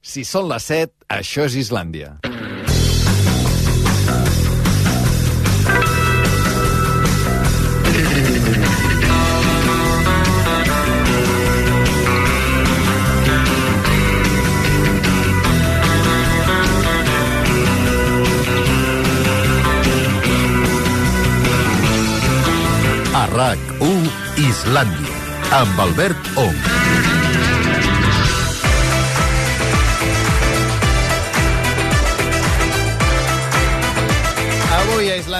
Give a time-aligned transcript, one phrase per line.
[0.00, 2.14] Si són les 7, això és Islàndia.
[23.20, 24.08] A RAC1
[24.48, 25.20] Islàndia,
[25.60, 27.29] amb Albert Ong.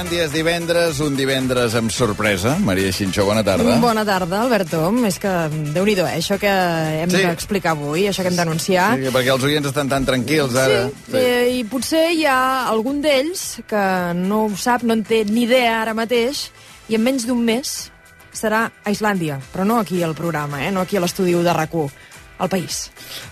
[0.00, 2.54] Avui a Islàndia és divendres, un divendres amb sorpresa.
[2.64, 3.74] Maria Xinxó, bona tarda.
[3.82, 4.80] Bona tarda, Alberto.
[5.04, 5.28] És que,
[5.74, 7.18] déu nhi eh, això que hem Sí.
[7.18, 8.96] d'explicar avui, això que hem d'anunciar.
[8.96, 10.88] Sí, perquè els oients estan tan tranquils ara.
[10.88, 15.22] Sí, eh, i potser hi ha algun d'ells que no ho sap, no en té
[15.26, 16.50] ni idea ara mateix,
[16.88, 17.90] i en menys d'un mes
[18.32, 20.70] serà a Islàndia, però no aquí al programa, eh?
[20.70, 21.74] no aquí a l'estudi de rac
[22.40, 22.88] al país.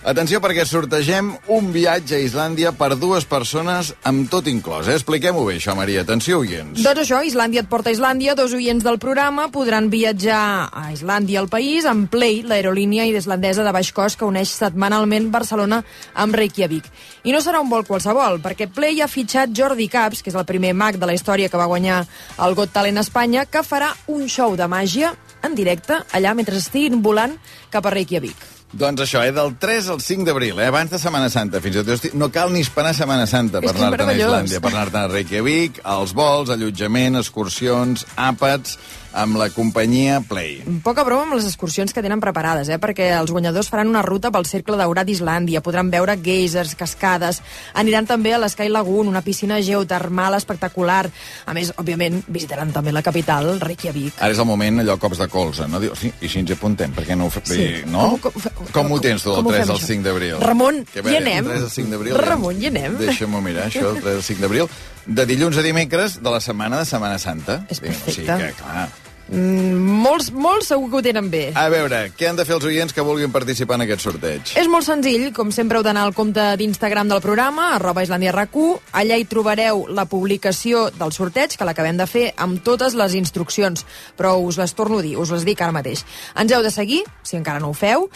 [0.07, 4.87] Atenció perquè sortegem un viatge a Islàndia per dues persones amb tot inclòs.
[4.87, 4.97] Eh?
[4.99, 6.03] Expliquem-ho bé, això, Maria.
[6.05, 6.83] Atenció, oients.
[6.85, 8.37] Doncs això, Islàndia et porta a Islàndia.
[8.37, 13.73] Dos oients del programa podran viatjar a Islàndia, al país, amb Play, l'aerolínia islandesa de
[13.75, 15.81] baix cost que uneix setmanalment Barcelona
[16.13, 16.85] amb Reykjavik.
[17.25, 20.47] I no serà un vol qualsevol, perquè Play ha fitxat Jordi Caps, que és el
[20.49, 22.03] primer mag de la història que va guanyar
[22.37, 26.59] el Got Talent a Espanya, que farà un show de màgia en directe allà mentre
[26.59, 27.35] estiguin volant
[27.73, 28.58] cap a Reykjavik.
[28.71, 31.59] Doncs això, eh, del 3 al 5 d'abril, eh, abans de Setmana Santa.
[31.59, 34.13] Fins i tot no cal ni esperar Setmana Santa per anar-te'n a.
[34.13, 38.77] Islàndia, per anar-te'n a Reykjavik, els vols, allotjament, excursions, àpats,
[39.13, 40.59] amb la companyia Play.
[40.83, 42.77] Poca broma amb les excursions que tenen preparades, eh?
[42.79, 47.41] perquè els guanyadors faran una ruta pel Cercle Daurat d'Islàndia, podran veure geysers, cascades,
[47.73, 51.09] aniran també a l'Sky Lagoon, una piscina geotermal espectacular.
[51.45, 54.19] A més, òbviament, visitaran també la capital, Reykjavik.
[54.19, 55.79] Ara és el moment, allò, cops de colze, no?
[55.79, 57.45] Diu, sí, i si ens apuntem, perquè no ho fem?
[57.49, 57.67] Sí.
[57.89, 58.11] No?
[58.21, 59.87] Com- com- com ho tens tu, com ho 3 fem, al això?
[59.93, 60.37] 5 d'abril?
[60.43, 61.45] Ramon, Que hi anem.
[61.49, 62.17] 3 al 5 d'abril.
[62.17, 62.97] Ramon, hi anem.
[63.01, 64.69] Deixa'm-ho mirar, això, el 3 al 5 d'abril.
[65.09, 67.63] De dilluns a dimecres de la setmana de Setmana Santa.
[67.69, 68.55] És Vinga, O sigui perfecte.
[68.57, 68.89] que, clar...
[69.29, 71.43] Mm, molts, molts segur que ho tenen bé.
[71.53, 74.55] A veure, què han de fer els oients que vulguin participar en aquest sorteig?
[74.57, 79.19] És molt senzill, com sempre heu d'anar al compte d'Instagram del programa, arroba islandiarac1, allà
[79.19, 83.85] hi trobareu la publicació del sorteig, que l'acabem de fer, amb totes les instruccions,
[84.17, 86.05] però us les torno a dir, us les dic ara mateix.
[86.33, 88.09] Ens heu de seguir, si encara no ho feu,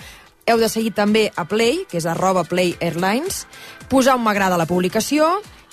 [0.49, 3.45] heu de seguir també a Play, que és arroba Play Airlines,
[3.87, 5.29] posar un m'agrada a la publicació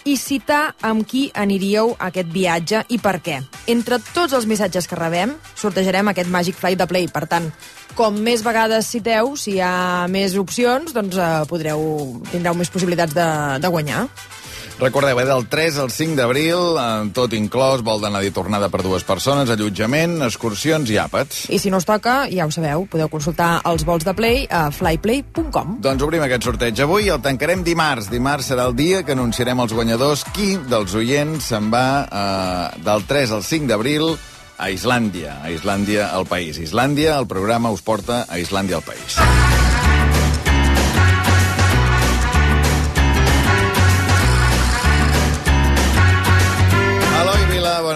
[0.08, 3.40] i citar amb qui aniríeu a aquest viatge i per què.
[3.70, 7.08] Entre tots els missatges que rebem, sortejarem aquest Magic Flight de Play.
[7.12, 7.50] Per tant,
[7.98, 11.82] com més vegades citeu, si hi ha més opcions, doncs eh, podreu,
[12.30, 13.30] tindreu més possibilitats de,
[13.60, 14.06] de guanyar.
[14.80, 18.80] Recordeu, eh, del 3 al 5 d'abril, amb tot inclòs, vol d'anar i tornada per
[18.80, 21.42] dues persones, allotjament, excursions i àpats.
[21.52, 24.70] I si no us toca, ja ho sabeu, podeu consultar els vols de Play a
[24.72, 25.76] flyplay.com.
[25.84, 28.08] Doncs obrim aquest sorteig avui, el tancarem dimarts.
[28.08, 30.24] Dimarts serà el dia que anunciarem els guanyadors.
[30.32, 34.14] Qui dels oients se'n va eh, del 3 al 5 d'abril
[34.56, 35.42] a Islàndia.
[35.44, 36.56] A Islàndia, al país.
[36.56, 39.20] Islàndia, el programa us porta a Islàndia, al país.
[39.20, 39.69] Eloi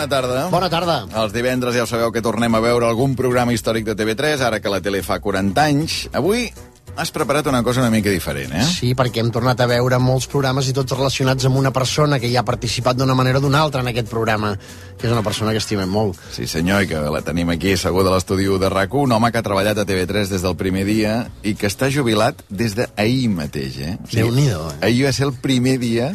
[0.04, 0.48] bona tarda.
[0.52, 0.96] Bona tarda.
[1.22, 4.60] Els divendres ja ho sabeu que tornem a veure algun programa històric de TV3, ara
[4.60, 6.04] que la tele fa 40 anys.
[6.12, 6.50] Avui
[6.96, 8.64] has preparat una cosa una mica diferent, eh?
[8.68, 12.30] Sí, perquè hem tornat a veure molts programes i tots relacionats amb una persona que
[12.30, 14.54] ja ha participat d'una manera o d'una altra en aquest programa,
[14.98, 16.20] que és una persona que estimem molt.
[16.34, 19.40] Sí, senyor, i que la tenim aquí asseguda a l'estudi de rac un home que
[19.40, 23.80] ha treballat a TV3 des del primer dia i que està jubilat des d'ahir mateix,
[23.80, 23.96] eh?
[24.12, 24.78] Déu-n'hi-do, eh?
[24.90, 26.12] Ahir va ser el primer dia,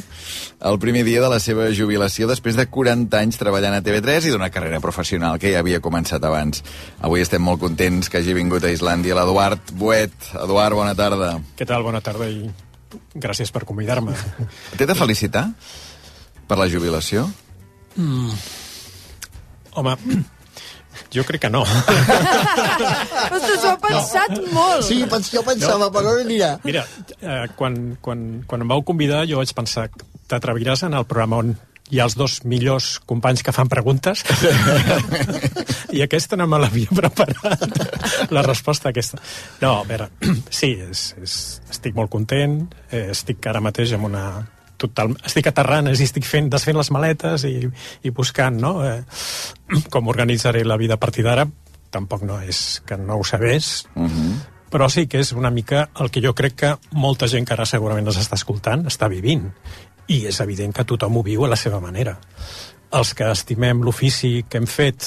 [0.60, 4.34] el primer dia de la seva jubilació després de 40 anys treballant a TV3 i
[4.34, 6.64] d'una carrera professional que ja havia començat abans.
[7.00, 10.32] Avui estem molt contents que hagi vingut a Islàndia l'Eduard Buet.
[10.36, 11.36] Eduard, bona tarda.
[11.58, 11.86] Què tal?
[11.86, 12.50] Bona tarda i
[13.14, 14.16] gràcies per convidar-me.
[14.78, 15.46] T'he de felicitar
[16.50, 17.28] per la jubilació?
[19.80, 19.96] Home,
[21.14, 21.62] jo crec que no.
[23.36, 24.86] Ostres, ho ha pensat molt!
[24.86, 25.02] Sí,
[25.34, 26.56] jo pensava, però mira...
[26.66, 26.86] Mira,
[27.20, 29.90] eh, quan, quan, quan em vau convidar jo vaig pensar
[30.30, 31.56] t'atreviràs en el programa on
[31.90, 34.24] hi ha els dos millors companys que fan preguntes
[35.96, 39.20] i aquesta no me l'havia preparat la resposta aquesta
[39.62, 40.10] no, a veure,
[40.54, 41.36] sí és, és,
[41.72, 44.26] estic molt content eh, estic ara mateix amb una
[44.80, 47.58] total, estic a dir, estic fent, desfent les maletes i,
[48.04, 48.78] i buscant no?
[48.86, 49.02] eh,
[49.92, 51.48] com organitzaré la vida a partir d'ara
[51.90, 54.34] tampoc no és que no ho sabés Uh -huh.
[54.72, 57.66] però sí que és una mica el que jo crec que molta gent que ara
[57.66, 59.52] segurament ens està escoltant està vivint.
[60.10, 62.16] I és evident que tothom ho viu a la seva manera.
[62.98, 65.06] Els que estimem l'ofici que hem fet,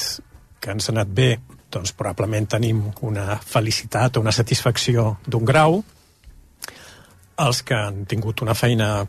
[0.63, 1.31] que ens ha anat bé,
[1.73, 5.83] doncs probablement tenim una felicitat o una satisfacció d'un grau.
[7.43, 9.07] els que han tingut una feina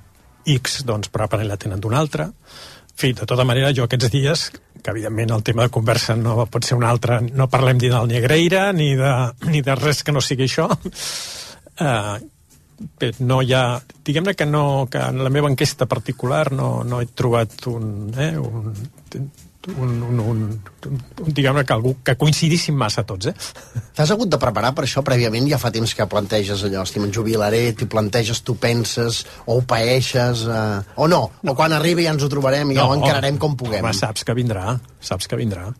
[0.48, 2.26] X, doncs probablement la tenen d'una altra.
[2.26, 4.46] En fi, de tota manera, jo aquests dies,
[4.82, 8.08] que evidentment el tema de conversa no pot ser un altre, no parlem ni del
[8.08, 9.12] Negreira ni de,
[9.52, 10.70] ni de res que no sigui això,
[11.80, 12.18] eh,
[13.00, 13.64] bé, no hi ha...
[14.04, 18.34] Diguem-ne que, no, que en la meva enquesta particular no, no he trobat un, eh,
[18.38, 18.74] un,
[19.68, 20.42] un, un, un,
[21.24, 23.34] un diguem-ne que algú que coincidissin massa tots, eh?
[23.96, 25.48] T'has hagut de preparar per això prèviament?
[25.52, 29.64] Ja fa temps que planteges allò, hosti, me'n jubilaré, t'hi planteges, tu penses, o ho
[29.68, 33.40] paeixes, eh, o no, o quan arribi ja ens ho trobarem i ja ho encararem
[33.40, 33.84] com puguem.
[33.84, 35.72] Home, saps que vindrà, saps que vindrà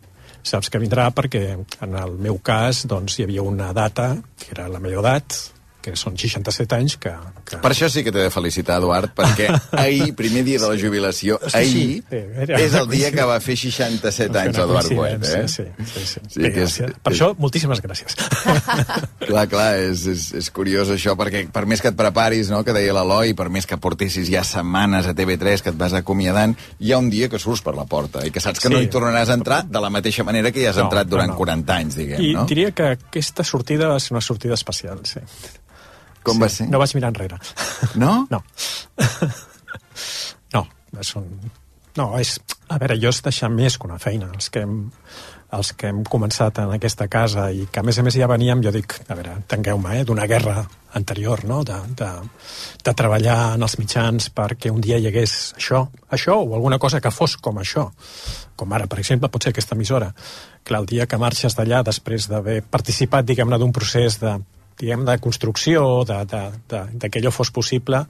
[0.44, 4.68] saps que vindrà perquè en el meu cas doncs, hi havia una data que era
[4.68, 5.38] la meva edat
[5.84, 7.12] que són 67 anys que...
[7.44, 7.58] que...
[7.60, 9.50] Per això sí que t'he de felicitar, Eduard, perquè
[9.84, 12.02] ahir, primer dia de la jubilació, ahir sí,
[12.40, 15.42] era és el dia que va fer 67 anys Eduard Boet, eh?
[15.48, 16.06] Sí, sí, sí.
[16.14, 16.22] sí.
[16.38, 18.16] Sí, que és- per això, moltíssimes gràcies.
[19.28, 22.74] Clar, clar, és, és, és curiós això, perquè per més que et preparis, no?, que
[22.76, 26.92] deia l'Eloi, per més que portessis ja setmanes a TV3, que et vas acomiadant, hi
[26.92, 28.74] ha un dia que surts per la porta i que saps que Sí.
[28.74, 31.28] no hi tornaràs a entrar de la mateixa manera que hi has No, entrat durant
[31.32, 31.40] no, no.
[31.44, 32.46] 40 anys, diguem, I no?
[32.50, 35.20] diria que aquesta sortida va ser una sortida especial, sí.
[36.24, 36.42] Com sí.
[36.44, 36.68] va ser?
[36.72, 37.40] No vaig mirar enrere.
[38.00, 38.14] No?
[38.32, 38.40] No.
[40.94, 41.28] no, són...
[41.98, 42.38] No, és...
[42.72, 44.30] A veure, jo és deixar més que una feina.
[44.34, 44.78] Els que hem,
[45.54, 48.62] els que hem començat en aquesta casa i que a més a més ja veníem,
[48.64, 50.64] jo dic, a veure, entengueu-me, eh, d'una guerra
[50.98, 51.60] anterior, no?
[51.66, 52.08] De, de,
[52.86, 55.84] de treballar en els mitjans perquè un dia hi hagués això,
[56.14, 57.90] això o alguna cosa que fos com això.
[58.56, 60.12] Com ara, per exemple, pot ser aquesta emissora.
[60.64, 64.38] Clar, el dia que marxes d'allà després d'haver participat, diguem-ne, d'un procés de,
[64.80, 66.04] diguem, de construcció,
[67.20, 68.06] allò fos possible,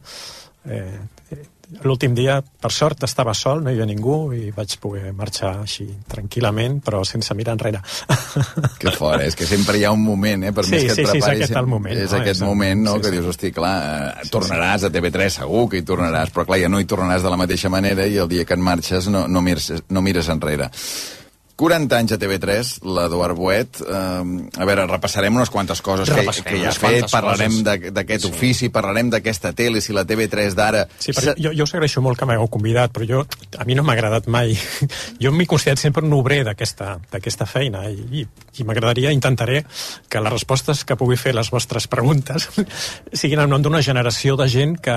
[0.69, 0.99] eh,
[1.31, 1.43] eh,
[1.83, 5.87] l'últim dia, per sort, estava sol, no hi havia ningú i vaig poder marxar així
[6.11, 7.81] tranquil·lament, però sense mirar enrere.
[8.81, 10.53] Que fort, és que sempre hi ha un moment, eh?
[10.53, 11.43] Per Sí, més que et sí, sí, és preparis...
[11.47, 12.19] aquest el moment, És no?
[12.21, 13.17] aquest És moment, no?, sí, que sí.
[13.17, 13.75] dius, hosti, clar,
[14.21, 17.33] eh, tornaràs a TV3, segur que hi tornaràs, però clar, ja no hi tornaràs de
[17.33, 20.69] la mateixa manera i el dia que en marxes no, no, mires, no mires enrere.
[21.57, 23.79] 40 anys a TV3, l'Eduard Boet.
[23.81, 27.61] Eh, a veure, repassarem unes quantes coses que, Repassarem que ja ha fet, parlarem
[27.95, 30.85] d'aquest ofici, parlarem d'aquesta tele, si la TV3 d'ara...
[30.99, 33.23] Sí, perquè jo, jo us agraeixo molt que m'hagueu convidat, però jo,
[33.59, 34.57] a mi no m'ha agradat mai.
[35.23, 38.25] Jo m'he considerat sempre un obrer d'aquesta feina i, i,
[38.59, 39.63] i m'agradaria, intentaré
[40.11, 42.49] que les respostes que pugui fer les vostres preguntes
[43.21, 44.97] siguin en nom d'una generació de gent que,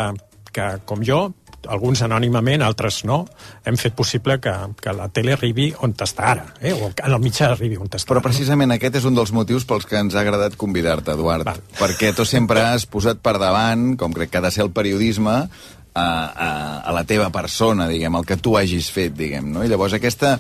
[0.52, 1.28] que, com jo,
[1.70, 3.22] alguns anònimament, altres no,
[3.66, 6.74] hem fet possible que, que la tele arribi on està ara, eh?
[6.74, 9.88] o que el mitjà arribi on està Però precisament aquest és un dels motius pels
[9.88, 11.48] que ens ha agradat convidar-te, Eduard.
[11.48, 11.64] Val.
[11.80, 15.44] Perquè tu sempre has posat per davant, com crec que ha de ser el periodisme,
[15.98, 16.08] a,
[16.48, 16.50] a,
[16.86, 19.64] a la teva persona, diguem, el que tu hagis fet, diguem, no?
[19.66, 20.36] I llavors aquesta,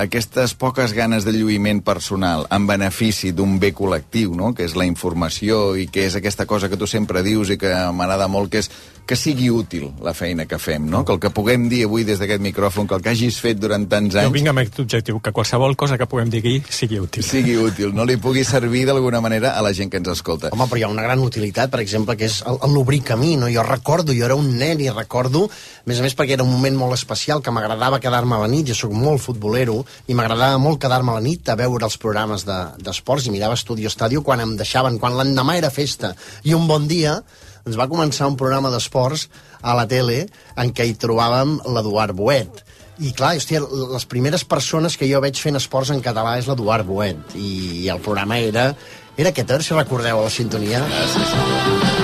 [0.00, 4.54] aquestes poques ganes de lluïment personal en benefici d'un bé col·lectiu, no?
[4.56, 7.72] que és la informació i que és aquesta cosa que tu sempre dius i que
[7.92, 8.70] m'agrada molt, que és
[9.06, 11.04] que sigui útil la feina que fem, no?
[11.04, 13.86] que el que puguem dir avui des d'aquest micròfon, que el que hagis fet durant
[13.90, 16.98] tants Jo anys vinc amb aquest objectiu, que qualsevol cosa que puguem dir aquí sigui
[17.00, 17.24] útil.
[17.24, 20.50] sigui útil, no li pugui servir d'alguna manera a la gent que ens escolta.
[20.52, 23.48] Home, però hi ha una gran utilitat, per exemple, que és l'obrir camí, no?
[23.50, 26.50] Jo recordo, jo era un nen i recordo, a més a més perquè era un
[26.52, 30.58] moment molt especial, que m'agradava quedar-me a la nit, jo sóc molt futbolero, i m'agradava
[30.58, 33.88] molt quedar-me a la nit a veure els programes de- d'esports, de, i mirava Estudio
[33.88, 36.14] Estadio quan em deixaven, quan l'endemà era festa,
[36.44, 37.22] i un bon dia
[37.66, 39.28] ens va començar un programa d'esports
[39.60, 40.24] a la tele
[40.56, 42.64] en què hi trobàvem l'Eduard Boet.
[43.00, 43.62] I clar, hòstia,
[43.94, 47.36] les primeres persones que jo veig fent esports en català és l'Eduard Boet.
[47.36, 48.70] I, el programa era,
[49.16, 50.84] era aquest, a veure si recordeu la sintonia.
[50.84, 51.99] A mi m'haureu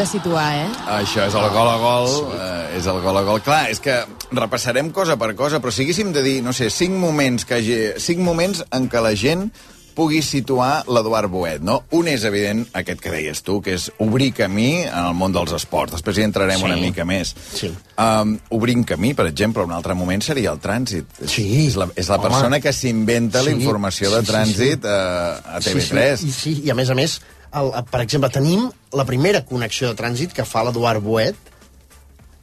[0.00, 0.68] de situar, eh?
[0.96, 3.42] Això és el gol a gol, eh, és el gol a gol.
[3.44, 3.98] Clar, és que
[4.32, 7.76] repassarem cosa per cosa, però si haguéssim de dir, no sé, cinc moments, que hagi,
[8.00, 9.50] cinc moments en què la gent
[9.94, 11.82] pugui situar l'Eduard Boet, no?
[11.98, 15.52] Un és evident, aquest que deies tu, que és obrir camí en el món dels
[15.52, 15.92] esports.
[15.98, 16.64] Després hi entrarem Sí.
[16.64, 17.34] una mica més.
[17.52, 17.68] Sí.
[17.98, 21.04] Um, obrint camí, per exemple, un altre moment seria el trànsit.
[21.26, 21.66] Sí.
[21.66, 22.28] És la, és la Home.
[22.30, 23.56] persona que s'inventa la Sí.
[23.60, 26.16] informació de Sí, sí, trànsit a, a TV3.
[26.20, 27.20] Sí, sí, i, sí, i a més a més,
[27.58, 31.46] el, per exemple, tenim la primera connexió de trànsit que fa l'Eduard Boet,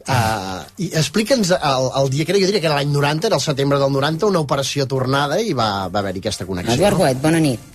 [0.08, 3.36] Uh, i explica'ns el, el dia que era, jo diria que era l'any 90, era
[3.36, 6.78] el setembre del 90, una operació tornada i va, va haver-hi aquesta connexió.
[6.78, 7.74] Eduard Boet, bona nit.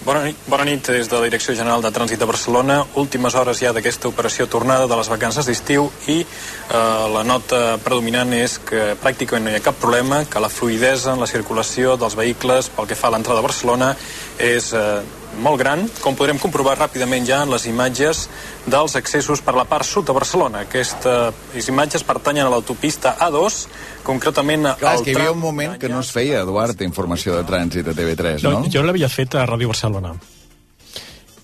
[0.00, 2.78] Bona nit, bona nit des de la Direcció General de Trànsit de Barcelona.
[2.96, 8.32] Últimes hores ja d'aquesta operació tornada de les vacances d'estiu i eh, la nota predominant
[8.32, 12.16] és que pràcticament no hi ha cap problema, que la fluidesa en la circulació dels
[12.16, 13.92] vehicles pel que fa a l'entrada a Barcelona
[14.40, 15.02] és eh,
[15.38, 18.24] molt gran, com podrem comprovar ràpidament ja en les imatges
[18.66, 20.64] dels accessos per la part sud de Barcelona.
[20.66, 23.60] Aquestes imatges pertanyen a l'autopista A2,
[24.06, 27.36] concretament Clar, al és que hi havia un moment que no es feia, Eduard, informació
[27.38, 28.72] de trànsit a TV3, No, no?
[28.72, 30.14] jo l'havia fet a Ràdio Barcelona.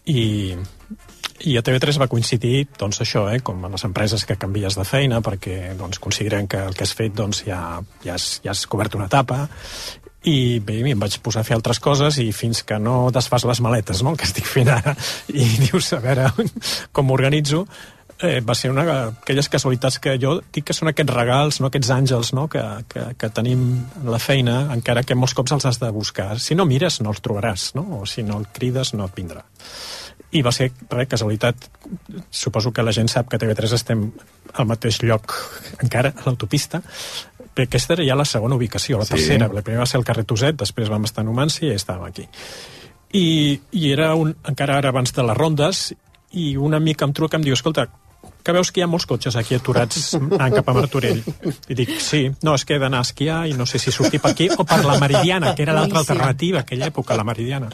[0.06, 0.54] I,
[1.46, 4.84] i a TV3 va coincidir, doncs, això, eh, com a les empreses que canvies de
[4.86, 8.66] feina perquè doncs, consideren que el que has fet doncs, ja, ja, has, ja has
[8.70, 9.46] cobert una etapa
[10.26, 13.60] i bé, em vaig posar a fer altres coses i fins que no desfas les
[13.62, 14.96] maletes, no?, el que estic fent ara,
[15.32, 16.30] i dius, a veure,
[16.94, 17.64] com m'organitzo,
[18.18, 21.92] eh, va ser una aquelles casualitats que jo dic que són aquests regals, no aquests
[21.94, 22.46] àngels no?
[22.52, 23.66] que, que, que tenim
[24.00, 26.34] en la feina, encara que molts cops els has de buscar.
[26.40, 27.86] Si no mires, no els trobaràs, no?
[28.00, 29.44] o si no el crides, no et vindrà.
[30.34, 31.68] I va ser, res, casualitat,
[32.34, 34.08] suposo que la gent sap que a TV3 estem
[34.56, 35.36] al mateix lloc
[35.84, 36.80] encara, a l'autopista,
[37.64, 39.14] aquesta era ja la segona ubicació, la Sí.
[39.14, 39.48] tercera.
[39.48, 42.28] La primera va ser el carrer Toset, després vam estar a Numanci i estàvem aquí.
[43.12, 45.94] I, i era un, encara ara abans de les rondes
[46.32, 47.86] i un amic em truca i em diu escolta,
[48.42, 51.22] que veus que hi ha molts cotxes aquí aturats anant cap a Martorell.
[51.68, 54.20] I dic, sí, no, és que he d'anar a esquiar i no sé si sortir
[54.20, 57.70] per aquí o per la Meridiana, que era l'altra alternativa, aquella època, la Meridiana.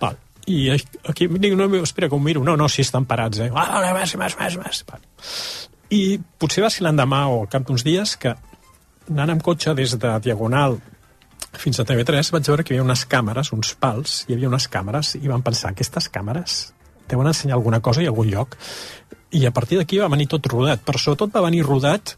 [0.00, 0.16] Val.
[0.46, 0.70] I
[1.08, 2.42] aquí em dic, no, espera que ho miro.
[2.44, 3.50] No, no, sí, estan parats, eh?
[3.54, 4.84] Ah, vale, més, més, més, més.
[5.90, 8.34] I potser va ser l'endemà o al cap d'uns dies que
[9.10, 10.78] anant amb cotxe des de Diagonal
[11.60, 14.66] fins a TV3 vaig veure que hi havia unes càmeres, uns pals, hi havia unes
[14.70, 16.72] càmeres i vam pensar, aquestes càmeres
[17.08, 18.56] deuen ensenyar alguna cosa i algun lloc.
[19.34, 22.14] I a partir d'aquí va venir tot rodat, però sobretot va venir rodat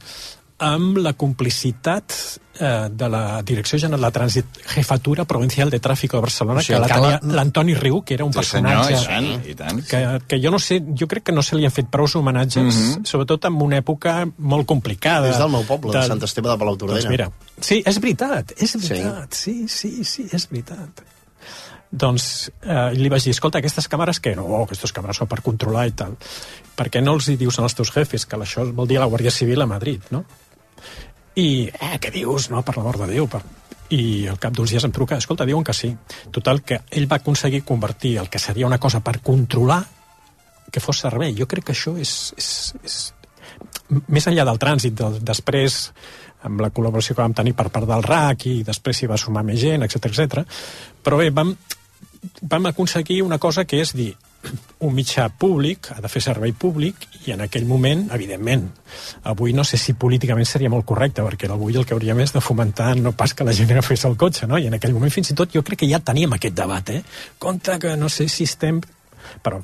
[0.58, 2.12] amb la complicitat
[2.58, 6.78] eh, de la Direcció General de Trànsit Jefatura Provincial de Tràfico de Barcelona, O sigui,
[6.78, 9.82] que la tenia l'Antoni Riu, que era un Sí, senyor, personatge i tant, i tant.
[9.84, 12.62] que, que jo no sé, jo crec que no se li han fet prou homenatges,
[12.62, 12.92] mm.
[12.92, 13.04] -hmm.
[13.04, 15.28] sobretot en una època molt complicada.
[15.28, 17.00] És del meu poble, de Sant Esteve de Palautordera.
[17.00, 21.02] Doncs mira, sí, és veritat, és veritat, sí, sí, sí, és veritat.
[21.90, 24.34] Doncs eh, li vaig dir, escolta, aquestes càmeres què?
[24.34, 26.16] No, aquestes càmeres són per controlar i tal.
[26.76, 29.30] Per què no els hi dius als teus jefes que això vol dir la Guàrdia
[29.30, 30.24] Civil a Madrid, no?
[31.36, 32.50] I, eh, què dius?
[32.52, 33.28] No, per l'amor de Déu.
[33.28, 33.42] Per...
[33.94, 35.92] I al cap d'uns dies em truca, escolta, diuen que sí.
[36.34, 39.82] Total, que ell va aconseguir convertir el que seria una cosa per controlar
[40.72, 41.36] que fos servei.
[41.38, 42.16] Jo crec que això és...
[42.36, 42.50] és,
[42.82, 42.96] és
[44.10, 45.76] més enllà del trànsit, del, després
[46.46, 49.44] amb la col·laboració que vam tenir per part del RAC i després s'hi va sumar
[49.46, 50.42] més gent, etc etc.
[51.02, 51.54] Però bé, vam,
[52.42, 54.12] vam aconseguir una cosa que és dir
[54.86, 58.66] un mitjà públic ha de fer servei públic i en aquell moment, evidentment,
[59.24, 62.42] avui no sé si políticament seria molt correcte, perquè avui el que hauríem és de
[62.44, 64.58] fomentar no pas que la gent agafés el cotxe, no?
[64.58, 67.02] I en aquell moment fins i tot jo crec que ja teníem aquest debat, eh?
[67.38, 68.82] Compte que no sé si estem...
[69.42, 69.62] Però...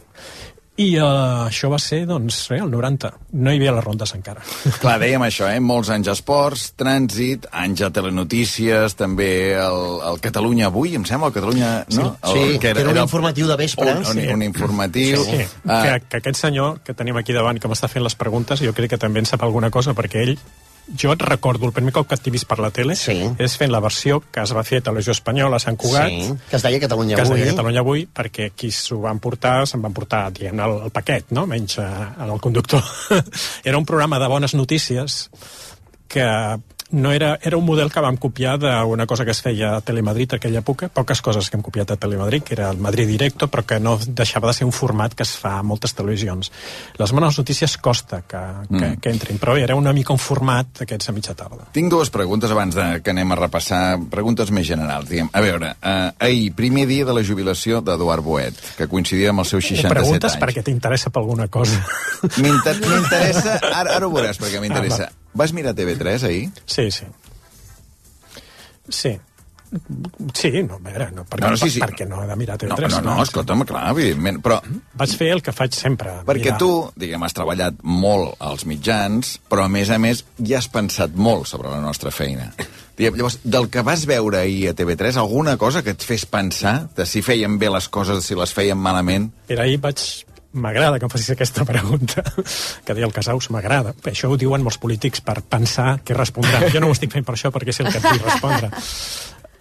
[0.82, 3.10] I uh, això va ser, doncs, eh, el 90.
[3.38, 4.42] No hi havia les rondes encara.
[4.82, 5.60] Clar, dèiem això, eh?
[5.62, 9.28] Molts anys a esports, trànsit, anys a telenotícies, també
[9.60, 11.70] el, el Catalunya Avui, em sembla, el Catalunya...
[11.98, 12.08] No?
[12.32, 13.92] Sí, el, que era un informatiu de vespre.
[13.92, 14.26] Un, un, Sí.
[14.32, 15.22] un informatiu.
[15.24, 18.60] Sí, Ah, que, que aquest senyor que tenim aquí davant, que m'està fent les preguntes,
[18.64, 20.36] jo crec que també en sap alguna cosa, perquè ell
[20.98, 23.14] jo et recordo, el primer cop que t'he vist per la tele Sí.
[23.38, 26.32] és fent la versió que es va fer a Televisió Espanyola a Sant Cugat, Sí,
[26.50, 27.40] que es deia Catalunya que es Avui.
[27.40, 31.30] deia Catalunya Avui, perquè qui s'ho van portar, se'n van portar, diguem el, el paquet,
[31.30, 31.46] no?
[31.46, 31.86] menys eh,
[32.20, 32.82] el conductor.
[33.64, 35.30] era un programa de bones notícies
[36.08, 36.22] que
[36.92, 40.34] no era, era un model que vam copiar d'una cosa que es feia a Telemadrid
[40.34, 43.48] a aquella època, poques coses que hem copiat a Telemadrid, que era el Madrid Directo,
[43.48, 46.52] però que no deixava de ser un format que es fa a moltes televisions.
[46.98, 49.00] Les bones notícies costa que, que, Mm.
[49.00, 51.66] que entrin, però era una mica un format d'aquests a mitja tarda.
[51.72, 55.08] Tinc dues preguntes abans de que anem a repassar preguntes més generals.
[55.08, 55.30] Diguem.
[55.32, 59.48] A veure, eh, ahir, primer dia de la jubilació d'Eduard Boet, que coincidia amb els
[59.48, 60.42] seus 67 Ho preguntes anys.
[60.44, 61.80] perquè t'interessa per alguna cosa.
[62.38, 63.58] M'inter- M'interessa...
[63.72, 65.08] Ara, ara ho veuràs perquè m'interessa.
[65.10, 66.50] Ah, Vas mirar TV3 ahir?
[66.66, 67.06] Sí, sí.
[68.88, 69.18] Sí.
[70.36, 71.80] Sí, no, a veure, no, perquè, No, no, sí, sí.
[71.80, 72.90] perquè no he de mirar No, TV3.
[72.92, 74.42] no, no, escolta'm, clar, evidentment.
[74.44, 74.58] Però
[75.00, 76.10] Vaig fer el que faig sempre.
[76.26, 76.58] perquè mirar.
[76.60, 81.14] tu, diguem, has treballat molt als mitjans, però a més a més ja has pensat
[81.16, 82.50] molt sobre la nostra feina.
[82.98, 87.06] Llavors, del que vas veure ahir a TV3, alguna cosa que et fes pensar de
[87.06, 89.30] si feien bé les coses, si les feien malament?
[89.48, 90.04] Però ahir vaig...
[90.52, 92.24] M'agrada que em facis aquesta pregunta,
[92.84, 93.94] que deia el Casaus, m'agrada.
[94.10, 96.68] Això ho diuen molts polítics per pensar què respondran.
[96.74, 98.68] Jo no ho estic fent per això, perquè sé el que et vull respondre.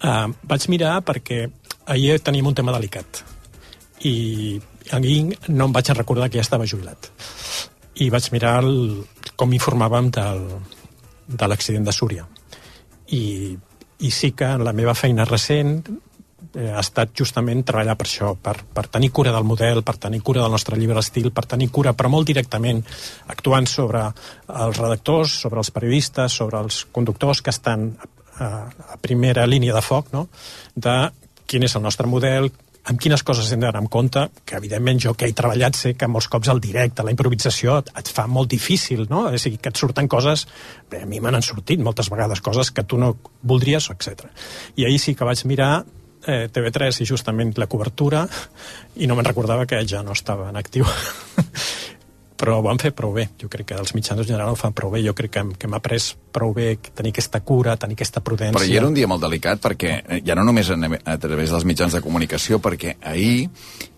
[0.02, 1.46] Uh, vaig mirar perquè
[1.86, 3.22] ahir tenim un tema delicat.
[4.04, 4.60] I
[4.92, 7.08] ahir no em vaig recordar que ja estava jubilat.
[8.02, 9.04] I vaig mirar el,
[9.36, 10.46] com informàvem del,
[11.28, 12.26] de l'accident de Súria.
[13.16, 13.56] I,
[14.02, 15.86] I sí que en la meva feina recent
[16.54, 20.22] eh, ha estat justament treballar per això, per, per tenir cura del model, per tenir
[20.22, 22.82] cura del nostre llibre estil, per tenir cura, però molt directament,
[23.32, 24.04] actuant sobre
[24.48, 27.92] els redactors, sobre els periodistes, sobre els conductors que estan
[28.38, 28.50] a,
[28.94, 30.28] a primera línia de foc, no?,
[30.74, 30.98] de
[31.46, 32.48] quin és el nostre model,
[32.88, 36.08] amb quines coses hem d'anar en compte, que evidentment jo que he treballat sé que
[36.10, 39.28] molts cops el directe, la improvisació et, et fa molt difícil, no?
[39.30, 40.46] És a dir, que et surten coses,
[40.90, 44.26] bé, a mi m'han sortit moltes vegades coses que tu no voldries, etc.
[44.76, 45.84] I ahir sí que vaig mirar
[46.26, 48.26] eh, TV3 i justament la cobertura
[48.96, 50.86] i no me'n recordava que ja no estava en actiu
[52.42, 53.28] però ho van fer prou bé.
[53.38, 55.04] Jo crec que els mitjans en general ho fan prou bé.
[55.04, 56.02] Jo crec que, que hem après
[56.34, 58.56] prou bé tenir aquesta cura, tenir aquesta prudència.
[58.56, 61.66] Però hi era un dia molt delicat perquè, eh, ja no només a través dels
[61.68, 63.46] mitjans de comunicació, perquè ahir,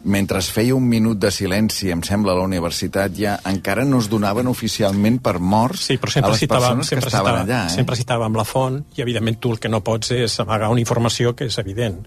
[0.04, 4.02] mentre es feia un minut de silenci, em sembla, a la universitat, ja encara no
[4.02, 7.30] es donaven oficialment per morts sí, però sempre a les citava, persones sempre que estaven
[7.30, 7.62] citava, allà.
[7.70, 7.76] Eh?
[7.78, 11.32] Sempre citàvem la font i, evidentment, tu el que no pots és amagar una informació
[11.38, 12.02] que és evident.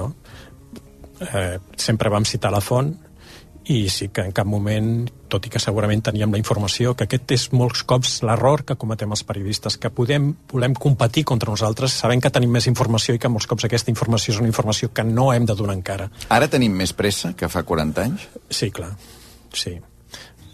[0.00, 0.10] No?
[1.20, 2.90] Eh, sempre vam citar la font
[3.70, 7.34] i sí que en cap moment, tot i que segurament teníem la informació, que aquest
[7.36, 12.24] és molts cops l'error que cometem els periodistes, que podem, volem competir contra nosaltres sabent
[12.24, 15.30] que tenim més informació i que molts cops aquesta informació és una informació que no
[15.32, 16.10] hem de donar encara.
[16.28, 18.26] Ara tenim més pressa que fa 40 anys?
[18.50, 18.90] Sí, clar,
[19.54, 19.78] sí.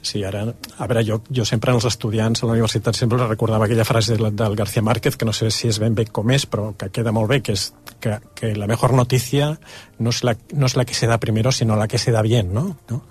[0.06, 3.84] Sí, ara, a veure, jo, jo sempre als estudiants a la universitat sempre recordava aquella
[3.84, 6.68] frase del, del García Márquez, que no sé si és ben bé com és, però
[6.78, 9.56] que queda molt bé, que és que, que la mejor noticia
[9.98, 12.22] no és la, no és la que se da primero, sinó la que se da
[12.22, 12.68] bien, no?
[12.92, 13.02] no?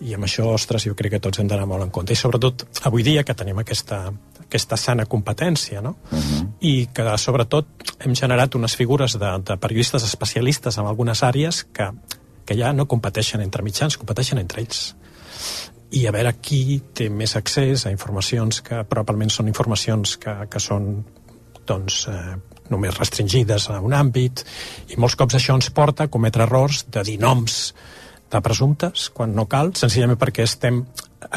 [0.00, 2.16] I amb això, ostres, jo crec que tots hem d'anar molt en compte.
[2.16, 4.02] I sobretot avui dia que tenim aquesta,
[4.46, 5.96] aquesta sana competència, no?
[6.10, 6.42] Uh -huh.
[6.60, 7.66] I que, sobretot,
[8.00, 11.92] hem generat unes figures de, de periodistes especialistes en algunes àrees que,
[12.46, 14.96] que ja no competeixen entre mitjans, competeixen entre ells
[15.94, 20.62] i a veure qui té més accés a informacions que probablement són informacions que, que
[20.62, 21.04] són
[21.66, 22.36] doncs, eh,
[22.70, 24.42] només restringides a un àmbit
[24.90, 27.74] i molts cops això ens porta a cometre errors de dir noms
[28.30, 30.82] de presumptes quan no cal, senzillament perquè estem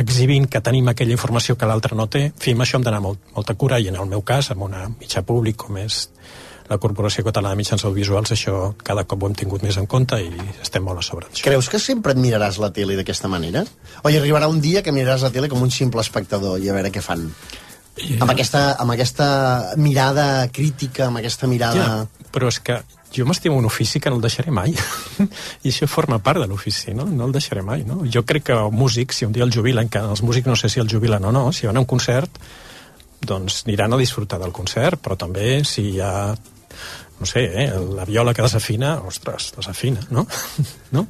[0.02, 2.26] exhibint que tenim aquella informació que l'altre no té.
[2.30, 4.66] En fi, amb això hem d'anar molt, molta cura i en el meu cas, amb
[4.66, 6.08] una mitjà públic com és
[6.70, 10.20] la Corporació Catalana de Mitjans Audiovisuals, això cada cop ho hem tingut més en compte
[10.22, 10.30] i
[10.62, 11.48] estem molt a sobre d'això.
[11.48, 13.66] Creus que sempre et miraràs la tele d'aquesta manera?
[14.04, 16.78] O hi arribarà un dia que miraràs la tele com un simple espectador i a
[16.78, 17.26] veure què fan?
[18.00, 18.22] Yeah.
[18.22, 19.28] Amb, aquesta, amb aquesta
[19.82, 21.90] mirada crítica, amb aquesta mirada...
[21.90, 22.78] Ja, però és que
[23.16, 24.76] jo m'estimo un ofici que no el deixaré mai
[25.66, 27.08] i això forma part de l'ofici no?
[27.10, 28.04] no el deixaré mai no?
[28.06, 30.70] jo crec que el músic, si un dia el jubilen que els músics no sé
[30.70, 32.38] si el jubilen o no si van a un concert
[33.26, 36.14] doncs aniran a disfrutar del concert però també si hi ha
[37.20, 40.28] no sé, eh, la viola que desafina, ostres, desafina, no?
[40.92, 41.08] no?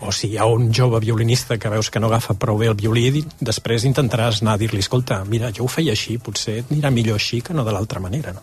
[0.00, 2.78] O si hi ha un jove violinista que veus que no agafa prou bé el
[2.78, 7.20] violí, després intentaràs anar a dir-li, escolta, mira, jo ho feia així, potser anirà millor
[7.20, 8.42] així que no de l'altra manera, no?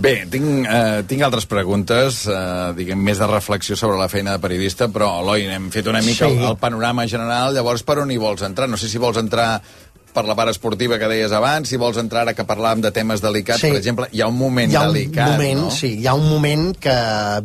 [0.00, 4.42] Bé, tinc, eh, tinc altres preguntes, eh, diguem, més de reflexió sobre la feina de
[4.42, 6.32] periodista, però, Eloi, hem fet una mica sí.
[6.32, 8.68] el, el panorama general, llavors per on hi vols entrar?
[8.70, 9.58] No sé si vols entrar
[10.14, 13.22] per la part esportiva que deies abans, si vols entrar ara que parlàvem de temes
[13.24, 13.72] delicats, sí.
[13.72, 15.74] per exemple, hi ha un moment hi ha un delicat, moment, no?
[15.74, 16.96] Sí, hi ha un moment que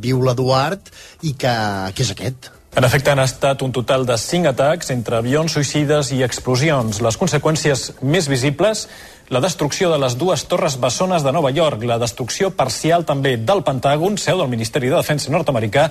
[0.04, 0.94] viu l'Eduard
[1.26, 1.58] i que,
[1.96, 2.54] que és aquest.
[2.78, 7.02] En efecte, han estat un total de 5 atacs entre avions suïcides i explosions.
[7.02, 8.86] Les conseqüències més visibles
[9.30, 13.62] la destrucció de les dues torres bessones de Nova York, la destrucció parcial també del
[13.62, 15.84] Pentàgon, seu del Ministeri de Defensa nord-americà,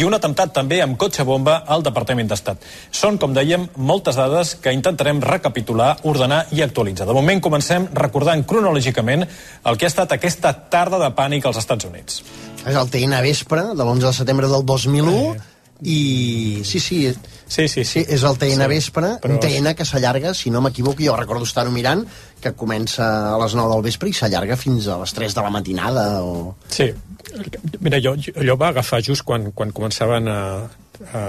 [0.00, 2.64] i un atemptat també amb cotxe bomba al Departament d'Estat.
[2.90, 7.04] Són, com dèiem, moltes dades que intentarem recapitular, ordenar i actualitzar.
[7.04, 11.84] De moment comencem recordant cronològicament el que ha estat aquesta tarda de pànic als Estats
[11.84, 12.22] Units.
[12.64, 15.57] És el TN vespre de l'11 de setembre del 2001 eh.
[15.82, 16.62] I...
[16.64, 17.14] Sí, sí,
[17.48, 20.60] Sí, sí, Sí, és el TN Sí, vespre, però- un TN que s'allarga, si no
[20.60, 22.02] m'equivoco, jo recordo estar-ho mirant,
[22.42, 25.50] que comença a les 9 del vespre i s'allarga fins a les 3 de la
[25.50, 26.22] matinada.
[26.22, 26.56] O...
[26.68, 26.90] Sí,
[27.80, 30.40] mira, jo, jo, allò va agafar just quan, quan començaven a,
[31.14, 31.22] a,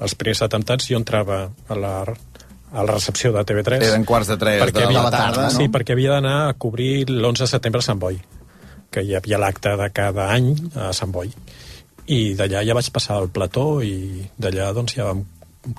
[0.00, 3.86] els primers atemptats, jo entrava a la, a la recepció de TV3.
[3.92, 5.54] Eren quarts de tres perquè de havia, la tarda, no?
[5.54, 8.18] Sí, perquè havia d'anar a cobrir l'11 de setembre a Sant Boi,
[8.90, 11.30] que hi havia l'acte de cada any a Sant Boi.
[12.06, 15.24] I d'allà ja vaig passar al plató i d'allà doncs ja vam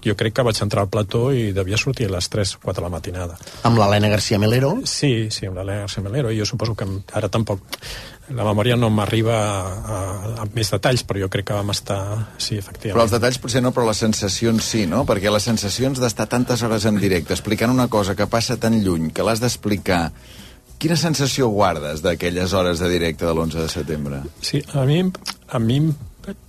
[0.03, 2.81] jo crec que vaig entrar al plató i devia sortir a les 3 o 4
[2.81, 3.37] de la matinada.
[3.63, 4.73] Amb l'Helena García Melero.
[4.83, 6.31] Sí, sí, amb l'Helena García Melero.
[6.31, 7.63] I jo suposo que ara tampoc...
[8.27, 9.59] La memòria no m'arriba a,
[9.95, 9.99] a,
[10.43, 11.99] a més detalls, però jo crec que vam estar...
[12.35, 13.05] Sí, Però efectivament.
[13.05, 15.05] els detalls potser no, però les sensacions sí, no?
[15.07, 19.13] Perquè les sensacions d'estar tantes hores en directe explicant una cosa que passa tan lluny,
[19.15, 20.09] que l'has d'explicar...
[20.77, 24.19] Quina sensació guardes d'aquelles hores de directe de l'11 de setembre?
[24.45, 24.99] Sí, a mi,
[25.47, 25.79] a mi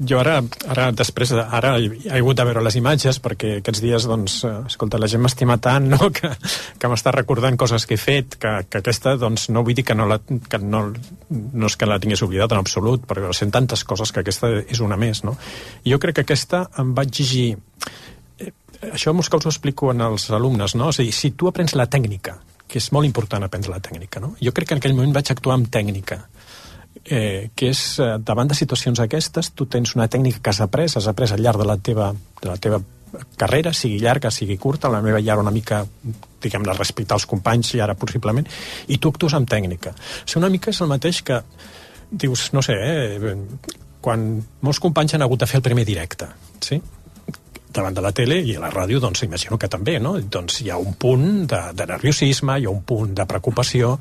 [0.02, 4.06] jo ara, ara després, de- ara he hagut de veure les imatges perquè aquests dies,
[4.10, 6.30] doncs, eh, escolta, la gent m'estima tant, no?, que,
[6.78, 9.94] que m'està recordant coses que he fet, que, que aquesta, doncs, no vull dir que
[9.94, 10.82] no, la, que no,
[11.30, 14.80] no és que la tingués oblidat en absolut, perquè sent tantes coses que aquesta és
[14.84, 15.36] una més, no?
[15.84, 17.52] I jo crec que aquesta em va exigir
[18.38, 18.52] eh,
[18.92, 20.90] això molts cops ho explico en els alumnes, no?
[20.90, 22.38] A dir, si tu aprens la tècnica,
[22.68, 24.34] que és molt important aprendre la tècnica, no?
[24.42, 26.26] Jo crec que en aquell moment vaig actuar amb tècnica.
[27.10, 30.88] Eh, que és, eh, davant de situacions aquestes, tu tens una tècnica que has après,
[30.88, 32.80] has après al llarg de la teva, de la teva
[33.36, 35.84] carrera, sigui llarga, sigui curta, la meva ja una mica,
[36.42, 38.46] diguem la respectar els companys, i ara possiblement,
[38.88, 39.94] i tu actues amb tècnica.
[39.96, 41.40] O sigui, una mica és el mateix que
[42.10, 43.36] dius, no sé, eh,
[44.00, 46.28] quan molts companys han hagut de fer el primer directe,
[46.60, 46.80] sí?
[47.68, 50.14] davant de la tele i a la ràdio, doncs imagino que també, no?
[50.18, 53.98] Doncs hi ha un punt de, de nerviosisme, hi ha un punt de preocupació,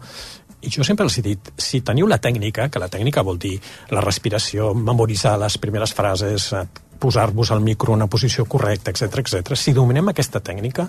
[0.62, 3.56] i jo sempre els he dit, si teniu la tècnica, que la tècnica vol dir
[3.93, 6.65] la respiració, memoritzar les primeres frases, eh,
[6.98, 9.56] posar-vos al micro en una posició correcta, etc etc.
[9.56, 10.88] si dominem aquesta tècnica,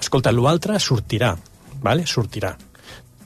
[0.00, 1.36] escolta, l'altre sortirà,
[1.82, 2.06] vale?
[2.06, 2.56] sortirà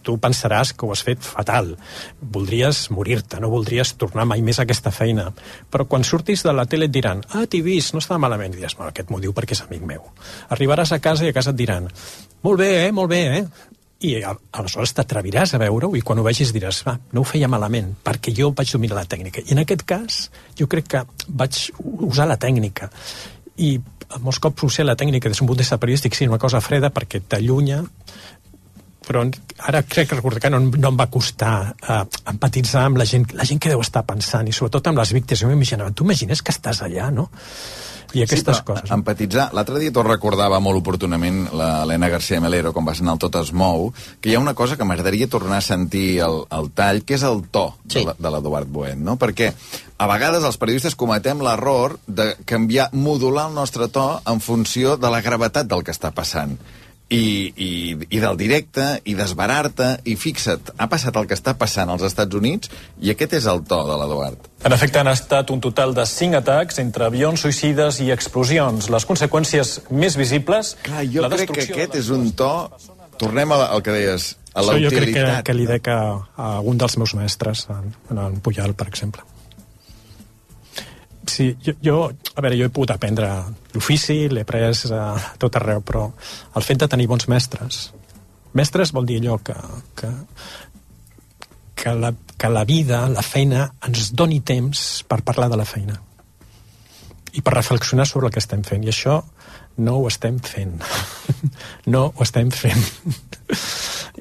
[0.04, 1.72] tu pensaràs que ho has fet fatal.
[2.20, 5.30] Voldries morir-te, no voldries tornar mai més a aquesta feina.
[5.72, 8.52] Però quan surtis de la tele et diran ah, t'he vist, no estava malament.
[8.52, 10.04] I diràs, bueno, aquest m'ho diu perquè és amic meu.
[10.54, 11.88] Arribaràs a casa i a casa et diran
[12.44, 13.72] molt bé, eh, molt bé, eh?
[14.04, 17.94] I aleshores t'atreviràs a veure-ho i quan ho vegis diràs, va, no ho feia malament
[18.04, 20.18] perquè jo vaig dominar la tècnica i en aquest cas
[20.58, 21.60] jo crec que vaig
[22.08, 22.90] usar la tècnica
[23.56, 23.76] i
[24.20, 26.90] molts cops usar la tècnica des d'un punt de vista periodístic sí, una cosa freda
[26.90, 27.82] perquè t'allunya
[29.04, 29.24] però
[29.68, 32.02] ara crec que recordar que no, no em va costar uh,
[32.32, 35.42] empatitzar amb la gent, la gent que deu estar pensant, i sobretot amb les víctimes.
[35.42, 37.28] Jo m'imaginava, tu imagines que estàs allà, no?
[38.14, 38.90] I aquestes sí, coses.
[38.94, 39.48] Empatitzar.
[39.56, 43.50] L'altre dia t'ho recordava molt oportunament l'Helena García Melero, quan vas anar al Tot es
[43.52, 47.18] mou, que hi ha una cosa que m'agradaria tornar a sentir el, el tall, que
[47.18, 48.04] és el to sí.
[48.04, 49.18] de l'Eduard Boet, no?
[49.20, 49.50] Perquè
[49.98, 55.10] a vegades els periodistes cometem l'error de canviar, modular el nostre to en funció de
[55.10, 56.58] la gravetat del que està passant
[57.14, 57.70] i, i,
[58.16, 62.36] i del directe, i desbarar-te, i fixa't, ha passat el que està passant als Estats
[62.38, 62.72] Units,
[63.02, 64.50] i aquest és el to de l'Eduard.
[64.64, 68.88] En efecte, han estat un total de 5 atacs entre avions suïcides i explosions.
[68.92, 70.74] Les conseqüències més visibles...
[70.86, 72.54] Clar, jo crec que aquest és un to...
[73.14, 76.00] Tornem al que deies, a la jo crec que, que li dec a,
[76.34, 79.22] a un dels meus mestres, en, en Pujal, per exemple.
[81.26, 81.98] Sí, jo, jo,
[82.34, 83.28] a veure, jo he pogut aprendre
[83.74, 86.08] l'ofici, l'he pres a tot arreu, però
[86.56, 87.86] el fet de tenir bons mestres,
[88.54, 89.56] mestres vol dir allò que,
[89.98, 90.10] que,
[91.74, 96.00] que, la, que la vida, la feina, ens doni temps per parlar de la feina
[97.34, 98.84] i per reflexionar sobre el que estem fent.
[98.86, 99.18] I això
[99.82, 100.76] no ho estem fent.
[101.92, 102.84] no ho estem fent.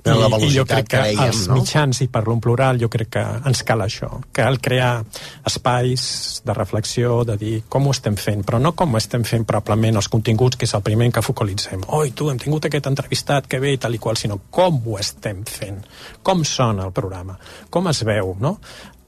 [0.03, 1.55] I, I jo crec que, que dèiem, els no?
[1.55, 4.09] mitjans, i parlo en plural, jo crec que ens cal això.
[4.35, 5.03] Cal crear
[5.47, 9.47] espais de reflexió, de dir com ho estem fent, però no com ho estem fent
[9.47, 11.85] probablement els continguts, que és el primer que focalitzem.
[11.95, 15.45] Oi, tu, hem tingut aquest entrevistat, que bé, tal i qual, sinó com ho estem
[15.47, 15.79] fent,
[16.23, 17.37] com sona el programa,
[17.71, 18.57] com es veu, no?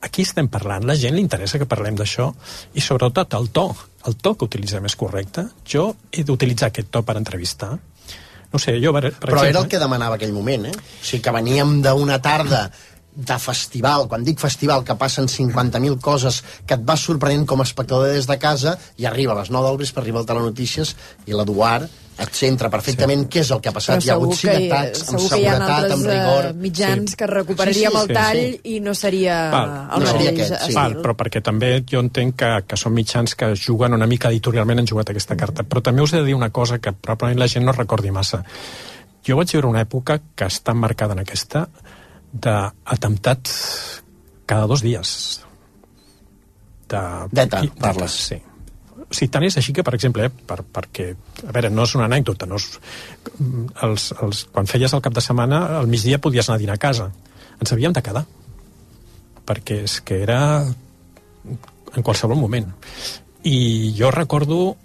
[0.05, 2.29] Aquí estem parlant, la gent li interessa que parlem d'això,
[2.77, 3.65] i sobretot el to,
[4.05, 5.47] el to que utilitzem és correcte.
[5.65, 7.73] Jo he d'utilitzar aquest to per entrevistar,
[8.55, 9.51] no sé, jo, per, per Però exemple...
[9.51, 10.75] era el que demanava aquell moment, eh?
[10.75, 12.69] O sigui, que veníem d'una tarda
[13.15, 17.67] de festival, quan dic festival, que passen 50.000 coses, que et vas sorprenent com a
[17.67, 20.95] espectador des de casa, i arriba a les 9 del vespre, arriba el Telenotícies,
[21.27, 23.29] i l'Eduard et centra perfectament sí.
[23.33, 24.03] què és el que ha passat.
[24.05, 26.45] Hi ha hagut cinc atacs, amb seguretat, amb rigor...
[26.49, 27.17] eh, mitjans Sí.
[27.19, 30.51] que recuperaríem Sí, sí, el tall sí, i no seria Val, el no seria mateix
[30.51, 30.77] aquest, sí.
[30.77, 34.79] Val, però perquè també jo entenc que, que són mitjans que juguen una mica editorialment
[34.79, 35.67] han jugat aquesta carta.
[35.67, 38.43] Però també us he de dir una cosa que probablement la gent no recordi massa.
[39.27, 41.67] Jo vaig viure una època que està marcada en aquesta
[42.31, 43.55] d'atemptats
[44.45, 45.41] cada dos dies.
[46.87, 47.01] De...
[47.31, 48.11] D'ETA, parles.
[48.29, 48.37] Sí.
[49.15, 51.09] Sigui, tant és així que, per exemple, eh, per, perquè,
[51.47, 52.67] a veure, no és una anècdota, no és,
[53.87, 56.83] els, els, quan feies el cap de setmana, al migdia podies anar a dinar a
[56.87, 57.11] casa.
[57.59, 58.25] Ens havíem de quedar,
[59.47, 62.67] perquè és que era en qualsevol moment.
[63.45, 64.75] I jo recordo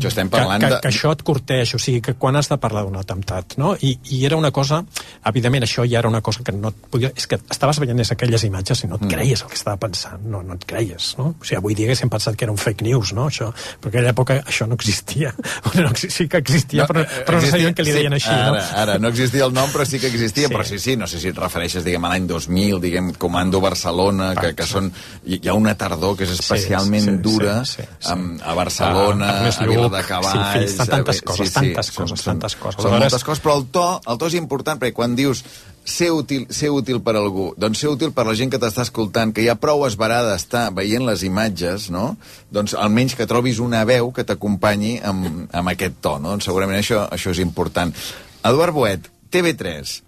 [0.00, 2.48] Jo estem que, parlant que, de- que això et corteix, o sigui, que quan has
[2.48, 3.74] de parlar d'un atemptat, no?
[3.80, 4.82] I, I era una cosa,
[5.28, 7.10] evidentment això ja era una cosa que no et podia...
[7.16, 9.10] És que estaves veient aquelles imatges i no et Mm.
[9.12, 11.34] creies el que estava pensant, no, no et creies, no?
[11.40, 13.26] O sigui, avui dia haguéssim pensat que era un fake news, no?
[13.28, 13.50] Això,
[13.80, 15.34] però en aquella època això no existia.
[15.66, 18.12] Bueno, no, sí que existia, no, però, eh, però no existia- sabien que li deien
[18.16, 18.62] així, ara, no?
[18.80, 20.48] Ara, no existia el nom, però sí que existia.
[20.48, 20.54] Sí.
[20.54, 24.32] Però sí, sí, no sé si et refereixes, diguem, a l'any 2000, diguem, Comando Barcelona,
[24.40, 24.88] que, que són...
[25.26, 28.05] Hi ha una tardor que és especialment sí, sí, dura sí, sí.
[28.12, 30.32] Amb- a Barcelona, Ah, Ernest a Vila de Cavalls...
[30.32, 32.80] sí, fins, a- tantes coses, tantes coses, són, tantes coses.
[32.82, 35.44] Són Aleshores- moltes coses, però el to, el to és important, perquè quan dius
[35.86, 39.30] ser útil, ser útil per algú, doncs ser útil per la gent que t'està escoltant,
[39.32, 42.16] que ja prou esbarada està veient les imatges, no?
[42.50, 46.32] Doncs almenys que trobis una veu que t'acompanyi amb, amb aquest to, no?
[46.34, 47.94] Doncs segurament això, això és important.
[48.42, 50.00] Eduard Boet, TV3,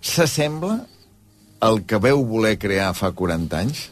[0.00, 0.78] s'assembla
[1.64, 3.84] al que veu voler crear fa 40 anys?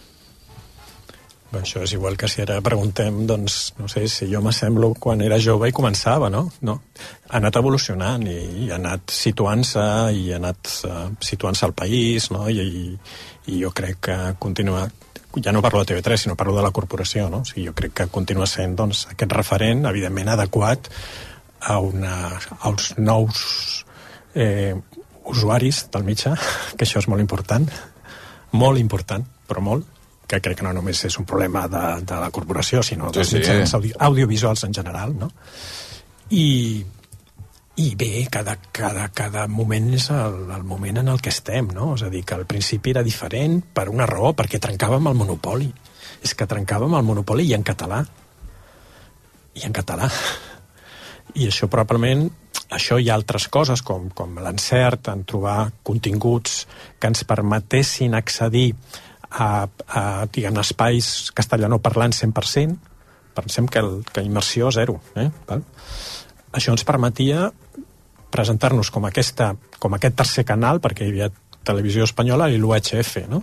[1.59, 5.37] Això és igual que si ara preguntem, doncs, no sé, si jo m'assemblo quan era
[5.43, 6.47] jove i començava, no?
[6.65, 6.79] No.
[7.29, 9.85] Ha anat evolucionant i, i ha anat situant-se
[10.17, 12.47] i ha anat uh, situant-se al país, no?
[12.49, 12.85] I, i,
[13.53, 14.87] I jo crec que continua
[15.45, 17.41] ja no parlo de TV3, sinó parlo de la corporació, no?
[17.41, 20.91] O sigui, jo crec que continua sent doncs, aquest referent, evidentment adequat
[21.69, 22.17] a una,
[22.69, 23.85] als nous
[24.35, 24.75] eh,
[25.29, 26.35] usuaris del mitjà,
[26.77, 27.69] que això és molt important,
[28.53, 29.92] molt important, però molt,
[30.33, 33.31] que crec que no només és un problema de, de la corporació, sinó Sí, dels
[33.35, 33.39] sí.
[33.41, 35.29] mitjans audio, audiovisuals en general, no?
[36.33, 36.47] I,
[37.77, 41.93] i bé, cada, cada, cada moment és el, el moment en el que estem, no?
[41.99, 45.69] És a dir, que al principi era diferent per una raó, perquè trencàvem el monopoli.
[46.23, 48.03] És que trencàvem el monopoli i en català.
[49.59, 50.09] I en català.
[51.37, 52.27] I això probablement,
[52.73, 56.63] això i altres coses, com, com l'encert en trobar continguts
[57.01, 58.71] que ens permetessin accedir
[59.33, 62.77] a, a diguem, espais castellanoparlants 100%,
[63.37, 65.01] pensem que, el, que immersió zero.
[65.17, 65.31] Eh?
[65.49, 65.65] Val?
[66.53, 67.49] Això ens permetia
[68.33, 71.31] presentar-nos com, aquesta, com aquest tercer canal, perquè hi havia
[71.65, 73.43] televisió espanyola i l'UHF, no?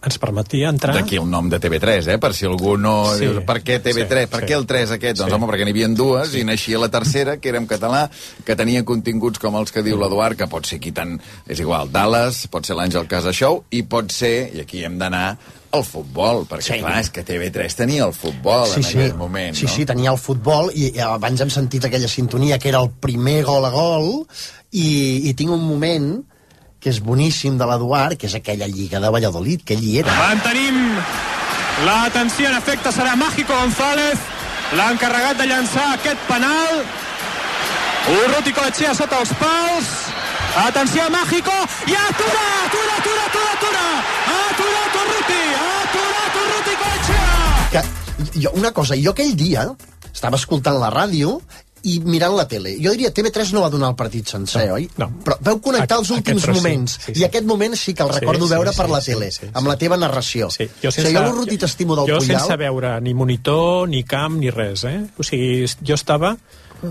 [0.00, 0.94] Ens permetia entrar...
[0.96, 2.18] D'aquí el nom de TV3, eh?
[2.22, 2.94] Per si algú no...
[3.18, 4.22] Sí, diu, per què TV3?
[4.24, 4.48] sí, per sí.
[4.48, 5.18] què el 3 aquest?
[5.20, 5.36] Doncs Sí.
[5.36, 8.06] home, perquè n'hi havia dues i naixia la tercera, que era en català,
[8.46, 11.18] que tenia continguts com els que diu l'Eduard, que pot ser aquí tant...
[11.46, 15.36] És igual, Dallas, pot ser l'Àngel Casa Show, i pot ser, i aquí hem d'anar,
[15.76, 16.80] el futbol, perquè Sí.
[16.80, 19.70] clar, és que TV3 tenia el futbol en aquell moment, sí, no?
[19.76, 23.44] sí, tenia el futbol i i abans hem sentit aquella sintonia que era el primer
[23.44, 24.08] gol a gol
[24.72, 26.08] i, i tinc un moment
[26.80, 30.14] que és boníssim de l'Eduard, que és aquella lliga de Valladolid, que hi era.
[30.16, 30.80] Mantenim
[31.84, 34.18] l'atenció, en efecte serà Mágico González,
[34.76, 36.82] l'ha encarregat de llançar aquest penal.
[38.16, 39.92] Urruti Coetxea sota els pals.
[40.64, 41.54] Atenció a Mágico
[41.86, 43.84] i atura, atura, atura, atura, atura.
[44.32, 47.38] Ha aturat Urruti, ha aturat Urruti Coetxea.
[47.74, 47.84] Que,
[48.40, 49.68] jo, una cosa, jo aquell dia
[50.10, 51.38] estava escoltant la ràdio
[51.84, 52.74] i mirant la tele.
[52.82, 54.88] Jo diria TV3 no va donar el partit sencer, No, oi?
[54.98, 55.10] no.
[55.24, 56.98] Però veu connectar els últims tros sí, moments.
[57.06, 57.20] sí, sí.
[57.20, 59.50] I aquest moment sí que el recordo sí, veure sí, per la tele, sí, sí.
[59.52, 60.50] amb la teva narració.
[60.50, 62.40] Sí, jo o sense, sigui, jo l'Urruti t'estimo del jo Puyal.
[62.40, 64.98] sense veure ni monitor, ni camp, ni res, eh?
[65.18, 66.36] O sigui, jo estava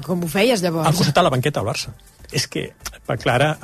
[0.06, 0.97] Com ho feies, al llavors?
[0.97, 1.93] costat de la banqueta del Barça.
[2.32, 2.68] És que,
[3.10, 3.56] per clara,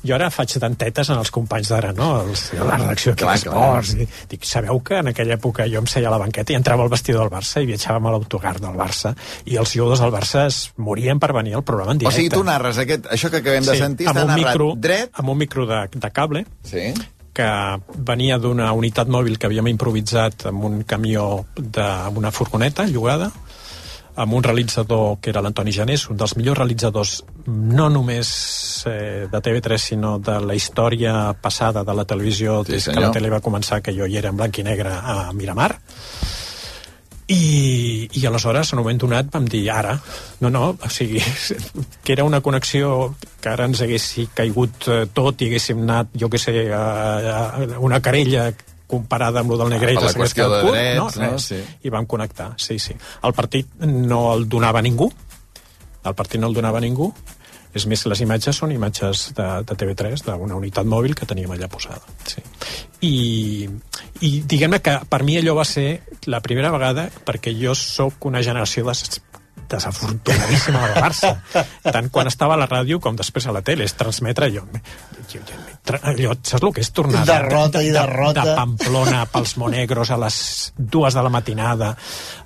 [0.00, 2.06] jo ara faig tantetes en els companys d'ara, no?
[2.22, 3.90] Els, a la redacció de Clar, Esports.
[4.00, 6.86] I, dic, sabeu que en aquella època jo em seia a la banqueta i entrava
[6.86, 9.12] al vestidor del Barça i viatjàvem a l'autogar del Barça
[9.44, 12.16] i els jugadors del Barça es morien per venir al programa en O directe.
[12.22, 15.10] sigui, tu narres aquest, això que acabem de sentir, està un narrat micro, dret...
[15.20, 16.94] amb un micro de, de cable Sí.
[17.34, 17.46] que
[18.08, 23.32] venia d'una unitat mòbil que havíem improvisat amb un camió d'una furgoneta llogada
[24.16, 27.14] amb un realitzador que era l'Antoni Janés, un dels millors realitzadors
[27.46, 28.28] no només
[28.86, 33.10] eh, de TV3 sinó de la història passada de la televisió Sí, des que la
[33.14, 35.74] tele va començar que jo hi era en blanc i negre a Miramar.
[37.24, 39.94] I, i aleshores en un moment donat vam dir ara,
[40.44, 41.22] no, no, o sigui
[42.04, 46.28] que era una connexió que ara ens hagués caigut eh, tot i haguéssim anat, jo
[46.28, 46.84] que sé a,
[47.32, 48.50] a una querella
[48.94, 51.42] comparada amb lo del Negrell per la qüestió de curt, drets, no, no?
[51.42, 51.60] Sí.
[51.84, 55.10] i vam connectar, sí, sí el partit no el donava ningú
[56.04, 57.12] el partit no el donava ningú
[57.74, 61.66] és més, les imatges són imatges de, de TV3, d'una unitat mòbil que teníem allà
[61.70, 62.02] posada.
[62.22, 62.42] Sí.
[63.02, 63.14] I,
[64.22, 65.88] i diguem-ne que per mi allò va ser
[66.30, 69.18] la primera vegada perquè jo sóc una generació des,
[69.70, 71.34] desafortunadíssima del Barça.
[71.82, 73.84] Tant quan estava a la ràdio com després a la tele.
[73.84, 74.64] És transmetre allò...
[75.32, 78.44] jo- jo- allò saps el que és tornar de- Derrota de, i de, derrota.
[78.46, 81.90] de Pamplona pels Monegros a les dues de la matinada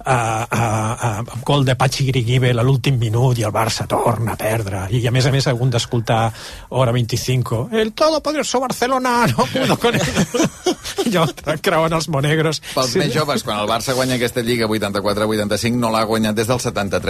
[0.05, 4.33] a, a, a, a gol de Pachi Grigibel a l'últim minut i el Barça torna
[4.35, 6.33] a perdre i a més a més hagut d'escoltar
[6.75, 10.03] hora 25 el todopoderoso Barcelona no pudo con él
[11.07, 11.27] allò
[11.63, 16.03] creuant els Monegros Pels més joves, quan el Barça guanya aquesta Lliga 84-85, no l'ha
[16.09, 16.61] guanyat des del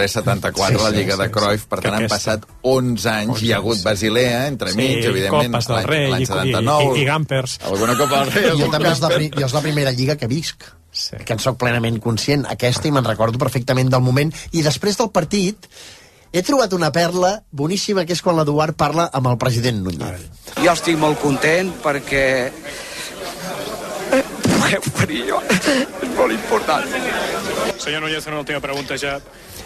[0.07, 3.51] 73-74, Sí, la Lliga sí, de Cruyff, per tant han passat 11 anys, 11 hi
[3.51, 3.81] ha hagut.
[3.83, 6.97] Basilea, entremig, Sí, evidentment, Copes del l'any- Rei l'any i- i- 79.
[6.97, 7.59] i- i Gampers.
[7.65, 10.27] Alguna Copa del Rei, Jo algun també és la, jo és la primera lliga que
[10.27, 11.17] visc Sí.
[11.23, 15.11] que en sóc plenament conscient aquesta i me'n recordo perfectament del moment i després del
[15.11, 15.67] partit
[16.31, 20.19] he trobat una perla boníssima que és quan l'Eduard parla amb el president Núñez
[20.63, 22.51] Jo estic molt content perquè
[24.11, 25.39] eh, pugueu venir jo.
[25.49, 26.85] És molt important.
[27.77, 29.19] Senyor Núñez, una última pregunta ja.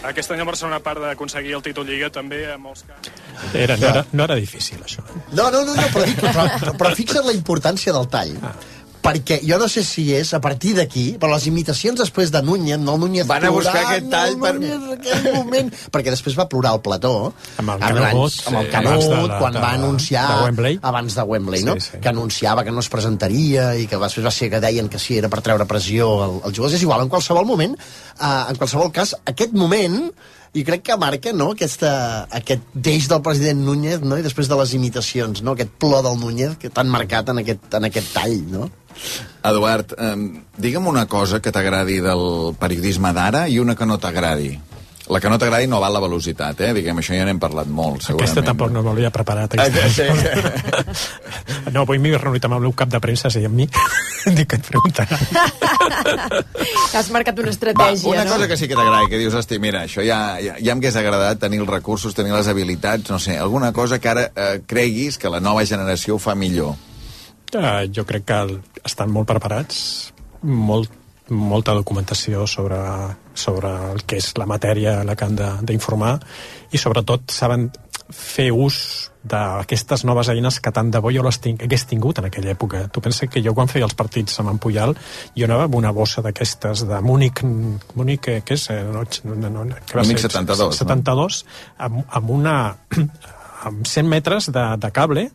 [0.03, 3.13] Aquest any el Barcelona, a part d'aconseguir el títol Lliga, també en molts casos...
[3.53, 6.73] era, no, era, no era difícil això no, no, no, no però, dic, però, però,
[6.79, 8.35] però fixa't la importància del tall
[9.03, 12.79] perquè jo no sé si és a partir d'aquí, però les imitacions després de Núñez,
[12.79, 16.37] no el Núñez Van a buscar plorant, aquest tall per- Núñez, aquell moment, perquè després
[16.39, 19.59] va plorar el plató Amb el abans- Canut, amb el sí, Canut, la- quan de-
[19.59, 20.79] va anunciar de Wembley.
[20.81, 21.75] abans de Wembley, Sí, no?
[21.79, 21.97] sí.
[22.01, 25.17] que anunciava que no es presentaria i que després va ser que deien que sí,
[25.17, 26.73] era per treure pressió al- als jugadors.
[26.75, 30.11] És igual, en qualsevol moment, eh, en qualsevol cas, aquest moment
[30.55, 34.19] i crec que marca no, aquesta, aquest deix del president Núñez no?
[34.19, 35.51] i després de les imitacions, no?
[35.57, 38.69] aquest plor del Núñez que tan marcat en aquest, en aquest tall no?
[39.43, 40.15] Eduard, eh,
[40.57, 44.53] digue'm una cosa que t'agradi del periodisme d'ara i una que no t'agradi.
[45.11, 46.69] La que no t'agradi no val la velocitat, eh?
[46.77, 48.29] Diguem, això ja n'hem parlat molt, segurament.
[48.29, 49.57] Aquesta tampoc no m'havia preparat.
[49.59, 50.05] Ah, Aquesta.
[50.07, 51.23] sí.
[51.73, 53.65] No, avui m'he reunit amb el meu cap de premsa i amb mi.
[54.37, 55.19] Dic que et preguntaran.
[56.95, 58.31] Has marcat una Va, estratègia, una no?
[58.35, 61.41] cosa que sí que t'agrada, que dius, hosti, mira, això ja, ja, ja m'hagués agradat
[61.41, 65.31] tenir els recursos, tenir les habilitats, no sé, alguna cosa que ara eh, creguis que
[65.33, 66.75] la nova generació ho fa millor.
[67.53, 68.39] Uh, jo crec que
[68.83, 69.77] estan molt preparats,
[70.41, 70.91] molt,
[71.29, 72.79] molta documentació sobre,
[73.33, 76.17] sobre el que és la matèria a la que han d'informar
[76.73, 77.69] i sobretot saben
[78.13, 78.77] fer ús
[79.23, 82.83] d'aquestes noves eines que tant de bo jo les tinc, hagués tingut en aquella època.
[82.91, 84.95] Tu pensa que jo quan feia els partits amb en Puyal
[85.37, 87.43] jo anava amb una bossa d'aquestes de Múnich,
[87.95, 88.67] Múnich, què, què és?
[88.73, 90.71] Eh, No, no, no, no, que va Múnich ser 72, no?
[90.75, 91.45] 72,
[91.87, 92.57] amb, amb una
[93.67, 95.29] amb 100 metres de, de cable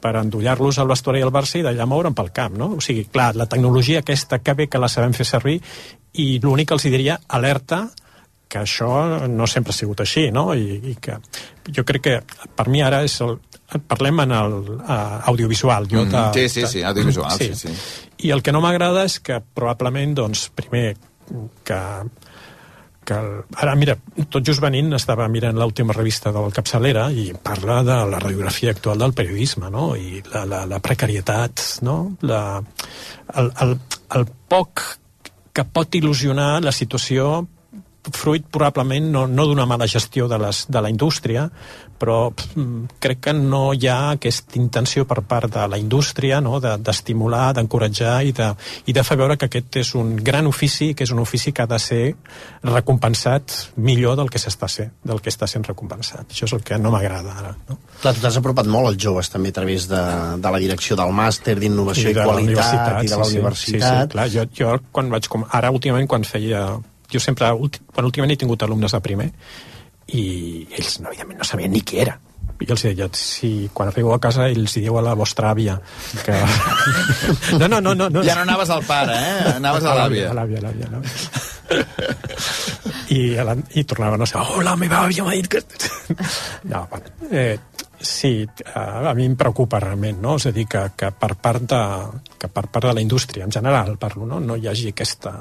[0.00, 2.72] per endollar-los al vestuari del Barça i d'allà moure'n pel camp, no?
[2.78, 5.58] O sigui, clar, la tecnologia aquesta que bé que la sabem fer servir
[6.18, 7.84] i l'únic que els diria, alerta,
[8.50, 10.50] que això no sempre ha sigut així, no?
[10.58, 11.20] I, i que
[11.70, 12.16] jo crec que
[12.56, 13.36] per mi ara és el,
[13.86, 15.86] parlem en el uh, audiovisual.
[15.90, 17.68] Jo Mm, sí, sí, sí, audiovisual, sí, sí.
[18.26, 20.96] I el que no m'agrada és que probablement, doncs, primer,
[21.64, 21.80] que
[23.10, 23.96] que el, ara, mira,
[24.30, 29.02] tot just venint estava mirant l'última revista del Capçalera i parla de la radiografia actual
[29.02, 29.90] del periodisme, no?
[29.98, 31.96] I la, la, la precarietat, no?
[32.22, 32.42] La,
[33.34, 33.74] el, el,
[34.18, 34.84] el poc
[35.56, 37.32] que pot il·lusionar la situació
[38.08, 41.50] fruit probablement no, no d'una mala gestió de, les, de la indústria,
[42.00, 46.56] però mm, crec que no hi ha aquesta intenció per part de la indústria no?
[46.60, 48.48] de- d'estimular, de, d'encoratjar i, de,
[48.88, 51.66] i de fer veure que aquest és un gran ofici, que és un ofici que
[51.66, 52.02] ha de ser
[52.64, 56.32] recompensat millor del que s'està ser, del que està sent recompensat.
[56.32, 57.52] Això és el que no m'agrada ara.
[57.68, 57.76] No?
[58.00, 60.00] Clar, tu t'has apropat molt als joves també a través de,
[60.40, 63.76] de la direcció del màster d'innovació i, la qualitat i de la sí, universitat.
[63.76, 65.28] Sí, sí, clar, jo, jo quan vaig...
[65.30, 66.64] Com, ara, últimament, quan feia...
[67.12, 67.50] Jo sempre,
[67.92, 69.30] quan últimament he tingut alumnes de primer
[70.14, 72.18] i ells, no, evidentment, no sabien ni qui era.
[72.60, 75.78] I els deia, si quan arribeu a casa ells hi diu a la vostra àvia
[76.26, 76.34] que...
[77.60, 78.24] no, no, no, no, no.
[78.26, 79.54] Ja no anaves al pare, eh?
[79.54, 80.28] Anaves a l'àvia.
[80.28, 81.00] A l'àvia, a l'àvia.
[83.16, 85.62] I, a la, I tornaven a ser, oh, la meva àvia m'ha dit que...
[86.72, 87.56] no, bueno, eh,
[87.96, 88.44] sí,
[88.74, 90.36] a, a mi em preocupa realment, no?
[90.36, 91.82] És a dir, que, que, per part de,
[92.36, 94.40] que per part de la indústria, en general, parlo, no?
[94.44, 95.32] no hi hagi aquesta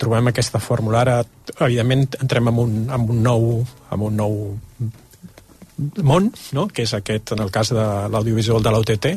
[0.00, 1.04] trobem aquesta fórmula.
[1.04, 1.20] Ara,
[1.58, 3.46] evidentment, entrem en un, en un nou,
[3.92, 4.36] en un nou
[6.04, 6.66] món, no?
[6.68, 9.10] que és aquest, en el cas de l'audiovisual de l'OTT,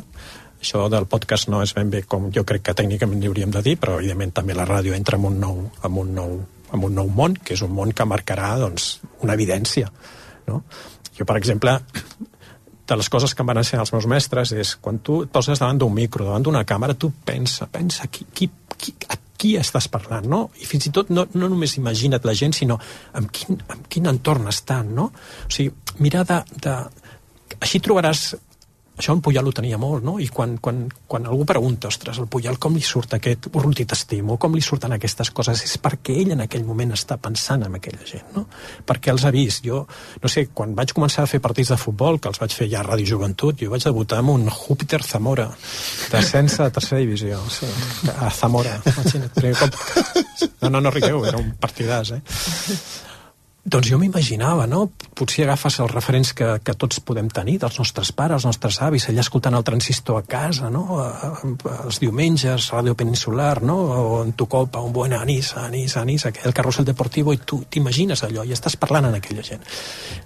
[0.63, 3.63] això del podcast no és ben bé com jo crec que tècnicament li hauríem de
[3.65, 6.37] dir, però evidentment també la ràdio entra en un nou, en un nou,
[6.73, 9.91] en un nou món, que és un món que marcarà doncs, una evidència.
[10.47, 10.63] No?
[11.17, 11.75] Jo, per exemple,
[12.87, 15.59] de les coses que em van ensenyar els meus mestres és quan tu et poses
[15.59, 19.89] davant d'un micro, davant d'una càmera, tu pensa, pensa qui, qui, qui, a qui estàs
[19.91, 20.41] parlant, no?
[20.63, 22.79] I fins i tot no, no només imagina't la gent, sinó
[23.19, 25.10] amb quin, amb quin entorn estan, no?
[25.47, 26.39] O sigui, mirar de...
[26.63, 26.77] de...
[27.63, 28.32] Així trobaràs
[28.97, 30.19] això en Puyal ho tenia molt, no?
[30.21, 34.38] I quan, quan, quan algú pregunta, ostres, el Puyal com li surt aquest urrutit t'estimo,
[34.38, 38.06] com li surten aquestes coses, és perquè ell en aquell moment està pensant en aquella
[38.06, 38.45] gent, no?
[38.86, 39.63] Perquè els ha vist.
[39.65, 39.84] Jo,
[40.21, 42.84] no sé, quan vaig començar a fer partits de futbol, que els vaig fer ja
[42.84, 45.47] a Ràdio Joventut, jo vaig debutar amb un Júpiter Zamora,
[46.12, 47.69] descens a tercera divisió, sí,
[48.13, 49.34] a Zamora, imagina't.
[49.34, 49.73] primer cop.
[50.62, 52.21] No, no, no rigueu, era un partidàs, eh?
[53.63, 54.89] Doncs jo m'imaginava, no?
[55.15, 59.06] Potser agafes els referents que, que tots podem tenir, dels nostres pares, els nostres avis,
[59.08, 60.99] allà escoltant el transistor a casa, no?
[61.71, 63.78] Els diumenges, Ràdio Peninsular, no?
[63.95, 68.26] O en tu copa, un buen anís, anís, anís, aquell carrusel deportivo, i tu t'imagines
[68.28, 69.63] allò, i estàs parlant amb aquella gent.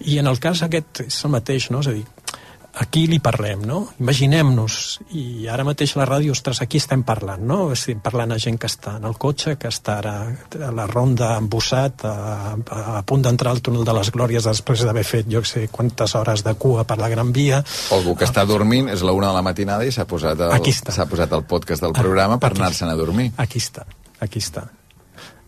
[0.10, 1.86] I en el cas aquest és el mateix, no?
[1.86, 2.08] És a dir,
[2.78, 3.80] a qui li parlem, no?
[4.02, 4.76] Imaginem-nos,
[5.18, 7.72] i ara mateix la ràdio, ostres, aquí estem parlant, no?
[7.74, 10.14] Estem parlant a gent que està en el cotxe, que està ara
[10.68, 14.86] a la ronda embossat, a, a, a punt d'entrar al túnel de les Glòries després
[14.86, 17.64] d'haver fet, jo sé, quantes hores de cua per la Gran Via.
[17.90, 20.54] O algú que està dormint, és la una de la matinada i s'ha posat, el,
[20.58, 20.76] Aquí
[21.10, 23.32] posat el podcast del programa per Aquí anar-se'n a dormir.
[23.42, 23.88] Aquí està,
[24.22, 24.68] aquí està.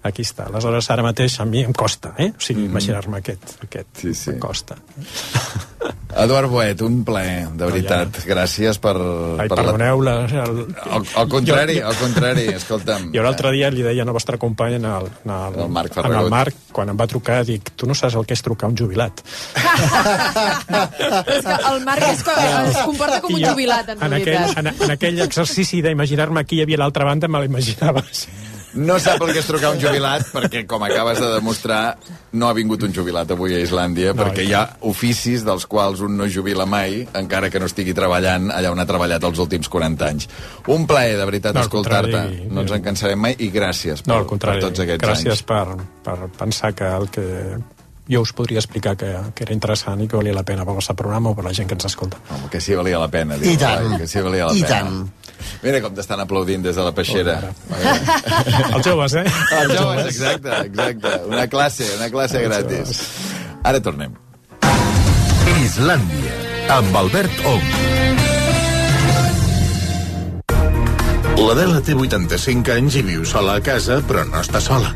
[0.02, 0.46] Aquí està.
[0.48, 2.30] Aleshores, ara mateix a mi em costa, eh?
[2.32, 4.30] O sigui, imaginar-me aquest, aquest Sí, sí.
[4.32, 4.78] em costa.
[6.20, 8.16] Eduard Boet, un plaer, de veritat.
[8.26, 8.96] Gràcies per...
[8.98, 13.12] Ai, per la- perdoneu, la, el, Al, al contrari, Jo- al contrari, escolta'm.
[13.14, 16.00] Jo l'altre dia li deia a la vostra companya en el, en el, El Marc
[16.02, 18.72] en el Marc, quan em va trucar, dic, tu no saps el que és trucar
[18.72, 19.22] un jubilat.
[21.30, 24.58] És que el Marc es, es comporta com un jubilat, en, en aquell, realitat.
[24.66, 28.04] en, en aquell exercici d'imaginar-me qui hi havia a l'altra banda, me l'imaginava.
[28.74, 31.98] No sap el que és trucar un jubilat, perquè, com acabes de demostrar,
[32.38, 35.66] no ha vingut un jubilat avui a Islàndia, No, perquè i hi ha oficis dels
[35.66, 39.40] quals un no jubila mai, encara que no estigui treballant allà on ha treballat els
[39.42, 40.30] últims 40 anys.
[40.68, 42.46] Un plaer, de veritat, No, escoltar-te.
[42.52, 45.44] No ens en cansarem mai, i gràcies per, No, al per tots aquests gràcies anys.
[45.44, 45.66] per,
[46.06, 47.28] per pensar que el que
[48.10, 50.96] jo us podria explicar que, que era interessant i que valia la pena pel vostre
[50.98, 52.18] programa o per la gent que ens escolta.
[52.34, 53.36] Home, que sí valia la pena.
[53.38, 53.98] I diu, tant.
[54.02, 54.80] Que sí valia la I pena.
[54.80, 55.12] tant.
[55.64, 57.40] Mira com t'estan aplaudint des de la peixera.
[58.74, 59.26] Els joves, eh?
[59.60, 61.14] Els joves, exacte, exacte.
[61.30, 63.04] Una classe, una classe gratis.
[63.64, 64.16] Ara tornem.
[65.60, 66.36] Islàndia,
[66.78, 67.72] amb Albert Ong.
[71.40, 74.94] L'Adela té 85 anys i viu sola a casa, però no està sola.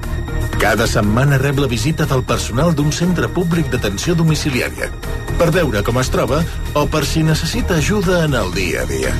[0.62, 4.92] Cada setmana rep la visita del personal d'un centre públic d'atenció domiciliària
[5.38, 6.42] per veure com es troba
[6.78, 9.14] o per si necessita ajuda en el dia a dia.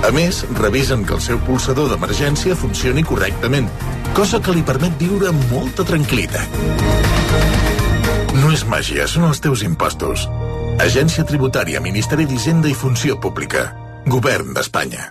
[0.00, 3.68] A més, revisen que el seu pulsador d'emergència funcioni correctament,
[4.16, 6.56] cosa que li permet viure amb molta tranquil·litat.
[8.40, 10.24] No és màgia, són els teus impostos.
[10.80, 13.68] Agència Tributària, Ministeri d'Hisenda i Funció Pública.
[14.08, 15.10] Govern d'Espanya.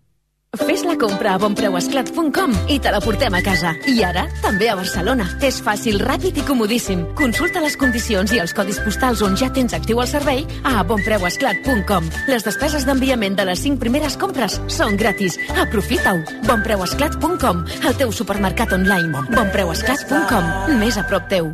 [0.59, 3.71] Fes la compra a bonpreuesclat.com i te la portem a casa.
[3.87, 5.29] I ara, també a Barcelona.
[5.47, 7.05] És fàcil, ràpid i comodíssim.
[7.15, 12.11] Consulta les condicions i els codis postals on ja tens actiu el servei a bonpreuesclat.com.
[12.27, 15.39] Les despeses d'enviament de les 5 primeres compres són gratis.
[15.55, 16.19] Aprofita-ho.
[16.51, 19.27] bonpreuesclat.com, el teu supermercat online.
[19.31, 21.53] bonpreuesclat.com, més a prop teu.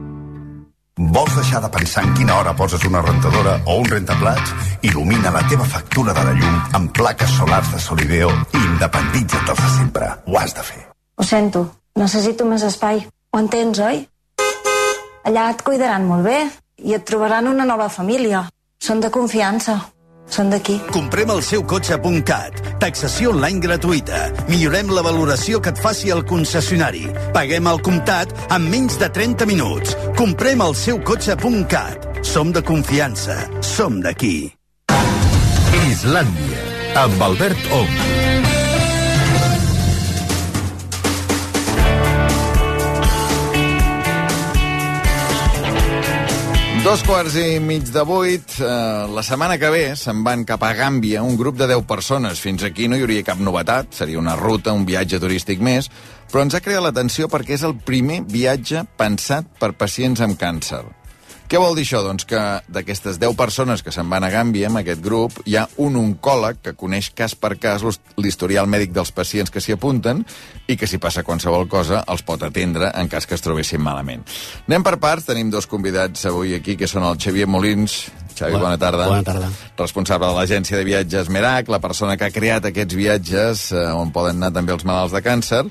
[1.09, 4.51] Vols deixar de pensar en quina hora poses una rentadora o un rentaplats?
[4.85, 9.63] Il·lumina la teva factura de la llum amb plaques solars de Solideo i independitza't dels
[9.63, 10.11] de sempre.
[10.27, 10.83] Ho has de fer.
[11.17, 11.63] Ho sento,
[11.97, 13.01] necessito més espai.
[13.31, 14.03] Ho entens, oi?
[15.25, 16.37] Allà et cuidaran molt bé
[16.85, 18.45] i et trobaran una nova família.
[18.77, 19.79] Són de confiança.
[20.31, 20.77] Són d'aquí.
[20.95, 22.61] Comprem el seu cotxe.cat.
[22.81, 24.21] Taxació online gratuïta.
[24.47, 27.03] Millorem la valoració que et faci el concessionari.
[27.35, 29.97] Paguem el comptat en menys de 30 minuts.
[30.19, 32.07] Comprem el seu cotxe.cat.
[32.23, 33.37] Som de confiança.
[33.59, 34.53] Som d'aquí.
[35.91, 36.63] Islàndia,
[37.03, 38.50] amb Albert Ong.
[46.81, 48.55] Dos quarts i mig de vuit.
[48.57, 48.65] Eh,
[49.13, 52.41] la setmana que ve se'n van cap a Gàmbia un grup de 10 persones.
[52.41, 53.91] Fins aquí no hi hauria cap novetat.
[53.93, 55.91] Seria una ruta, un viatge turístic més.
[56.31, 60.81] Però ens ha creat l'atenció perquè és el primer viatge pensat per pacients amb càncer.
[61.51, 61.99] Què vol dir això?
[62.05, 62.39] Doncs que
[62.71, 66.61] d'aquestes 10 persones que se'n van a Gàmbia, amb aquest grup, hi ha un oncòleg
[66.63, 70.23] que coneix cas per cas l'his- l'historial mèdic dels pacients que s'hi apunten
[70.71, 74.23] i que si passa qualsevol cosa els pot atendre en cas que es trobessin malament.
[74.69, 77.97] Anem per parts, tenim dos convidats avui aquí, que són el Xavier Molins.
[78.33, 79.07] Xavi, bona, Bona- tarda.
[79.11, 79.49] bona tarda.
[79.77, 84.13] Responsable de l'agència de viatges Merac, la persona que ha creat aquests viatges eh, on
[84.15, 85.65] poden anar també els malalts de càncer,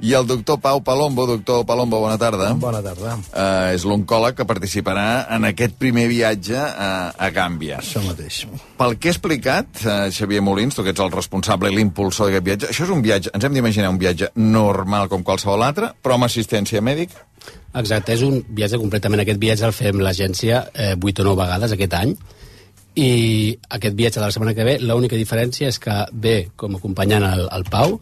[0.00, 1.26] i el doctor Pau Palombo.
[1.26, 2.52] Doctor Palombo, bona tarda.
[2.58, 3.16] Bona tarda.
[3.32, 7.80] Eh, és l'oncòleg que participarà en aquest primer viatge a, a Gàmbia.
[7.82, 8.42] Això mateix.
[8.78, 12.48] Pel que he explicat, eh, Xavier Molins, tu que ets el responsable i l'impulsor d'aquest
[12.48, 16.18] viatge, això és un viatge, ens hem d'imaginar un viatge normal com qualsevol altre, però
[16.18, 17.26] amb assistència mèdica?
[17.78, 19.22] Exacte, és un viatge completament.
[19.22, 22.16] Aquest viatge el fem l'agència eh, 8 o 9 vegades aquest any
[22.94, 26.80] i aquest viatge de la setmana que ve, l'única diferència és que ve com a
[26.82, 27.96] acompanyant el, el Pau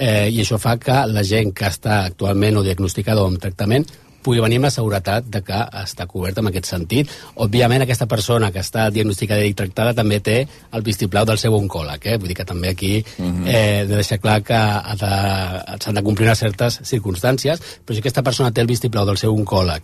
[0.00, 3.84] eh, i això fa que la gent que està actualment o diagnosticada o amb tractament
[4.20, 7.08] pugui venir amb la seguretat de que està cobert en aquest sentit.
[7.40, 10.34] Òbviament, aquesta persona que està diagnosticada i tractada també té
[10.76, 12.18] el vistiplau del seu oncòleg, eh?
[12.20, 13.46] vull dir que també aquí Mhm.
[13.46, 17.94] eh, he de deixar clar que ha de- s'han de complir unes certes circumstàncies, però
[17.94, 19.82] si aquesta persona té el vistiplau del seu oncòleg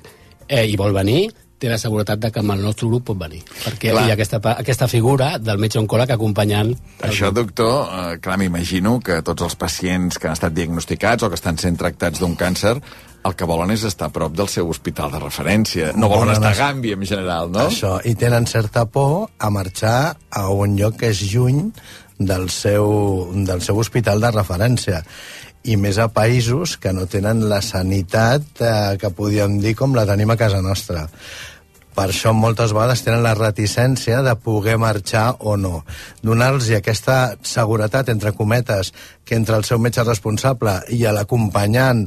[0.49, 3.41] eh, i vol venir, té la seguretat de que amb el nostre grup pot venir.
[3.65, 4.05] Perquè Clar.
[4.07, 6.75] hi ha aquesta, aquesta figura del metge oncòleg acompanyant...
[7.01, 7.39] Això, grup.
[7.47, 11.57] doctor, eh, clar, m'imagino que tots els pacients que han estat diagnosticats o que estan
[11.59, 12.77] sent tractats d'un càncer
[13.27, 15.89] el que volen és estar a prop del seu hospital de referència.
[15.97, 17.65] No volen Volen estar a es- Gàmbia, en general, no?
[17.71, 21.73] Això, i tenen certa por a marxar a un lloc que és lluny
[22.19, 25.03] del seu, del seu hospital de referència
[25.67, 30.07] i més a països que no tenen la sanitat eh, que podíem dir com la
[30.07, 31.07] tenim a casa nostra.
[31.97, 35.81] Per això moltes vegades tenen la reticència de poder marxar o no.
[36.21, 38.93] Donar-los aquesta seguretat, entre cometes,
[39.25, 42.05] que entre el seu metge responsable i l'acompanyant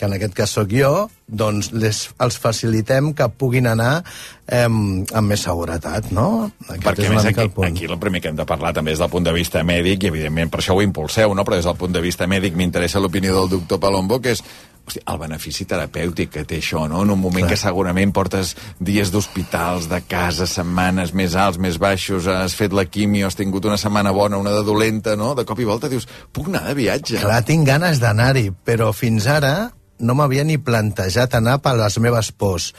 [0.00, 5.26] que en aquest cas sóc jo, doncs les, els facilitem que puguin anar eh, amb
[5.28, 6.48] més seguretat, no?
[6.64, 7.68] Aquest Perquè, és una més, aquí, el punt.
[7.68, 10.12] aquí el primer que hem de parlar també és del punt de vista mèdic, i
[10.14, 11.44] evidentment per això ho impulseu, no?
[11.44, 14.42] però des del punt de vista mèdic m'interessa l'opinió del doctor Palombo, que és
[14.88, 17.02] hosti, el benefici terapèutic que té això, no?
[17.04, 17.52] En un moment Clar.
[17.52, 22.86] que segurament portes dies d'hospitals, de casa, setmanes més alts, més baixos, has fet la
[22.88, 25.34] quimio, has tingut una setmana bona, una de dolenta, no?
[25.34, 27.20] De cop i volta dius, puc anar de viatge?
[27.20, 29.70] Clar, tinc ganes d'anar-hi, però fins ara
[30.00, 32.72] no m'havia ni plantejat anar per les meves pors.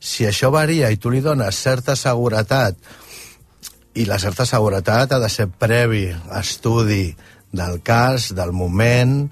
[0.00, 2.76] Si això varia i tu li dones certa seguretat,
[3.94, 6.08] i la certa seguretat ha de ser previ
[6.38, 7.14] estudi
[7.54, 9.28] del cas, del moment,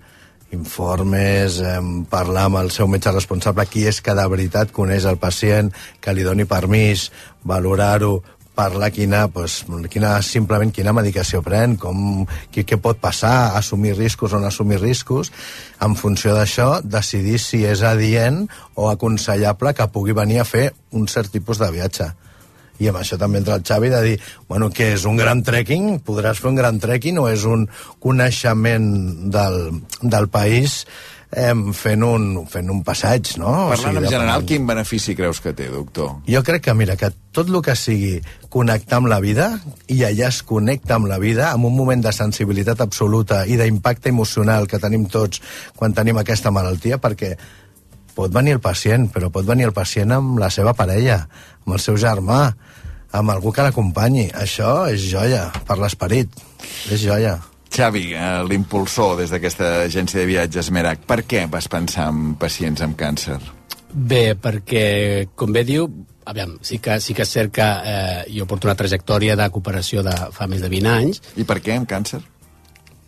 [0.52, 1.80] informes, eh,
[2.10, 6.14] parlar amb el seu metge responsable, qui és que de veritat coneix el pacient, que
[6.14, 7.10] li doni permís,
[7.42, 8.22] valorar-ho,
[8.62, 14.34] parlar quina, pues, quina, simplement quina medicació pren, com, què, què pot passar, assumir riscos
[14.36, 15.32] o no assumir riscos,
[15.82, 18.44] en funció d'això, decidir si és adient
[18.78, 22.12] o aconsellable que pugui venir a fer un cert tipus de viatge.
[22.82, 24.14] I amb això també entra el Xavi de dir,
[24.48, 25.98] bueno, què és un gran trekking?
[26.06, 27.66] Podràs fer un gran trekking o és un
[28.02, 28.88] coneixement
[29.34, 29.58] del,
[30.02, 30.82] del país
[31.32, 33.50] eh, fent, un, fent un passeig, no?
[33.66, 36.18] O Parlant en general, quin benefici creus que té, doctor?
[36.28, 38.18] jo crec que, mira, que tot el que sigui
[38.52, 39.48] connectar amb la vida,
[39.88, 44.12] i allà es connecta amb la vida, en un moment de sensibilitat absoluta i d'impacte
[44.12, 45.42] emocional que tenim tots
[45.76, 47.34] quan tenim aquesta malaltia, perquè
[48.14, 51.22] pot venir el pacient, però pot venir el pacient amb la seva parella,
[51.64, 52.50] amb el seu germà,
[53.12, 54.28] amb algú que l'acompanyi.
[54.36, 56.28] Això és joia per l'esperit,
[56.92, 57.38] és joia.
[57.72, 62.84] Xavi, eh, l'impulsor des d'aquesta agència de viatges Merac, per què vas pensar en pacients
[62.84, 63.38] amb càncer?
[63.92, 64.84] Bé, perquè,
[65.36, 65.86] com bé diu,
[66.28, 70.04] aviam, sí que, sí que és cert que eh, jo porto una trajectòria de cooperació
[70.04, 71.22] de fa més de 20 anys.
[71.40, 72.20] I per què amb càncer?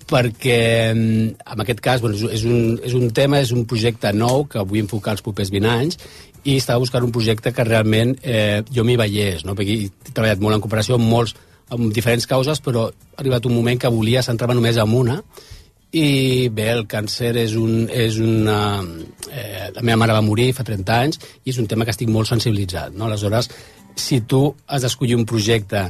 [0.09, 0.59] Perquè,
[0.93, 4.45] mm, en aquest cas, bueno, és, és, un, és un tema, és un projecte nou
[4.49, 6.01] que vull enfocar els propers 20 anys
[6.45, 9.57] i estava buscant un projecte que realment eh, jo m'hi veiés, no?
[9.57, 11.37] perquè he treballat molt en cooperació amb, molts,
[11.73, 15.21] amb diferents causes, però ha arribat un moment que volia centrar-me només en una,
[15.95, 18.59] i bé, el càncer és, un, és una...
[19.31, 22.11] Eh, la meva mare va morir fa 30 anys i és un tema que estic
[22.11, 22.97] molt sensibilitzat.
[22.99, 23.07] No?
[23.07, 23.49] Aleshores,
[23.95, 25.85] si tu has d'escollir un projecte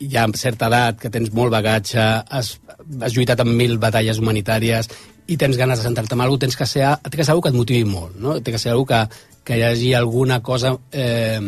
[0.00, 2.54] ja amb certa edat, que tens molt bagatge, has,
[3.02, 4.88] has lluitat amb mil batalles humanitàries
[5.28, 7.58] i tens ganes de centrar-te en alguna cosa, tens que ser, que ser que et
[7.58, 8.38] motivi molt, no?
[8.40, 11.42] Té que ser alguna que, que hi hagi alguna cosa eh,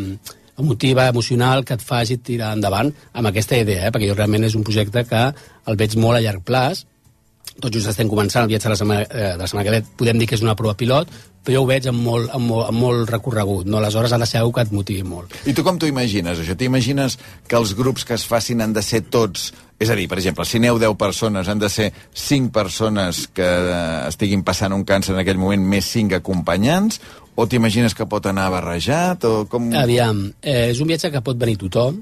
[0.59, 3.91] emotiva, emocional, que et faci tirar endavant amb aquesta idea, eh?
[3.91, 6.85] perquè jo realment és un projecte que el veig molt a llarg plaç,
[7.59, 9.81] tot just estem començant el viatge de la setmana, eh, de la setmana que ve,
[9.97, 11.09] podem dir que és una prova pilot,
[11.41, 13.79] però jo ho veig amb molt, amb molt, amb molt recorregut, no?
[13.79, 15.33] aleshores ha de ser que et motivi molt.
[15.45, 16.55] I tu com t'ho imagines, això?
[16.57, 19.51] T'imagines que els grups que es facin han de ser tots...
[19.81, 23.47] És a dir, per exemple, si aneu 10 persones, han de ser 5 persones que
[23.47, 26.99] eh, estiguin passant un càncer en aquell moment, més 5 acompanyants?
[27.35, 29.23] O t'imagines que pot anar barrejat?
[29.25, 29.71] O com...
[29.77, 32.01] Aviam, eh, és un viatge que pot venir tothom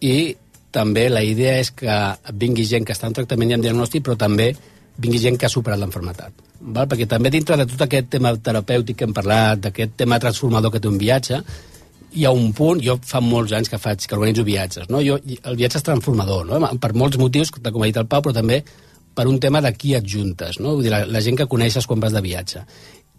[0.00, 0.34] i
[0.72, 1.96] també la idea és que
[2.40, 4.52] vingui gent que està en tractament i en diagnòstic, però també
[5.00, 6.46] vingui gent que ha superat l'enfermetat.
[6.60, 6.86] Val?
[6.88, 10.80] Perquè també dintre de tot aquest tema terapèutic que hem parlat, d'aquest tema transformador que
[10.80, 11.40] té un viatge,
[12.10, 15.00] hi ha un punt, jo fa molts anys que faig, que organitzo viatges, no?
[15.04, 16.72] jo, el viatge és transformador, no?
[16.82, 18.62] per molts motius, com ha dit el Pau, però també
[19.14, 20.76] per un tema de qui et juntes, no?
[20.76, 22.62] Vull dir, la, la gent que coneixes quan vas de viatge.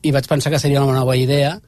[0.01, 1.59] I vaig pensar que seria una nova idea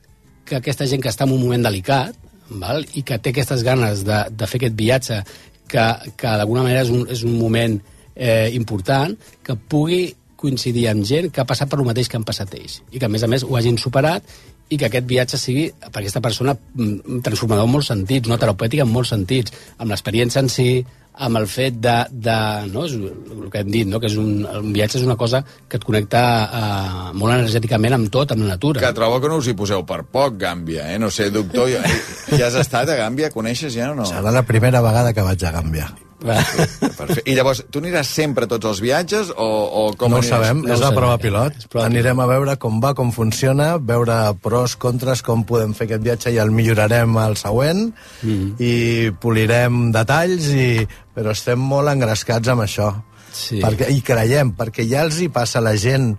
[0.45, 2.17] que aquesta gent que està en un moment delicat,
[2.49, 2.83] val?
[2.93, 5.21] i que té aquestes ganes de, de fer aquest viatge,
[5.69, 5.85] que,
[6.19, 7.77] que d'alguna manera és un, és un moment
[8.15, 9.15] eh, important,
[9.45, 10.03] que pugui
[10.43, 13.07] coincidir amb gent que ha passat per el mateix que han passat ells i que
[13.07, 14.25] a més a més ho hagin superat
[14.69, 18.83] i que aquest viatge sigui per aquesta persona mm, transformador en molts sentits, no terapèutic
[18.83, 20.67] en molts sentits, amb l'experiència en si,
[21.13, 21.95] amb el fet de,
[22.25, 22.35] de
[22.71, 23.99] no, és el que hem dit, no?
[24.01, 28.09] que és un, un viatge és una cosa que et connecta eh, molt energèticament amb
[28.13, 28.81] tot, amb la natura.
[28.81, 30.97] Que trobo que no us hi poseu per poc, Gàmbia, eh?
[31.01, 31.83] No sé, doctor, ja,
[32.39, 33.29] ja has estat a Gàmbia?
[33.33, 34.09] Coneixes ja o no?
[34.09, 35.91] Serà la primera vegada que vaig a Gàmbia.
[36.23, 37.23] Perfecte.
[37.29, 40.29] I llavors, tu aniràs sempre a tots els viatges o, o com no ho aniràs?
[40.31, 41.67] sabem, No és la prova pilot.
[41.83, 46.33] Anirem a veure com va, com funciona, veure pros, contres, com podem fer aquest viatge
[46.35, 47.83] i el millorarem al següent
[48.23, 48.53] Mm.
[48.63, 50.87] i polirem detalls, i...
[51.13, 52.93] però estem molt engrescats amb això.
[53.33, 53.59] Sí.
[53.61, 56.13] Perquè, I creiem, perquè ja els hi passa a la gent...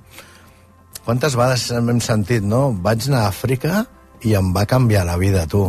[1.04, 2.70] Quantes vegades hem sentit, no?
[2.80, 3.82] Vaig anar a Àfrica
[4.24, 5.66] i em va canviar la vida, tu.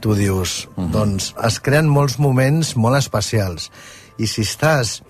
[0.00, 3.68] Tu dius, doncs es creen molts moments molt especials.
[4.20, 5.00] I si estàs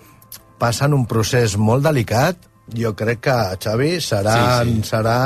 [0.59, 4.89] passant un procés molt delicat, jo crec que, Xavi, serà, Sí, sí.
[4.91, 5.17] serà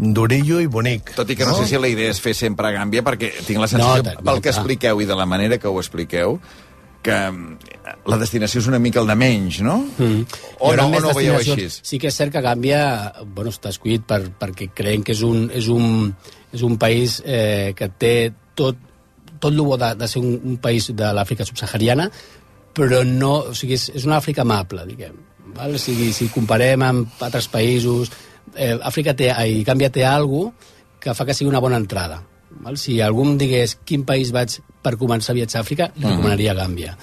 [0.00, 1.14] durillo i bonic.
[1.16, 3.60] Tot i que no, sé si la idea és fer sempre a Gàmbia, perquè tinc
[3.60, 6.38] la sensació, No, no, no, pel que expliqueu i de la manera que ho expliqueu,
[7.02, 7.56] que mm,
[8.12, 9.78] la destinació és una mica el de menys, no?
[9.98, 10.24] Mm.
[10.58, 11.68] O no, o no ho veieu així?
[11.70, 12.82] Sí que és cert que Gàmbia
[13.24, 16.12] bueno, està escollit per, perquè creiem que és un, és un,
[16.52, 18.14] és un país eh, que té
[18.60, 18.78] tot,
[19.40, 22.10] tot el bo de, de ser un, un país de l'Àfrica subsahariana,
[22.76, 25.16] però no, o sigui, és, és una Àfrica amable, diguem.
[25.56, 25.74] Val?
[25.74, 28.12] O sigui, si comparem amb altres països,
[28.54, 30.52] eh, Àfrica té, ai, Gàmbia té alguna
[31.00, 32.20] que fa que sigui una bona entrada.
[32.60, 32.76] Val?
[32.78, 36.04] Si algú em digués quin país vaig per començar a viatjar a Àfrica, Mhm.
[36.10, 36.96] recomanaria Gàmbia.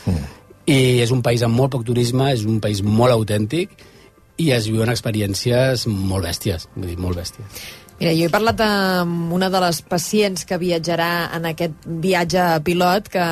[0.67, 3.71] I és un país amb molt poc turisme, és un país molt autèntic
[4.37, 7.61] i es viuen experiències molt bèsties, vull dir, molt bèsties.
[7.97, 13.07] Mira, jo he parlat amb una de les pacients que viatjarà en aquest viatge pilot,
[13.09, 13.23] que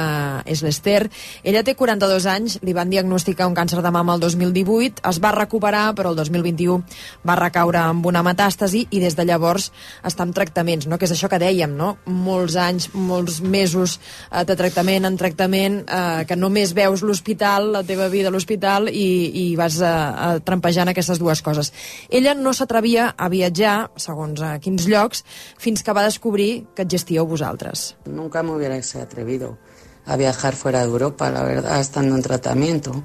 [0.49, 1.03] és l'Ester.
[1.45, 5.35] Ella té 42 anys, li van diagnosticar un càncer de mama el 2018, es va
[5.35, 6.81] recuperar, però el 2021
[7.29, 9.67] va recaure amb una metàstasi i des de llavors
[10.01, 10.97] està en tractaments, no?
[10.97, 11.99] que és això que dèiem, no?
[12.09, 13.99] molts anys, molts mesos
[14.31, 18.89] eh, de tractament en tractament, eh, que només veus l'hospital, la teva vida a l'hospital
[18.89, 21.69] i, i vas eh, eh, trampejant aquestes dues coses.
[22.09, 25.23] Ella no s'atrevia a viatjar, segons a quins llocs,
[25.57, 27.95] fins que va descobrir que et gestíeu vosaltres.
[28.05, 29.57] Nunca me hubiese atrevido
[30.05, 33.03] a viajar fuera de Europa, la verdad, estando en tratamiento.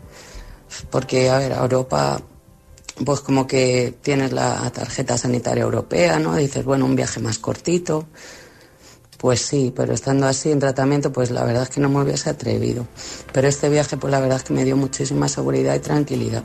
[0.90, 2.20] Porque, a ver, Europa,
[3.05, 6.36] pues como que tienes la tarjeta sanitaria europea, ¿no?
[6.36, 8.07] Dices, bueno, un viaje más cortito.
[9.18, 12.30] Pues sí, pero estando así en tratamiento, pues la verdad es que no me hubiese
[12.30, 12.86] atrevido.
[13.32, 16.42] Pero este viaje, pues la verdad es que me dio muchísima seguridad y tranquilidad.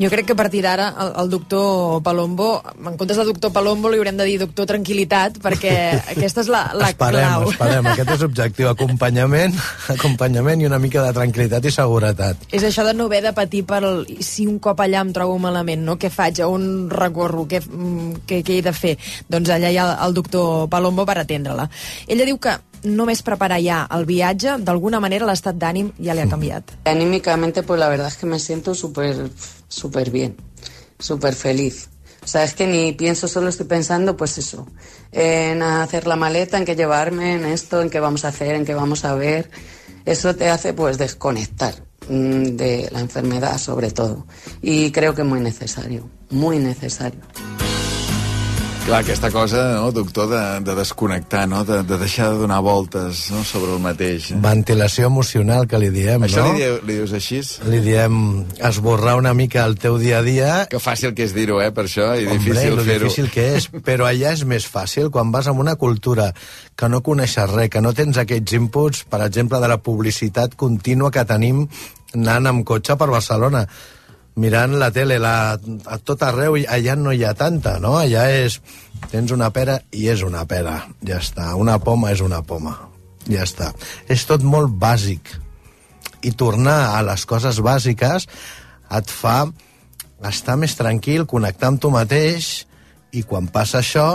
[0.00, 3.90] Jo crec que a partir d'ara el, el doctor Palombo, en comptes de doctor Palombo
[3.92, 5.74] li haurem de dir doctor Tranquilitat, perquè
[6.14, 7.50] aquesta és la, la esperem, clau.
[7.52, 7.90] esperem.
[7.92, 8.70] Aquest és l'objectiu.
[8.72, 9.54] Acompanyament,
[9.92, 12.48] acompanyament i una mica de tranquil·litat i seguretat.
[12.50, 15.36] És això de no haver de patir per el, si un cop allà em trobo
[15.42, 15.98] malament, no?
[16.00, 16.42] Què faig?
[16.42, 17.46] A on recorro?
[17.50, 18.96] Què, mm, què, què he de fer?
[19.28, 21.68] Doncs allà hi ha el doctor Palombo per atendre-la.
[22.08, 26.28] Ella diu que només preparar ja el viatge, d'alguna manera l'estat d'ànim ja li ha
[26.30, 26.76] canviat.
[26.84, 29.30] Anímicamente, pues la verdad es que me siento súper,
[29.68, 30.36] súper bien,
[30.98, 31.88] súper feliz.
[32.24, 34.66] O sea, es que ni pienso, solo estoy pensando, pues eso,
[35.10, 38.64] en hacer la maleta, en qué llevarme, en esto, en qué vamos a hacer, en
[38.64, 39.50] qué vamos a ver.
[40.04, 41.74] Eso te hace, pues, desconectar
[42.08, 44.26] mm, de la enfermedad, sobre todo.
[44.60, 47.20] Y creo que es muy necesario, muy necesario.
[48.82, 51.62] Clar, aquesta cosa, no, doctor, de, de desconnectar, no?
[51.64, 53.44] de, de deixar de donar voltes no?
[53.46, 54.32] sobre el mateix.
[54.42, 56.56] Ventilació emocional, que li diem, Això no?
[56.56, 57.38] li, diu, li dius així?
[57.70, 58.16] Li diem
[58.58, 60.50] esborrar una mica el teu dia a dia.
[60.72, 63.06] Que fàcil que és dir-ho, eh, per això, i Hombre, difícil fer-ho.
[63.06, 66.32] difícil que és, però allà és més fàcil quan vas amb una cultura
[66.74, 71.14] que no coneixes res, que no tens aquests inputs, per exemple, de la publicitat contínua
[71.14, 71.68] que tenim
[72.18, 73.62] anant amb cotxe per Barcelona
[74.40, 77.96] mirant la tele la, a tot arreu i allà no hi ha tanta, no?
[78.00, 78.60] Allà és...
[79.12, 80.76] Tens una pera i és una pera.
[81.04, 81.50] Ja està.
[81.58, 82.76] Una poma és una poma.
[83.26, 83.72] Ja està.
[84.08, 85.34] És tot molt bàsic.
[86.22, 88.28] I tornar a les coses bàsiques
[88.94, 89.40] et fa
[90.28, 92.62] estar més tranquil, connectar amb tu mateix
[93.12, 94.06] i quan passa això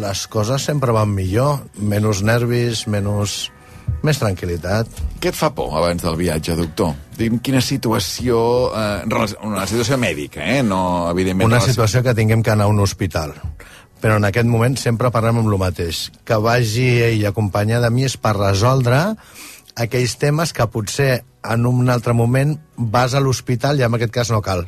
[0.00, 1.60] les coses sempre van millor.
[1.76, 3.50] Menys nervis, menys...
[4.06, 5.02] més tranquil·litat.
[5.20, 6.94] Què et fa por abans del viatge, doctor?
[7.18, 8.38] Digue'm quina situació...
[8.72, 10.62] Eh, una situació mèdica, eh?
[10.66, 11.50] No, evidentment...
[11.50, 13.34] Una situació que tinguem que anar a un hospital.
[14.00, 16.06] Però en aquest moment sempre parlem amb el mateix.
[16.24, 19.02] Que vagi ell acompanyada de mi és per resoldre
[19.80, 24.30] aquells temes que potser en un altre moment vas a l'hospital i en aquest cas
[24.32, 24.66] no cal.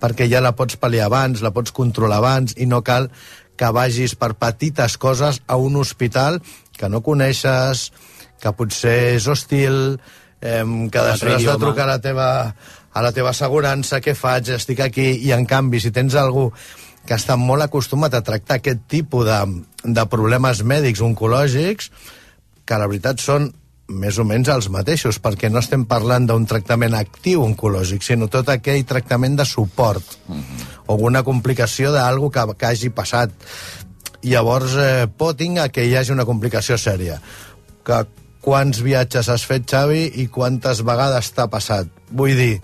[0.00, 3.10] Perquè ja la pots pal·liar abans, la pots controlar abans i no cal
[3.56, 6.40] que vagis per petites coses a un hospital
[6.76, 7.90] que no coneixes,
[8.46, 9.98] que potser és hostil,
[10.40, 12.30] eh, que després has de trucar a la teva,
[12.96, 16.52] a la teva assegurança, què faig, estic aquí, i en canvi, si tens algú
[17.06, 19.38] que està molt acostumat a tractar aquest tipus de,
[19.84, 21.92] de problemes mèdics oncològics,
[22.66, 23.52] que la veritat són
[23.86, 28.50] més o menys els mateixos, perquè no estem parlant d'un tractament actiu oncològic, sinó tot
[28.50, 30.16] aquell tractament de suport,
[30.86, 33.30] o una complicació d'algú que, que hagi passat.
[34.26, 37.20] Llavors, eh, a que hi hagi una complicació sèria.
[37.86, 38.02] Que
[38.46, 41.90] quants viatges has fet, Xavi, i quantes vegades t'ha passat.
[42.14, 42.60] Vull dir,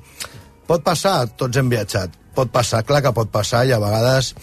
[0.70, 2.14] pot passar, tots hem viatjat.
[2.36, 4.34] Pot passar, clar que pot passar, i a vegades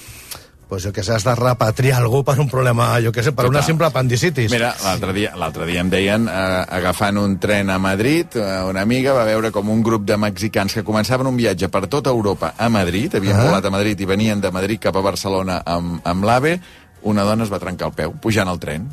[0.70, 3.48] pues jo que sé, has de repatriar algú per un problema, jo que sé, per
[3.48, 3.56] Total.
[3.56, 4.52] una simple apendicitis.
[4.54, 8.84] Mira, l'altre dia, l'altre dia em deien, eh, agafant un tren a Madrid, eh, una
[8.86, 12.54] amiga va veure com un grup de mexicans que començaven un viatge per tota Europa
[12.56, 13.46] a Madrid, havien Ah.
[13.48, 16.60] volat a Madrid i venien de Madrid cap a Barcelona amb, amb l'AVE,
[17.02, 18.92] una dona es va trencar el peu pujant al tren.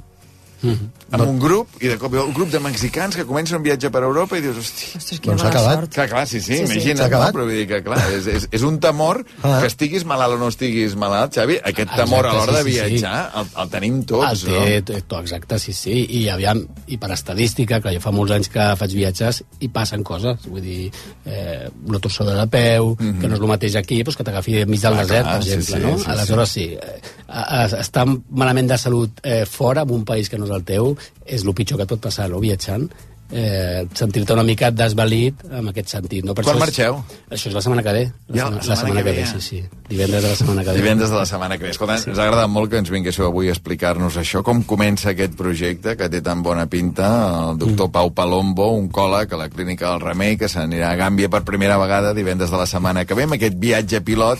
[0.62, 4.02] Amb un grup, i de cop un grup de mexicans que comença un viatge per
[4.02, 4.86] Europa i dius, hosti...
[4.98, 5.78] Ostres, quina Doncs s'ha mala acabat.
[5.80, 5.94] sort.
[5.94, 6.72] Clar, clar, sí, sí, Sí, sí.
[6.72, 7.32] imagina't, S'ha no?
[7.32, 9.58] però vull dir que, clar, és, és, és un temor Ah.
[9.62, 12.78] que estiguis malalt o no estiguis malalt, Xavi, aquest temor a l'hora de sí, sí,
[12.78, 12.86] sí.
[12.88, 15.96] viatjar el, el tenim tots, el té, té, tot, exacte, sí, sí.
[16.20, 20.02] I aviam, i per estadística, que jo fa molts anys que faig viatges i passen
[20.02, 20.90] coses, vull dir,
[21.26, 23.20] eh, una torçada de peu, mm -hmm.
[23.20, 25.44] que no és el mateix aquí, doncs que t'agafi enmig del Clar, desert, clar, per
[25.44, 25.98] sí, exemple, sí, no?
[25.98, 30.28] sí, Aleshores, sí, eh, a- a- estar malament de salut eh, fora, en un país
[30.28, 30.94] que no és el teu,
[31.26, 32.88] és el pitjor que et pot passar, no?, viatjant
[33.30, 36.24] eh, sentir-te una mica desvalit en aquest sentit.
[36.24, 36.34] No?
[36.34, 37.04] Per Quan això és- marxeu?
[37.30, 38.04] Això és la setmana que ve.
[38.28, 39.32] La, Ja, setmana, la setmana que que ve, ja.
[39.32, 39.64] sí, sí.
[39.88, 40.76] Divendres de la setmana que ve.
[40.76, 41.70] Divendres de la setmana que ve.
[41.70, 42.10] Escolta, sí.
[42.10, 45.96] ens ha agradat molt que ens vinguéssiu avui a explicar-nos això, com comença aquest projecte
[45.96, 47.92] que té tan bona pinta, el doctor mm.
[47.92, 51.78] Pau Palombo, un còleg a la clínica del Remei, que s'anirà a Gàmbia per primera
[51.78, 54.38] vegada divendres de la setmana que ve, amb aquest viatge pilot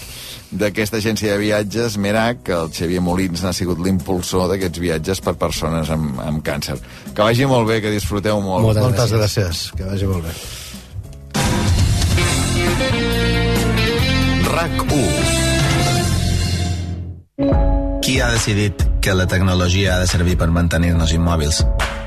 [0.51, 5.35] d'aquesta agència de viatges, Merac, que el Xavier Molins n'ha sigut l'impulsor d'aquests viatges per
[5.35, 6.79] persones amb, amb càncer.
[7.13, 8.76] Que vagi molt bé, que disfruteu molt.
[8.81, 9.73] Moltes, Moltes gràcies.
[9.77, 10.33] Que vagi molt bé.
[14.57, 15.37] RAC1
[18.03, 21.65] Qui ha decidit que la tecnologia ha de servir per mantenir-nos immòbils?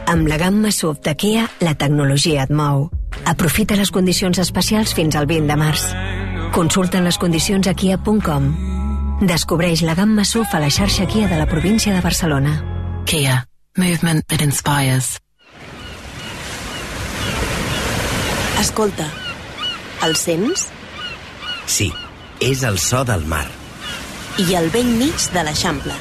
[0.09, 2.88] Amb la gamma SUV de Kia, la tecnologia et mou.
[3.30, 5.86] Aprofita les condicions especials fins al 20 de març.
[6.55, 8.49] Consulta les condicions a kia.com.
[9.28, 12.57] Descobreix la gamma SUV a la xarxa Kia de la província de Barcelona.
[13.05, 13.43] Kia.
[13.78, 15.20] Movement that inspires.
[18.60, 19.05] Escolta,
[20.03, 20.66] el sents?
[21.66, 21.93] Sí,
[22.43, 23.45] és el so del mar.
[24.43, 25.95] I al vell mig de l'Eixample.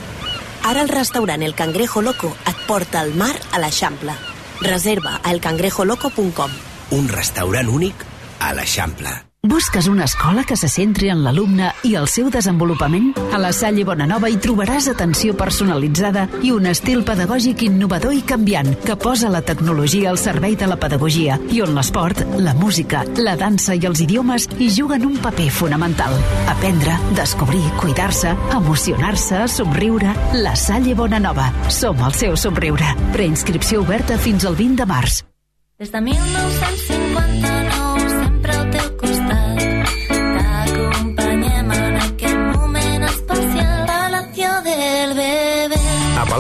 [0.67, 4.17] Ara el restaurant El Cangrejo Loco et porta al mar a l'Eixample.
[4.67, 6.59] Reserva a elcangrejoloco.com.
[6.99, 8.03] Un restaurant únic
[8.43, 9.28] a l'Eixample.
[9.49, 13.15] Busques una escola que se centri en l'alumne i el seu desenvolupament?
[13.33, 18.69] A la Salle Bonanova hi trobaràs atenció personalitzada i un estil pedagògic innovador i canviant
[18.85, 23.39] que posa la tecnologia al servei de la pedagogia i on l'esport, la música, la
[23.41, 26.13] dansa i els idiomes hi juguen un paper fonamental.
[26.53, 30.13] Aprendre, descobrir, cuidar-se, emocionar-se, somriure...
[30.45, 31.49] La Salle Bonanova.
[31.73, 32.93] Som el seu somriure.
[33.17, 35.23] Preinscripció oberta fins al 20 de març.
[35.81, 37.58] Des de 1959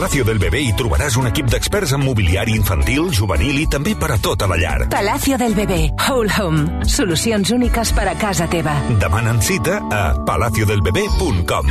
[0.08, 4.08] Palacio del Bebé hi trobaràs un equip d'experts en mobiliari infantil, juvenil i també per
[4.14, 4.86] a tota la llar.
[4.88, 5.90] Palacio del Bebé.
[6.00, 6.86] Whole Home.
[6.88, 8.72] Solucions úniques per a casa teva.
[9.02, 11.68] Demanen cita a palaciodelbebé.com.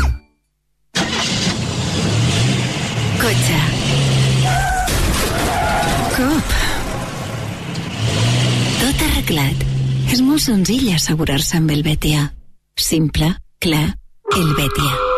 [3.26, 3.60] Cotxe.
[6.14, 6.56] Cop.
[8.86, 9.68] Tot arreglat.
[10.14, 12.30] És molt senzill assegurar-se amb el Betia.
[12.78, 13.88] Simple, clar,
[14.38, 15.17] el Betia.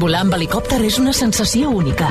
[0.00, 2.08] Volar amb helicòpter és una sensació única.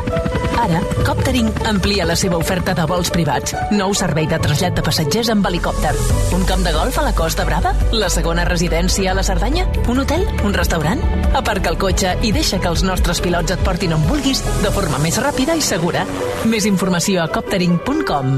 [0.62, 3.56] Ara, Coptering amplia la seva oferta de vols privats.
[3.76, 5.92] Nou servei de trasllat de passatgers amb helicòpter.
[6.38, 7.76] Un camp de golf a la Costa Brava?
[7.92, 9.68] La segona residència a la Cerdanya?
[9.92, 10.26] Un hotel?
[10.46, 11.04] Un restaurant?
[11.34, 15.04] Aparca el cotxe i deixa que els nostres pilots et portin on vulguis de forma
[15.04, 16.08] més ràpida i segura.
[16.48, 18.38] Més informació a coptering.com.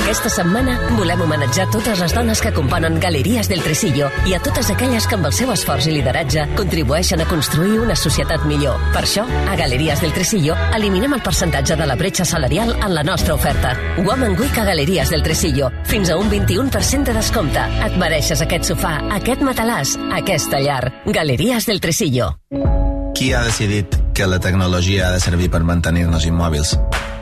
[0.00, 4.70] Aquesta setmana volem homenatjar totes les dones que componen Galeries del Tresillo i a totes
[4.72, 8.80] aquelles que amb el seu esforç i lideratge contribueixen a construir una societat millor.
[8.94, 13.04] Per això, a Galeries del Tresillo eliminem el percentatge de la bretxa salarial en la
[13.06, 13.74] nostra oferta.
[13.98, 15.70] Woman Week a Galeries del Tresillo.
[15.84, 17.66] Fins a un 21% de descompte.
[17.86, 20.86] Et mereixes aquest sofà, aquest matalàs, aquesta llar.
[21.06, 22.32] Galeries del Tresillo.
[23.14, 26.74] Qui ha decidit que la tecnologia ha de servir per mantenir-nos immòbils?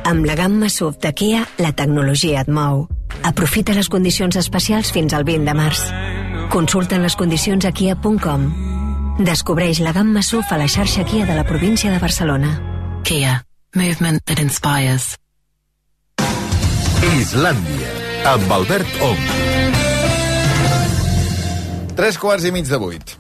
[0.09, 2.87] Amb la gamma SUV de Kia, la tecnologia et mou.
[3.29, 5.83] Aprofita les condicions especials fins al 20 de març.
[6.49, 8.47] Consulta les condicions a kia.com.
[9.21, 12.55] Descobreix la gamma SUV a la xarxa Kia de la província de Barcelona.
[13.05, 13.43] Kia.
[13.77, 15.13] Movement that inspires.
[17.13, 17.93] Islàndia,
[18.33, 19.31] amb Albert Ong.
[22.01, 23.19] Tres quarts i mig de vuit.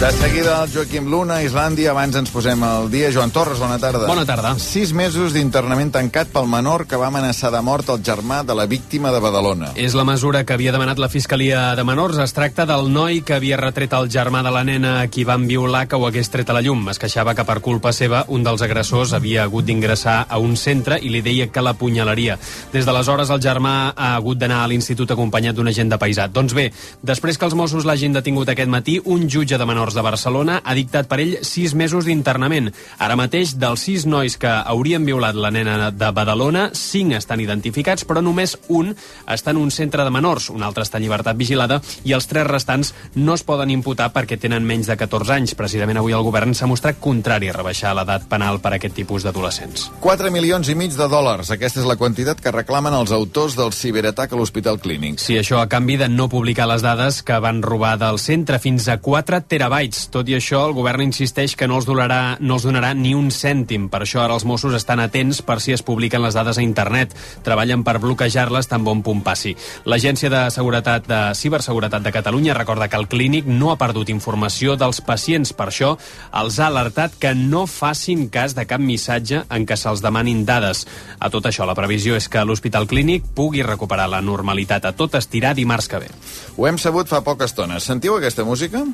[0.00, 1.94] De seguida el Joaquim Luna, Islàndia.
[1.94, 3.08] Abans ens posem al dia.
[3.14, 4.04] Joan Torres, bona tarda.
[4.04, 4.50] Bona tarda.
[4.60, 8.66] Sis mesos d'internament tancat pel menor que va amenaçar de mort el germà de la
[8.68, 9.70] víctima de Badalona.
[9.72, 12.18] És la mesura que havia demanat la Fiscalia de Menors.
[12.20, 15.46] Es tracta del noi que havia retret el germà de la nena a qui van
[15.48, 16.84] violar que ho hagués tret a la llum.
[16.92, 21.00] Es queixava que per culpa seva un dels agressors havia hagut d'ingressar a un centre
[21.00, 22.36] i li deia que l'apunyalaria.
[22.74, 26.36] Des d'aleshores el germà ha hagut d'anar a l'institut acompanyat d'un agent de paisat.
[26.36, 26.68] Doncs bé,
[27.00, 30.74] després que els Mossos l'hagin detingut aquest matí, un jutge de menors de Barcelona ha
[30.74, 32.72] dictat per ell sis mesos d'internament.
[32.98, 38.06] Ara mateix, dels sis nois que haurien violat la nena de Badalona, cinc estan identificats,
[38.08, 38.94] però només un
[39.26, 42.46] està en un centre de menors, un altre està en llibertat vigilada, i els tres
[42.48, 45.54] restants no es poden imputar perquè tenen menys de 14 anys.
[45.58, 49.26] Precisament avui el govern s'ha mostrat contrari a rebaixar l'edat penal per a aquest tipus
[49.26, 49.90] d'adolescents.
[50.00, 51.50] 4 milions i mig de dòlars.
[51.54, 55.20] Aquesta és la quantitat que reclamen els autors del ciberatac a l'Hospital Clínic.
[55.22, 58.88] Sí, això a canvi de no publicar les dades que van robar del centre fins
[58.88, 59.75] a 4 terabytes.
[60.10, 63.28] Tot i això, el govern insisteix que no els, donarà, no els donarà ni un
[63.28, 63.90] cèntim.
[63.92, 67.12] Per això ara els Mossos estan atents per si es publiquen les dades a internet.
[67.44, 69.52] Treballen per bloquejar-les tan bon punt passi.
[69.84, 74.78] L'Agència de Seguretat de Ciberseguretat de Catalunya recorda que el clínic no ha perdut informació
[74.80, 75.52] dels pacients.
[75.52, 75.92] Per això
[76.40, 80.86] els ha alertat que no facin cas de cap missatge en què se'ls demanin dades.
[81.20, 85.20] A tot això, la previsió és que l'Hospital Clínic pugui recuperar la normalitat a tot
[85.20, 86.10] estirar dimarts que ve.
[86.56, 87.76] Ho hem sabut fa poca estona.
[87.80, 88.86] Sentiu aquesta música?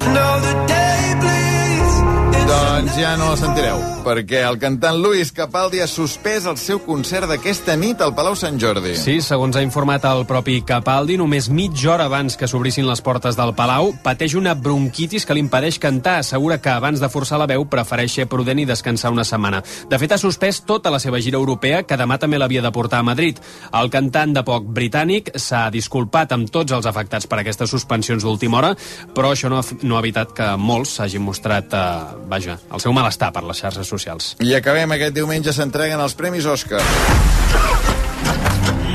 [1.20, 2.21] please.
[2.32, 7.28] Doncs ja no la sentireu, perquè el cantant Luis Capaldi ha suspès el seu concert
[7.30, 8.92] d'aquesta nit al Palau Sant Jordi.
[8.98, 13.38] Sí, segons ha informat el propi Capaldi, només mitja hora abans que s'obrissin les portes
[13.38, 16.18] del Palau, pateix una bronquitis que li impedeix cantar.
[16.20, 19.62] Assegura que abans de forçar la veu prefereix ser prudent i descansar una setmana.
[19.88, 23.00] De fet, ha suspès tota la seva gira europea, que demà també l'havia de portar
[23.00, 23.40] a Madrid.
[23.72, 28.60] El cantant de poc britànic s'ha disculpat amb tots els afectats per aquestes suspensions d'última
[28.60, 28.74] hora,
[29.14, 32.92] però això no ha, no ha evitat que molts s'hagin mostrat, eh, vaja, el seu
[32.96, 34.34] malestar per les xarxes socials.
[34.40, 36.82] I acabem aquest diumenge s'entreguen els Premis Òscar.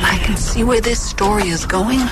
[0.07, 2.03] I can see where this story is going.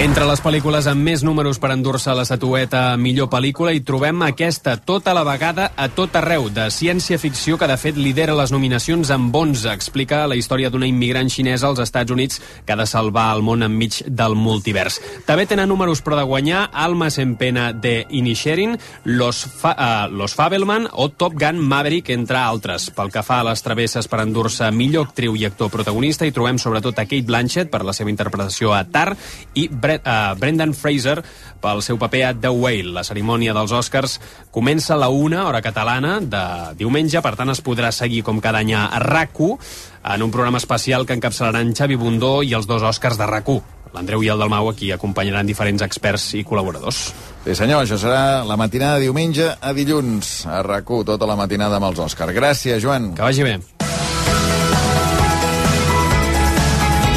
[0.00, 4.78] Entre les pel·lícules amb més números per endur-se la estatueta millor pel·lícula hi trobem aquesta,
[4.80, 9.36] tota la vegada a tot arreu, de ciència-ficció que de fet lidera les nominacions amb
[9.36, 9.68] 11.
[9.76, 13.60] Explica la història d'una immigrant xinesa als Estats Units que ha de salvar el món
[13.66, 14.96] enmig del multivers.
[15.28, 20.32] També tenen números però de guanyar Almas en pena de Inisherin, Los, Fa uh, Los
[20.32, 22.88] Fabelman o Top Gun Maverick, entre altres.
[22.96, 26.56] Pel que fa a les travesses per endur-se millor actriu i actor protagonista, hi trobem
[26.56, 29.10] sobretot a Kate Blanchett per la seva interpretació a Tar
[29.60, 31.18] i Bre uh, Brendan Fraser
[31.60, 32.94] pel seu paper a The Whale.
[32.94, 34.18] La cerimònia dels Oscars
[34.54, 36.44] comença a la una, hora catalana, de
[36.78, 41.06] diumenge, per tant es podrà seguir com cada any a rac en un programa especial
[41.06, 43.50] que encapçalaran Xavi Bundó i els dos Oscars de rac
[43.90, 47.10] L'Andreu i el Dalmau aquí acompanyaran diferents experts i col·laboradors.
[47.42, 51.82] Sí, senyor, això serà la matinada de diumenge a dilluns, a rac tota la matinada
[51.82, 52.36] amb els Òscars.
[52.36, 53.14] Gràcies, Joan.
[53.18, 53.58] Que vagi bé.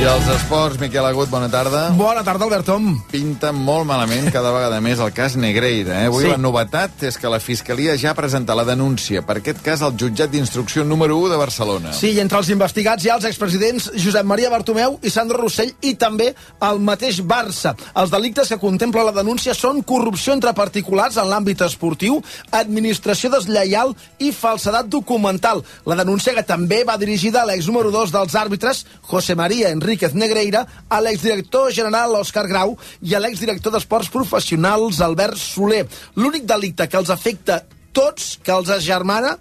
[0.01, 1.85] I els esports, Miquel Agut, bona tarda.
[1.95, 2.89] Bona tarda, Albert Tom.
[3.07, 6.01] Pinta molt malament cada vegada més el cas Negreira.
[6.01, 6.07] Eh?
[6.09, 6.29] Avui Sí.
[6.31, 9.93] la novetat és que la Fiscalia ja ha presentat la denúncia per aquest cas al
[9.95, 11.93] jutjat d'instrucció número 1 de Barcelona.
[11.93, 15.71] Sí, i entre els investigats hi ha els expresidents Josep Maria Bartomeu i Sandro Rossell
[15.81, 17.73] i també el mateix Barça.
[17.95, 22.21] Els delictes que contempla la denúncia són corrupció entre particulars en l'àmbit esportiu,
[22.51, 25.63] administració deslleial i falsedat documental.
[25.85, 30.15] La denúncia que també va dirigida a l'ex número 2 dels àrbitres, José María Enríquez
[30.17, 32.71] Negreira, a l'exdirector general Òscar Grau
[33.05, 35.83] i a l'exdirector d'Esports Professionals Albert Soler.
[36.17, 37.59] L'únic delicte que els afecta
[37.93, 39.35] tots, que els agermana,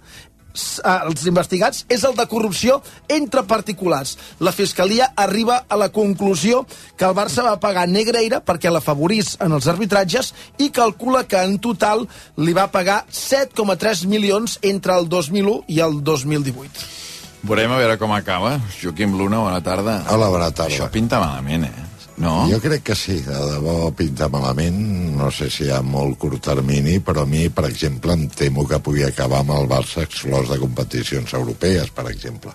[0.53, 4.15] s- eh, els investigats és el de corrupció entre particulars.
[4.39, 9.53] La Fiscalia arriba a la conclusió que el Barça va pagar Negreira perquè l'afavorís en
[9.57, 12.05] els arbitratges i calcula que en total
[12.37, 17.02] li va pagar 7,3 milions entre el 2001 i el 2018.
[17.43, 18.55] Veurem a veure com acaba.
[18.79, 19.97] Joaquim Luna, bona tarda.
[20.13, 20.71] Hola, bona tarda.
[20.71, 21.89] Això pinta malament, eh?
[22.23, 22.45] No?
[22.47, 24.77] Jo crec que sí, de debò pinta malament,
[25.17, 28.79] no sé si a molt curt termini, però a mi, per exemple, em temo que
[28.85, 32.53] pugui acabar amb el Barça exclòs de competicions europees, per exemple.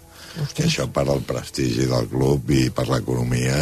[0.55, 3.61] Que això per al prestigi del club i per l'economia...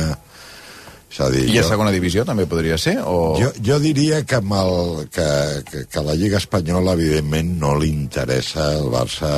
[1.16, 2.98] És a dir, I a jo- segona divisió també podria ser?
[3.08, 3.38] O...
[3.40, 5.28] Jo, jo diria que, amb el, que,
[5.64, 9.30] que, que la Lliga Espanyola, evidentment, no li interessa el Barça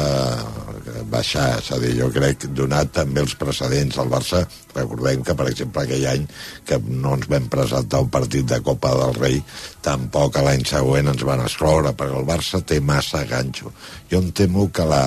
[1.12, 1.58] baixar.
[1.62, 4.42] És a dir, jo crec, donat també els precedents del Barça,
[4.74, 6.26] recordem que, per exemple, aquell any
[6.66, 9.38] que no ens vam presentar un partit de Copa del Rei,
[9.86, 13.70] tampoc l'any següent ens van excloure, perquè el Barça té massa ganxo.
[14.10, 15.04] Jo em temo que la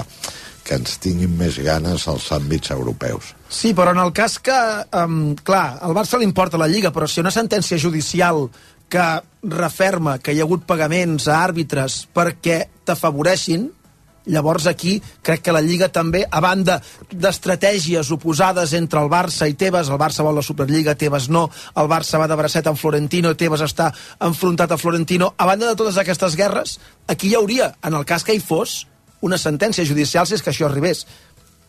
[0.71, 3.33] que ens tinguin més ganes als àmbits europeus.
[3.51, 4.55] Sí, però en el cas que,
[4.95, 8.45] um, clar, al Barça li importa la Lliga, però si una sentència judicial
[8.91, 9.07] que
[9.51, 13.65] referma que hi ha hagut pagaments a àrbitres perquè t'afavoreixin,
[14.31, 14.93] llavors aquí
[15.25, 16.77] crec que la Lliga també, a banda
[17.11, 21.91] d'estratègies oposades entre el Barça i Tebas, el Barça vol la Superliga, Tebas no, el
[21.91, 23.89] Barça va de bracet amb Florentino, Tebas està
[24.23, 26.77] enfrontat a Florentino, a banda de totes aquestes guerres,
[27.11, 28.85] aquí hi hauria, en el cas que hi fos,
[29.21, 31.05] una sentència judicial si és que això arribés.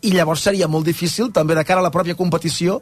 [0.03, 2.81] I llavors seria molt difícil, també de cara a la pròpia competició,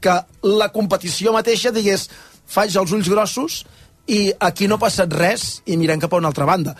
[0.00, 0.14] que
[0.46, 2.08] la competició mateixa digués
[2.48, 3.62] faig els ulls grossos
[4.08, 6.74] i aquí no ha passat res i mirem cap a una altra banda.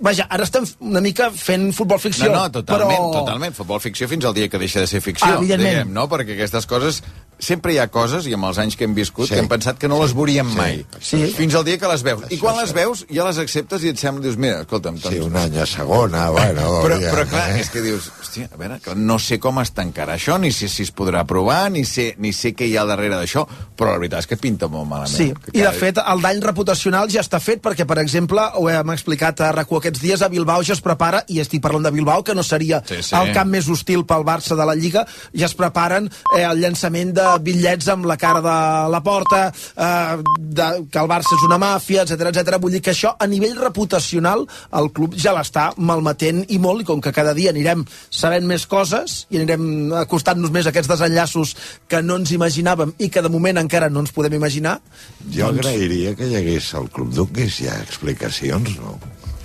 [0.00, 2.30] Vaja, ara estem una mica fent futbol ficció.
[2.32, 3.10] No, no, totalment, però...
[3.20, 3.52] totalment.
[3.54, 5.74] Futbol ficció fins al dia que deixa de ser ficció, Ah, evidentment.
[5.82, 6.06] diguem, no?
[6.08, 7.02] Perquè aquestes coses...
[7.40, 9.34] Sempre hi ha coses, i amb els anys que hem viscut, Sí.
[9.34, 10.56] que hem pensat que no les veuríem Sí.
[10.56, 10.86] mai.
[11.00, 11.22] Sí.
[11.36, 12.22] Fins al dia que les veus.
[12.30, 14.98] I Això quan és les veus, ja les acceptes i et sembla, dius, mira, escolta'm...
[15.00, 15.14] Doncs...
[15.16, 16.82] Sí, un any a segona, bueno...
[16.84, 17.60] Però, ja, però clar, eh?
[17.60, 20.68] és que dius, hòstia, a veure, que no sé com es tancarà això, ni si,
[20.68, 23.98] si es podrà provar, ni sé, ni sé què hi ha darrere d'això, però la
[23.98, 25.16] veritat és que pinta molt malament.
[25.16, 28.40] Sí, Que i de cada- fet el dany reputacional ja està fet perquè, per exemple,
[28.54, 31.84] ho hem explicat a RAC1 aquests dies, a Bilbao ja es prepara, i estic parlant
[31.84, 33.14] de Bilbao, que no seria Sí, sí.
[33.16, 37.14] el camp més hostil pel Barça de la Lliga, ja es preparen eh, el llançament
[37.14, 38.56] de bitllets amb la cara de
[38.92, 42.58] la porta, eh, de, que el Barça és una màfia, etc etc.
[42.62, 44.46] Vull dir que això, a nivell reputacional,
[44.80, 48.66] el club ja l'està malmetent i molt, i com que cada dia anirem sabent més
[48.66, 51.54] coses i anirem acostant-nos més a aquests desenllaços
[51.88, 54.80] que no ens imaginàvem i que de moment encara no ens podem imaginar,
[55.30, 58.98] Jo doncs- agrairia que hi hagués al Club donés ja explicacions, no?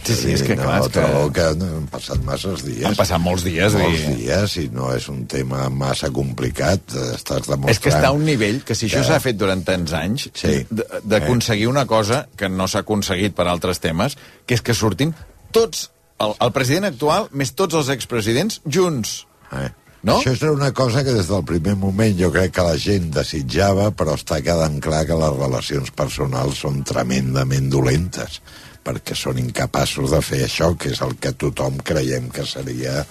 [0.05, 2.85] Sí, sí, és que no, clar, és que- que han passat masses dies.
[2.85, 6.81] Han passat molts dies, Molts i- dies, i no és un tema massa complicat.
[6.93, 7.69] eh, Estàs demostrant...
[7.71, 10.29] És que està a un nivell que si això que- s'ha fet durant tants anys,
[10.33, 10.65] Sí.
[11.03, 15.13] d'aconseguir una cosa que no s'ha aconseguit per altres temes, que és que surtin
[15.51, 15.89] tots,
[16.19, 19.25] el, el president actual més tots els expresidents junts.
[19.51, 19.69] Eh.
[20.05, 20.19] No?
[20.21, 23.87] Això era una cosa que des del primer moment jo crec que la gent desitjava,
[23.97, 28.39] però està quedant clar que les relacions personals són tremendament dolentes
[28.85, 33.01] perquè són incapaços de fer això, que és el que tothom creiem que seria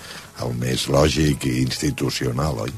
[0.45, 2.75] el més lògic i institucional, oi?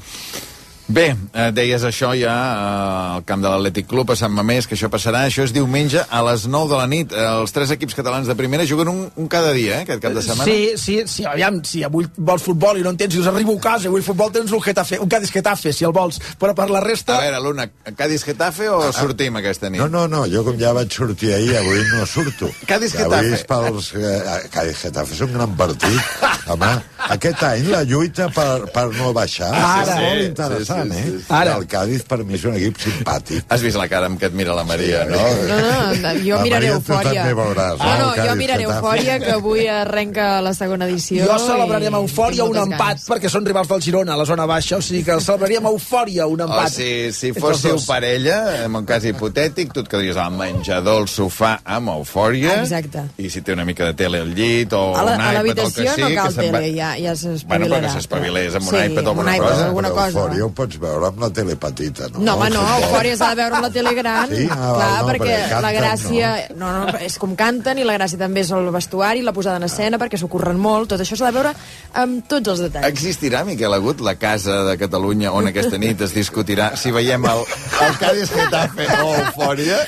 [0.87, 4.75] Bé, eh, deies això ja eh, al camp de l'Atlètic Club a Sant Mamés, que
[4.77, 5.25] això passarà.
[5.27, 7.11] Això és diumenge a les 9 de la nit.
[7.11, 10.15] Eh, els tres equips catalans de primera juguen un, un cada dia, eh, aquest cap
[10.15, 10.45] de setmana.
[10.47, 13.63] Sí, sí, sí, aviam, si avui vols futbol i no en tens, dius, arribo a
[13.65, 16.79] casa, avui futbol tens un Getafe, un Cádiz Getafe, si el vols, però per la
[16.79, 17.17] resta...
[17.17, 17.67] A veure, l'una,
[17.97, 19.81] Cádiz-Getafe o sortim aquesta nit?
[19.83, 22.47] No, no, no, jo com ja vaig sortir ahir, avui no surto.
[22.71, 23.35] Cádiz Que Avui Getafe.
[23.35, 23.91] és pels...
[23.99, 25.99] Eh, Cádiz Getafe és un gran partit.
[26.47, 26.71] Home,
[27.11, 29.83] aquest any la lluita per, per no baixar Ara.
[29.83, 31.03] és molt Sí, interessant, sí, sí, eh?
[31.19, 31.25] sí.
[31.29, 31.55] Ara.
[31.57, 33.43] El Cádiz per mi és un equip simpàtic.
[33.49, 35.17] Has vist la cara amb què et mira la Maria, Sí, no?
[35.47, 37.23] No, no, jo La miraré Maria, Eufòria.
[37.35, 38.63] veuràs, No, no, no, el jo Cádiz miraré.
[38.63, 41.25] Eufòria, que avui arrenca la segona edició.
[41.25, 43.07] Jo celebrarem i Eufòria un empat, ganes.
[43.09, 46.41] perquè són rivals del Girona, a la zona baixa, o sigui que celebraríem Eufòria un
[46.41, 46.69] O empat.
[46.71, 51.07] si, si els fóssiu parella, en un cas hipotètic, tu et quedaries al menjador, al
[51.07, 52.61] sofà, amb eufòria.
[52.61, 53.03] Exacte.
[53.17, 55.35] I si té una mica de tele al llit o A la- un a iPad
[55.35, 56.01] o el que l'habitació sigui...
[56.15, 57.67] no cal que se'n va- tele, ja, ja Bueno, s'espavilarà.
[57.77, 59.65] però que s'espavilés amb un Sí, iPad o amb un alguna cosa.
[59.65, 60.07] alguna cosa.
[60.07, 62.21] Eufòria ho pots veure amb la tele petita, no?
[62.27, 62.61] No, home, no.
[62.81, 64.47] Eufòria s'ha de veure amb la tele gran, Sí?
[64.51, 66.31] Ah, clar, no, perquè perquè la gràcia...
[66.55, 66.71] No.
[66.71, 69.67] no, no, és com canten i la gràcia també és el vestuari, la posada en
[69.67, 71.53] escena, perquè s'ho curren molt, tot això s'ha de veure
[72.01, 72.87] amb tots els detalls.
[72.89, 77.43] Existirà, Miquel Agut, la casa de Catalunya on aquesta nit es discutirà si veiem el,
[77.87, 79.79] el Cádiz Getafe o Eufòria?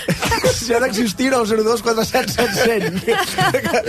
[0.56, 2.60] Si ha d'existir el 02 47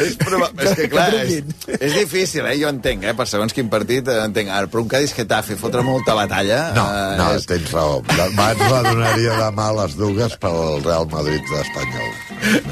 [0.00, 0.50] és, proba...
[0.64, 1.40] és que clar, és,
[1.78, 2.56] és difícil, eh?
[2.60, 3.14] Jo entenc, eh?
[3.16, 4.50] Per segons quin partit, eh, entenc.
[4.54, 6.60] Ara, però un Cádiz Getafe, fotre molta batalla...
[6.76, 7.46] No, eh, no, és...
[7.50, 8.00] tens raó.
[8.26, 12.10] Abans la donaria demà a les dues pel Real Madrid d'Espanyol.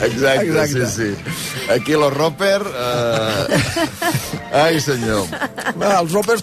[0.09, 0.87] Exacte, Exacte.
[0.87, 1.71] sí, sí.
[1.77, 2.63] Aquí lo Roper...
[2.65, 4.39] Eh...
[4.49, 5.27] Ai, senyor.
[5.77, 6.43] Va, els Ropers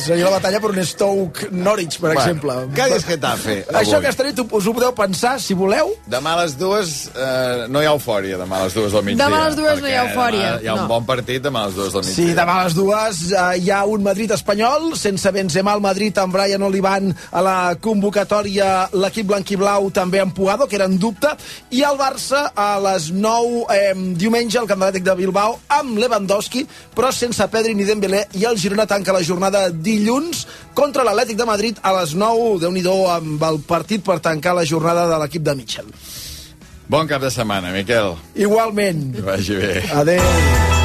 [0.00, 2.54] seria la batalla per un Stoke Norwich, per exemple.
[2.76, 3.58] Cádiz Getafe.
[3.76, 5.92] Això aquesta nit us ho podeu pensar, si voleu.
[6.10, 9.26] Demà a les dues eh, no hi ha eufòria, demà a les dues del migdia.
[9.26, 10.88] Demà a les dues no hi ha perquè eufòria, Hi ha un no.
[10.94, 12.16] bon partit demà a les dues del migdia.
[12.16, 16.16] Sí, demà a les dues eh, hi ha un Madrid espanyol, sense Benzema al Madrid,
[16.24, 16.64] amb Brian
[16.94, 21.28] Olivan a la convocatòria, l'equip blanquiblau també amb Pugado, que era en dubte,
[21.70, 26.66] i el Barça a les 9 eh, diumenge al Camp de de Bilbao amb Lewandowski,
[26.94, 31.44] però sense Pedri ni Dembélé, i el Girona tanca la jornada dilluns contra l'Atlètic de
[31.46, 35.42] Madrid a les 9, déu nhi amb el partit per tancar la jornada de l'equip
[35.42, 35.90] de Mitchell.
[36.88, 38.14] Bon cap de setmana, Miquel.
[38.36, 39.14] Igualment.
[39.16, 39.82] Que vagi bé.
[39.92, 40.83] Adéu.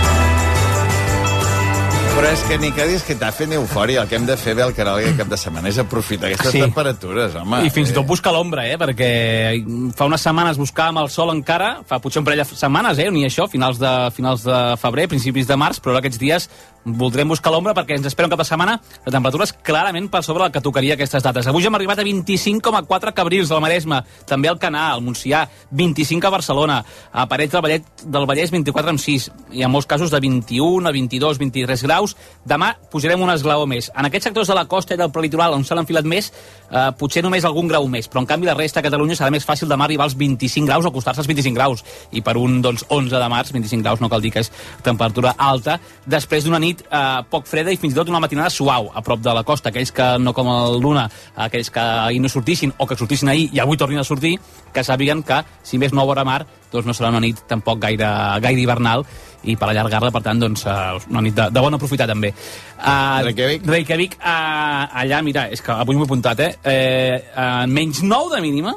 [2.20, 4.02] Però és que ni que diguis que t'ha fet eufòria.
[4.02, 6.52] El que hem de fer bé al canal aquest cap de setmana és aprofitar aquestes
[6.52, 6.60] Sí.
[6.60, 7.62] temperatures, home.
[7.66, 8.76] I fins i tot buscar l'ombra, eh?
[8.78, 13.10] Perquè fa unes setmanes buscàvem el sol encara, fa potser un parell de setmanes, eh?
[13.10, 16.50] Ni això, finals de, finals de febrer, principis de març, però ara aquests dies
[16.86, 20.44] voldrem buscar l'ombra perquè ens espera un cap de setmana de temperatures clarament per sobre
[20.44, 21.48] del que tocaria aquestes dates.
[21.48, 26.28] Avui ja hem arribat a 25,4 cabrils al Maresme, també al Canà, al Montsià, 25
[26.28, 30.88] a Barcelona, a Parets del Vallès, del Vallès 24,6, i en molts casos de 21
[30.88, 32.09] a 22, 23 graus.
[32.50, 33.90] Demà pujarem un esglaó més.
[33.96, 36.32] En aquests sectors de la costa i del prelitoral on s'ha enfilat més,
[36.72, 39.46] eh, potser només algun grau més, però en canvi la resta de Catalunya serà més
[39.46, 41.84] fàcil demà arribar als 25 graus o acostar-se als 25 graus.
[42.12, 44.52] I per un doncs, 11 de març, 25 graus no cal dir que és
[44.84, 48.92] temperatura alta, després d'una nit eh, poc freda i fins i tot una matinada suau
[48.94, 49.70] a prop de la costa.
[49.70, 53.50] Aquells que no com el Luna, aquells que ahir no sortissin o que sortissin ahir
[53.54, 54.38] i avui tornin a sortir,
[54.74, 58.10] que sàpiguen que, si més no vora mar, doncs no serà una nit tampoc gaire,
[58.44, 59.06] gaire hivernal
[59.44, 62.34] i per allargar-la, per tant, doncs, eh, una nit de, de bon aprofitar també.
[62.80, 63.66] Uh, Reykjavik?
[63.68, 66.54] Reykjavik, uh, allà, mira, és que avui m'ho he apuntat, eh?
[66.64, 68.76] eh uh, menys 9 de mínima,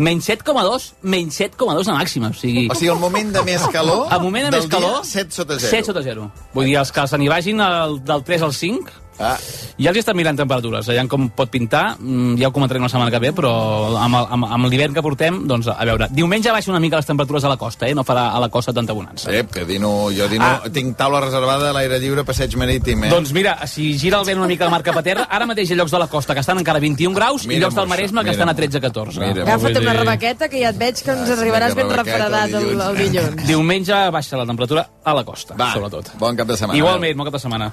[0.00, 2.32] menys 7,2, menys 7,2 de màxima.
[2.32, 5.24] O sigui, O sigui, el moment de més calor el moment de més calor, dia,
[5.24, 5.70] 7 sota 0.
[5.70, 6.26] 7 sota 0.
[6.56, 9.36] Vull dir, els que se n'hi vagin el, del 3 al 5, Ah.
[9.80, 12.88] ja els hi estan mirant temperatures, allà com pot pintar, mm, ja ho comentarem la
[12.88, 13.52] setmana que ve, però
[14.00, 17.06] amb, el- amb, amb l'hivern que portem, doncs, a veure, diumenge baixa una mica les
[17.06, 17.94] temperatures a la costa, eh?
[17.94, 19.30] no farà a la costa tanta bonança.
[19.30, 20.62] Sí, que dino, jo dino, ah.
[20.72, 23.10] tinc taula reservada a l'aire lliure, passeig marítim, eh?
[23.10, 25.70] Doncs mira, si gira el vent una mica de mar cap a terra, ara mateix
[25.70, 27.74] hi ha llocs de la costa que estan encara a 21 graus i Mira'm llocs
[27.76, 29.42] del Maresme que estan a 13-14.
[29.42, 33.46] Agafa't una rebequeta, que ja et veig que ens arribaràs ben refredat el, el dilluns.
[33.46, 36.14] Diumenge baixa la temperatura a la costa, Va, sobretot.
[36.18, 36.78] Bon cap de setmana.
[36.78, 37.72] Igualment, bon cap de setmana.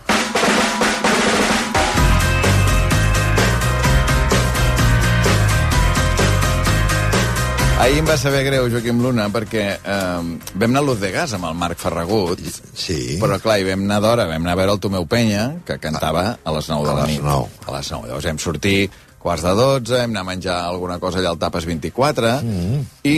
[7.77, 10.21] Ahir em va saber greu, Joaquim Luna, perquè eh,
[10.57, 12.41] vam anar a Luz de Gas amb el Marc Ferragut,
[12.73, 13.17] sí.
[13.21, 16.23] però clar, hi vam anar d'hora, vam anar a veure el Tomeu Penya, que cantava
[16.41, 17.21] a les 9 de la les nit.
[17.23, 17.51] 9.
[17.67, 18.09] A les 9.
[18.09, 18.79] Llavors vam sortir
[19.21, 22.81] quarts de 12, hem anar a menjar alguna cosa allà al Tapes 24, Mm.
[23.07, 23.13] i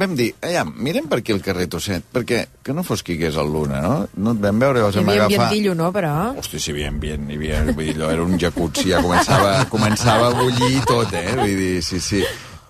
[0.00, 3.36] vam dir, allà, mirem per aquí el carrer Tosset, perquè que no fos qui hagués
[3.36, 3.92] el Luna, no?
[4.16, 5.44] No et vam veure, llavors Hi vam havia agafar...
[5.50, 6.14] ambientillo, no, però?
[6.40, 9.54] Hosti, si hi havia ambient, hi havia, vull dir, allò era un jacuzzi, ja començava,
[9.70, 11.28] començava a bullir tot, eh?
[11.36, 12.24] Vull dir, sí, sí.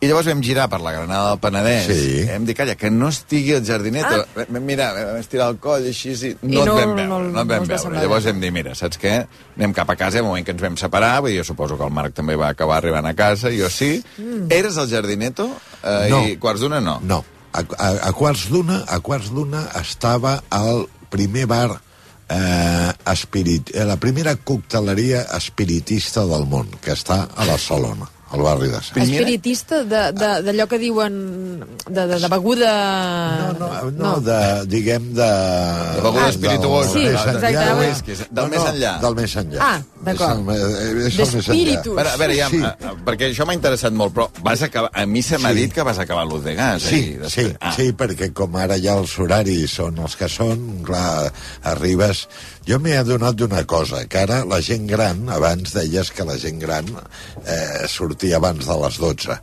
[0.05, 1.87] I llavors vam girar per la Granada del Penedès.
[1.89, 2.19] Sí.
[2.29, 4.21] Hem dit, calla, que no estigui el jardineto.
[4.27, 4.45] Ah.
[4.51, 6.35] Vam mirar, vam estirar el coll així, sí.
[6.43, 8.01] no, I et no- vam no- veure, no- no, no et vam va veure.
[8.03, 8.31] Llavors bé.
[8.35, 9.15] hem dit, mira, saps què?
[9.57, 11.85] Anem cap a casa, el moment que ens vam separar, vull dir, jo suposo que
[11.89, 14.03] el Marc també va acabar arribant a casa, jo sí.
[14.19, 14.51] Mm.
[14.53, 15.49] Eres el jardineto?
[15.83, 16.21] Eh, No.
[16.29, 17.01] I quarts d'una no.
[17.03, 17.25] No.
[17.55, 21.81] A, a, a quarts d'una a quarts d'una estava al primer bar
[22.29, 28.69] eh, espirit, eh, la primera cocteleria espiritista del món, que està a Barcelona, al barri
[28.73, 28.99] de Sant.
[29.05, 31.15] Espiritista de- de- d'allò que diuen
[31.89, 32.73] de, de, de beguda...
[33.59, 35.31] No, no, no, de, diguem, de...
[35.97, 36.93] De beguda espirituosa.
[36.93, 37.65] Del Sí, més exacte, enllà.
[37.65, 38.93] de whisky, del més enllà.
[39.05, 39.61] Del més enllà.
[39.71, 40.51] Ah, d'acord.
[41.15, 41.95] D'espíritus.
[41.95, 41.95] enllà.
[41.95, 42.61] A veure, a veure ja, Sí.
[42.61, 42.95] sí.
[43.07, 45.63] perquè això m'ha interessat molt, però vas acabar, a mi se m'ha Sí.
[45.63, 46.83] dit que vas acabar l'Uz de Gas.
[46.83, 47.47] Sí, ahir, sí.
[47.61, 47.73] Ah.
[47.77, 51.31] sí, perquè com ara ja els horaris són els que són, clar,
[51.63, 52.29] arribes...
[52.65, 56.63] Jo m'he adonat d'una cosa, que ara la gent gran, abans deies que la gent
[56.63, 59.37] gran eh, sortia abans de les 12.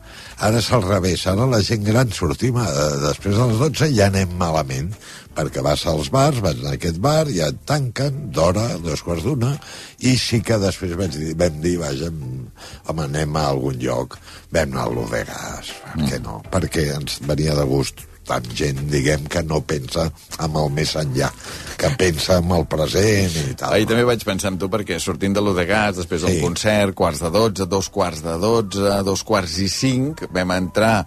[0.47, 2.65] Ara és al revés, ara la gent gran sortim a,
[3.03, 4.89] després de les 12 i ja anem malament,
[5.37, 9.53] perquè vas als bars, vas a aquest bar, ja et tanquen d'hora, dos quarts d'una,
[10.01, 14.17] i sí que després vaig dir, vam dir, vaja, home, anem a algun lloc,
[14.49, 16.41] vam anar a l'Odegas, per què no?
[16.49, 20.07] Perquè ens venia de gust tant gent, diguem, que no pensa
[20.41, 21.29] amb el més enllà,
[21.77, 23.75] que pensa amb el present i tal.
[23.75, 26.39] Ahir també vaig pensar en tu perquè sortint de l'U de Gas, després d'un Sí.
[26.43, 31.01] concert, quarts de 12, dos quarts de 12, dos quarts i 5, vam entrar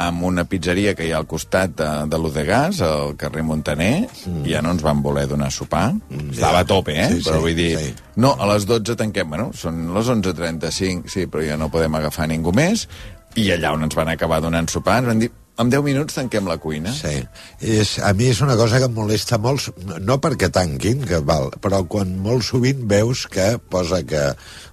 [0.00, 3.42] amb una pizzeria que hi ha al costat de, de l'U de Gas, al carrer
[3.44, 4.46] Montaner, mm.
[4.48, 5.90] i ja no ens van voler donar sopar.
[6.08, 7.08] Mm, Estava a tope, eh?
[7.10, 7.90] Sí, sí, però vull dir, sí.
[8.16, 12.30] no, a les 12 tanquem, bueno, són les 11.35, sí, però ja no podem agafar
[12.32, 12.86] ningú més,
[13.36, 15.28] i allà on ens van acabar donant sopar, ens van dir,
[15.60, 16.92] en 10 minuts tanquem la cuina.
[16.94, 17.18] Sí.
[17.60, 19.68] És, a mi és una cosa que em molesta molt,
[20.00, 24.22] no perquè tanquin, que val, però quan molt sovint veus que posa que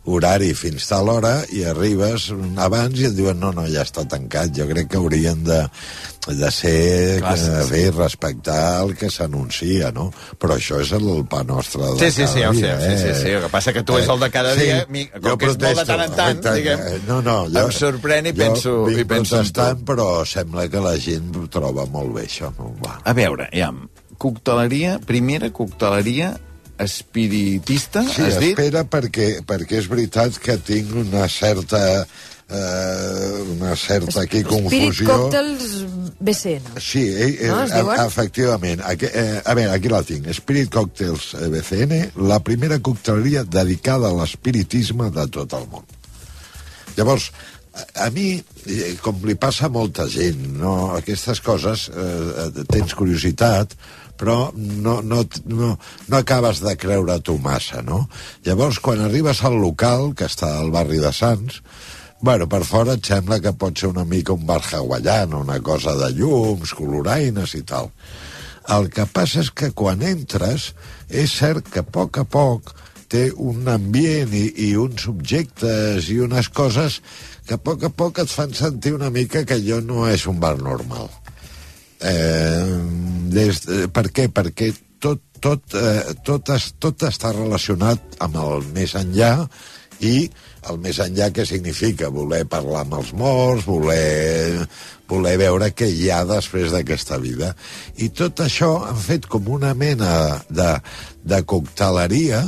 [0.07, 2.29] horari fins tal hora i arribes
[2.63, 4.53] abans i et diuen no, no, ja està tancat.
[4.55, 5.65] Jo crec que haurien de,
[6.35, 7.71] de ser, Clar, que, sí, sí.
[7.71, 10.09] bé, respectar el que s'anuncia, no?
[10.37, 12.79] Però això és el pa nostre de Sí, sí, cada sí, ja ho sé, dia,
[12.81, 13.29] sí, sí, sí.
[13.37, 15.77] El que passa que tu és el de cada dia, mi- com que és molt
[15.79, 19.35] de tant en tant, diguem, eh, no, no, em sorprèn i penso- jo i penso
[19.37, 22.51] protestant, però sembla que la gent ho troba molt bé, això.
[22.59, 22.73] No?
[22.83, 22.99] Va.
[23.03, 23.71] A veure, ja,
[24.17, 26.35] cocteleria, primera cocteleria
[26.77, 28.51] espiritista, Sí, has dit?
[28.57, 32.05] espera, perquè, perquè és veritat que tinc una certa...
[32.49, 35.07] Eh, una certa aquí Spirit confusió.
[35.07, 35.85] Cocktails
[36.19, 36.79] BCN.
[36.79, 38.81] Sí, eh, eh, No, e- efectivament.
[38.85, 40.29] Aquí, eh, a veure, aquí la tinc.
[40.31, 45.83] Spirit Cocktails eh, BCN, la primera cocteleria dedicada a l'espiritisme de tot el món.
[46.95, 47.33] Llavors,
[47.75, 52.65] a, a mi, eh, com li passa a molta gent, no, aquestes coses, eh, eh,
[52.71, 53.75] tens curiositat,
[54.17, 55.75] però no, no, no,
[56.07, 58.05] no acabes de creure tu massa, no?
[58.47, 61.61] Llavors, quan arribes al local, que està al barri de Sants,
[62.19, 65.93] Bueno, per fora et sembla que pot ser una mica un bar hawaian, una cosa
[65.99, 67.91] de llums, coloraines i tal.
[68.73, 70.71] El que passa és que quan entres,
[71.07, 72.73] és cert que a poc a poc
[73.07, 76.99] té un ambient i, i uns objectes i unes coses
[77.47, 80.41] que a poc a poc et fan sentir una mica que allò no és un
[80.41, 81.07] bar normal.
[82.01, 82.75] Eh,
[83.31, 84.27] des, eh, per què?
[84.33, 89.31] Perquè tot, tot, eh, tot, es, tot està relacionat amb el més enllà
[90.01, 90.27] i
[90.71, 92.11] el més enllà què significa?
[92.13, 94.65] Voler parlar amb els morts, voler,
[95.09, 97.53] voler veure què hi ha després d'aquesta vida.
[98.03, 100.71] I tot això han fet com una mena de,
[101.23, 102.43] de cocteleria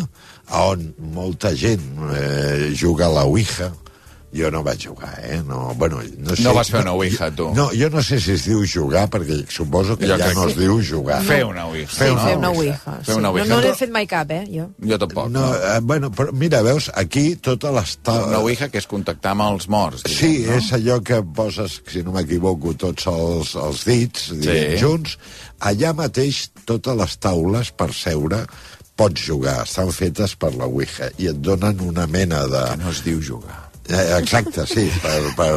[0.60, 1.86] on molta gent
[2.16, 3.70] eh, juga a la Ouija,
[4.36, 5.40] jo no vaig jugar, eh?
[5.46, 7.48] No, bueno, no, sé, No vas fer una ouija, tu.
[7.56, 10.52] No, jo no sé si es diu jugar, perquè suposo que Jo ja no que
[10.52, 11.22] es diu jugar.
[11.26, 11.90] Fer una ouija.
[11.92, 12.96] Sí, fer una ouija.
[13.04, 13.34] Fer una sí.
[13.34, 13.48] ouija.
[13.50, 14.70] No, no n'he fet mai cap, eh, jo.
[14.86, 15.30] Jo tampoc.
[15.34, 17.98] No, eh, bueno, però mira, veus, aquí totes les...
[18.04, 18.20] Ta...
[18.28, 20.04] Una ouija que és contactar amb els morts.
[20.06, 20.58] Diguem, Sí, no?
[20.60, 24.84] és allò que poses, si no m'equivoco, tots els, els dits, diguem, Sí.
[24.84, 25.18] junts.
[25.60, 28.46] Allà mateix, totes les taules per seure
[29.00, 32.64] pots jugar, estan fetes per la Ouija i et donen una mena de...
[32.74, 33.69] Que no es diu jugar.
[33.90, 35.54] Eh, Exacte, sí, per, per,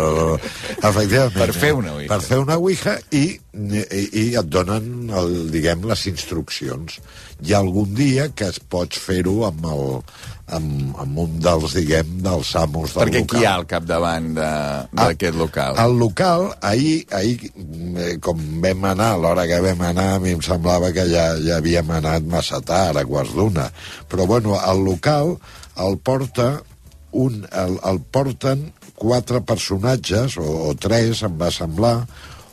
[0.89, 1.37] efectivament.
[1.37, 2.09] Per fer una ouija.
[2.09, 3.83] Per fer una ouija i, i,
[4.23, 6.97] i et donen, el, diguem, les instruccions.
[7.43, 9.85] Hi ha algun dia que es pots fer-ho amb, el,
[10.57, 13.29] amb, amb un dels, diguem, dels amos del Perquè local.
[13.35, 15.77] qui hi ha al capdavant de- d'aquest local?
[15.85, 20.33] El local, ahir, ahir eh, com vam anar, a l'hora que vam anar, a mi
[20.39, 23.69] em semblava que ja, ja havíem anat massa tard, a quarts d'una.
[24.09, 25.37] Però, bueno, el local
[25.83, 26.63] el porta
[27.13, 31.97] un, el, el porten quatre personatges, o, o tres, em va semblar.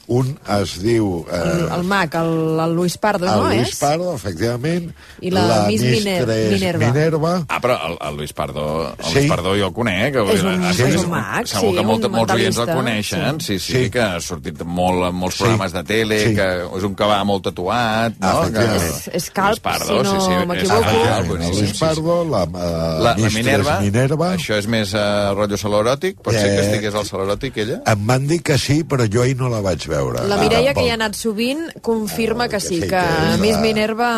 [0.10, 1.24] Un es diu...
[1.32, 3.76] El, Eh, el mag, el, el Luis Pardo, el no Luis és?
[3.78, 4.88] Pardo, efectivament.
[5.22, 6.88] I la Miss Miner- Minerva.
[6.88, 7.34] Minerva.
[7.48, 9.14] Ah, però el, el Luis Pardo, el Sí.
[9.20, 10.14] Luis Pardo jo el conec.
[10.16, 12.72] Que, És un- ah, és un mag, Segur sí, que molta, un molts oients el
[12.74, 13.40] coneixen.
[13.40, 13.90] Sí, sí, Sí.
[13.92, 15.44] que ha sortit molt en molts Sí.
[15.44, 16.34] programes de tele, Sí.
[16.36, 16.48] que
[16.80, 18.34] és un que va molt tatuat, no?
[18.44, 18.82] Efectivament.
[18.82, 20.82] Que, És- és Luis Pardo, si no sí, sí, m'equivoco.
[20.82, 21.80] boníssim, el Luis sí, sí.
[21.80, 24.34] Pardo, la, uh, La, la Minerva, Minerva.
[24.36, 26.18] això és més uh, rotllo saloròtic?
[26.22, 27.82] Pot ser que Eh, estigués al saloròtic, ella?
[27.86, 29.99] Em van dir que sí, però jo ahir no la vaig veure.
[30.28, 30.86] La Ah, Mireia, que tampoc.
[30.86, 34.12] hi ha anat sovint, confirma que sí, sí, que, que Miss la- Minerva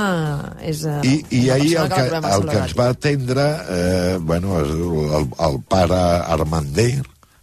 [0.61, 4.17] és eh, I, i ahir el que, la a el que ens va atendre, eh,
[4.19, 6.01] bueno, és el, el pare
[6.37, 7.01] Armander,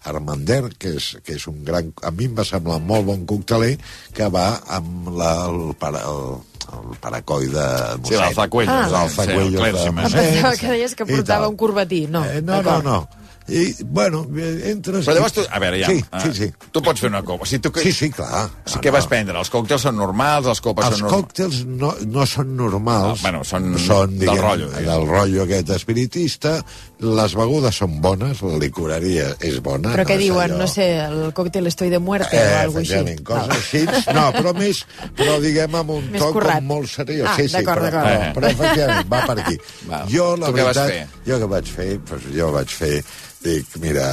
[0.08, 1.90] Armander, que és, que és un gran...
[2.06, 3.74] A mi em va semblar molt bon cocteler,
[4.14, 6.38] que va amb la, el, para, el,
[6.78, 7.66] el paracoi de
[8.08, 8.86] Sí, l'alzacuellos, Ah.
[8.86, 10.08] eh, l'alzacuellos sí, el clèrgima.
[10.08, 12.06] de Em pensava que deies que portava un corbatí.
[12.08, 13.08] No, Eh, no, no, no.
[13.48, 15.06] I, bueno, eh, entres...
[15.06, 16.48] Però llavors tu, a veure, ja, Sí, ah, sí, sí.
[16.70, 17.46] tu pots fer una copa.
[17.48, 18.48] Si tu, Sí, sí, clar.
[18.66, 18.96] Si No, què no.
[18.98, 19.38] vas prendre?
[19.38, 21.24] Els còctels són normals, els copes Els són normals?
[21.24, 23.20] còctels no, no són normals.
[23.20, 24.84] Ah, bueno, són són del diguem, rotllo, diguem.
[24.90, 26.58] Del rotllo aquest espiritista.
[27.00, 29.92] Les begudes són bones, la licoreria és bona.
[29.94, 30.50] Però què és diuen?
[30.50, 33.22] allò- No sé, el còctel estoy de muerte o Eh, alguna cosa així.
[33.22, 34.12] coses així.
[34.14, 34.84] No, però més,
[35.16, 36.58] però diguem amb un Més to currat.
[36.58, 37.28] com molt seriós.
[37.30, 38.34] Ah, sí, sí, d'acord, però, d'acord.
[38.34, 39.56] però, però efectivament, va per aquí.
[39.88, 40.04] Va.
[40.10, 41.24] Jo, la Tu què vas veritat, fer?
[41.32, 41.98] jo què vaig fer?
[42.08, 43.04] Pues jo vaig fer
[43.48, 44.06] dic, mira,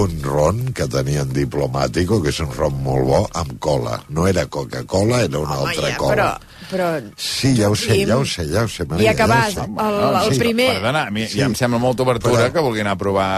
[0.00, 3.98] un ron que tenien diplomàtico, que és un ron molt bo, amb cola.
[4.14, 6.14] No era Coca-Cola, era una Home, altra ja, cola.
[6.14, 8.84] però, però Sí, ja ho sé, ja ho sé, ja ho sé.
[8.84, 9.86] I Maria, acabàs, ja ho sé.
[9.86, 10.38] el, el Sí.
[10.40, 10.68] primer...
[10.78, 11.38] Perdona, a mi Sí.
[11.40, 13.28] ja em sembla molta obertura Però- que vulgui anar a provar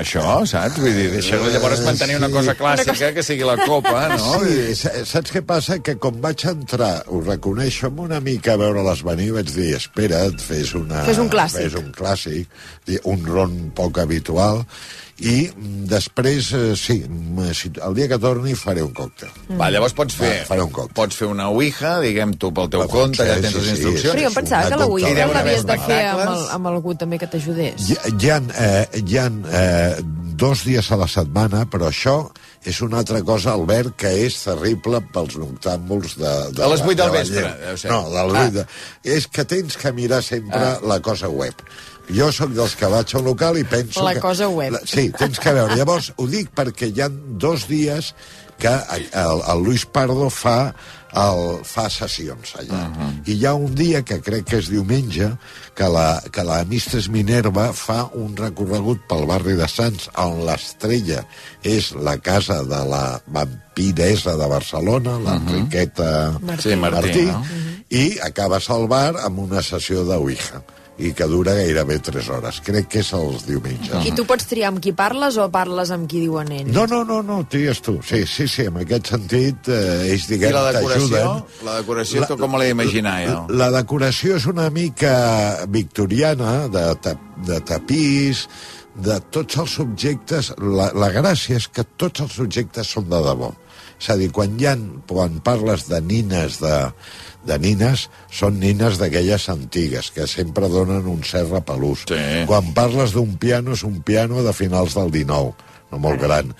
[0.00, 0.78] això, saps?
[0.80, 2.32] Vull dir, deixa llavors mantenir una sí.
[2.38, 4.38] cosa clàssica que sigui la copa, no?
[4.44, 5.78] Sí, sa- saps què passa?
[5.82, 10.38] Que com vaig entrar, ho reconeixo, amb una mica a veure-les venir, vaig dir, espera't,
[10.40, 11.66] fes, una, Fes un clàssic.
[11.68, 12.46] Fes un clàssic,
[12.86, 14.64] di- un ron poc habitual,
[15.18, 19.30] i mm, després, eh, sí, mm, si, el dia que torni faré un còctel.
[19.58, 20.94] Va, llavors pots fer, Va, faré un còctel.
[20.94, 23.74] pots fer una ouija, diguem tu pel teu Va, compte, ja tens sí, les sí,
[23.76, 24.14] instruccions.
[24.14, 24.86] Però jo em pensava que la.
[24.86, 27.88] Ouija l'havies de fer amb, el, amb algú també que t'ajudés.
[27.90, 29.98] Hi, hi ha, eh, hi ha eh,
[30.38, 32.30] dos dies a la setmana, però això
[32.68, 36.98] és una altra cosa, Albert, que és terrible pels noctàmbuls de, de A les vuit
[36.98, 37.60] del de la vespre, gent.
[37.66, 37.90] deu ser.
[37.90, 38.42] No, de les Ah.
[38.44, 38.66] vuit de...
[39.18, 40.78] És que tens que mirar sempre Ah.
[40.82, 41.54] la cosa web.
[42.08, 44.24] Jo sóc dels que vaig a un local i penso La que...
[44.24, 44.72] cosa web.
[44.72, 45.76] La, sí, tens que veure.
[45.76, 48.14] Llavors, ho dic perquè hi ha dos dies
[48.58, 50.72] que el, el Luis Pardo fa
[51.16, 52.80] el, fa sessions allà.
[52.88, 53.10] Uh -huh.
[53.26, 55.30] I hi ha un dia, que crec que és diumenge,
[55.74, 61.24] que la, que la Mistres Minerva fa un recorregut pel barri de Sants, on l'estrella
[61.62, 66.60] és la casa de la vampiresa de Barcelona, l'Enriqueta uh -huh.
[66.60, 67.44] Sí, Martí, Martí no?
[67.88, 70.62] i acabes al bar amb una sessió de Ouija
[70.98, 72.58] i que dura gairebé 3 hores.
[72.66, 74.06] Crec que és els diumenges.
[74.06, 76.72] I tu pots triar amb qui parles o parles amb qui diuen ells?
[76.74, 77.98] No, no, no, no, tries tu.
[78.02, 81.06] Sí, sí, sí, en aquest sentit, eh, ells, diguem, I la decoració?
[81.12, 81.62] t'ajuden.
[81.68, 83.38] La decoració, tu com l'he imaginar, jo?
[83.60, 85.14] La decoració és una mica
[85.70, 87.14] victoriana, de, ta,
[87.46, 88.48] de tapís,
[88.98, 90.52] de tots els subjectes...
[90.58, 93.52] La, la gràcia és que tots els subjectes són de debò.
[93.98, 94.74] És a dir, quan, ha,
[95.10, 96.74] quan parles de nines de,
[97.48, 102.04] de nines, són nines d'aquelles antigues, que sempre donen un cert repelús.
[102.10, 102.20] Sí.
[102.50, 106.54] Quan parles d'un piano, és un piano de finals del 19, no molt gran.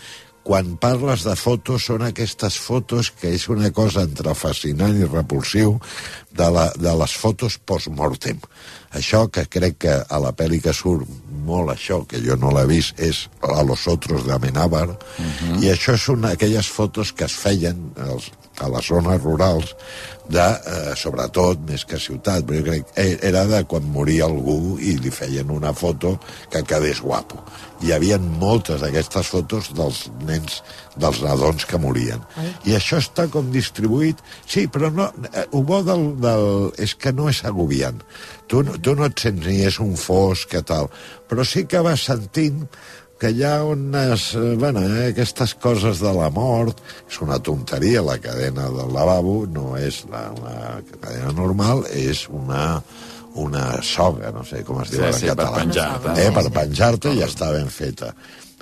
[0.49, 5.77] Quan parles de fotos, són aquestes fotos que és una cosa entre fascinant i repulsiu
[6.33, 8.41] de, la, de les fotos post-mortem.
[8.97, 11.09] Això que crec que a la pel·li que surt
[11.49, 15.63] molt això, que jo no l'he vist, és a los otros de Amenábar, uh -huh.
[15.63, 19.75] i això és una aquelles fotos que es feien als, a les zones rurals
[20.29, 24.77] de, eh, sobretot, més que ciutat, però jo crec eh, era de quan moria algú
[24.79, 26.19] i li feien una foto
[26.53, 27.41] que quedés guapo.
[27.81, 30.63] Hi havia moltes d'aquestes fotos dels nens,
[30.97, 32.21] dels nadons que morien.
[32.37, 32.51] Ai.
[32.65, 34.21] I això està com distribuït...
[34.49, 38.03] Sí, però no, eh, ho bo del, del, és que no és agobiant.
[38.49, 40.89] Tu, tu no et sents ni és un fosc, que tal,
[41.29, 42.65] però sí que vas sentint
[43.21, 44.29] que hi ha unes...
[44.39, 46.81] eh, Bueno, eh, aquestes coses de la mort...
[47.11, 50.59] És una tonteria, la cadena del lavabo no és la, una
[51.03, 52.81] cadena normal, és una
[53.39, 55.59] una soga, no sé com es diu Sí, en sí, per català.
[55.61, 56.15] penjar-te.
[56.25, 58.09] Eh, per penjar-te i està ben feta.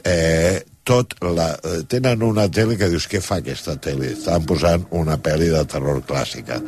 [0.04, 4.12] Eh, tot la, eh, tenen una tele que dius, què fa aquesta tele?
[4.14, 6.60] Estan posant una pel·li de terror clàssica.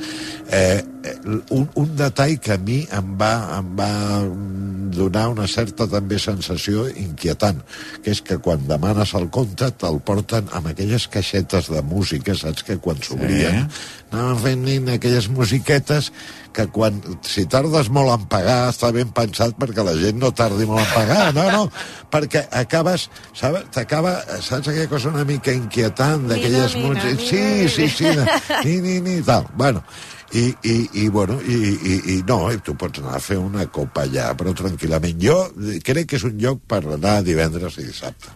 [0.50, 1.14] Eh, eh,
[1.54, 3.90] un, un detall que a mi em va, em va
[4.24, 7.62] mm, donar una certa també sensació inquietant,
[8.02, 12.66] que és que quan demanes el compte te'l porten amb aquelles caixetes de música, saps
[12.66, 13.68] que quan s'obrien
[14.10, 16.10] anaven fent aquelles musiquetes
[16.58, 20.66] que quan, si tardes molt en pagar està ben pensat perquè la gent no tardi
[20.66, 21.62] molt en pagar, no, no,
[22.10, 23.06] perquè acabes,
[23.38, 28.26] saps, t'acaba, saps aquella cosa una mica inquietant d'aquelles músiques, sí, sí, sí, de,
[28.64, 29.84] ni, ni, ni, tal, bueno,
[30.32, 33.64] i, i, i bueno, i, i, i no, i tu pots anar a fer una
[33.72, 35.16] copa allà, però tranquil·lament.
[35.22, 35.38] Jo
[35.86, 38.34] crec que és un lloc per anar divendres i dissabte.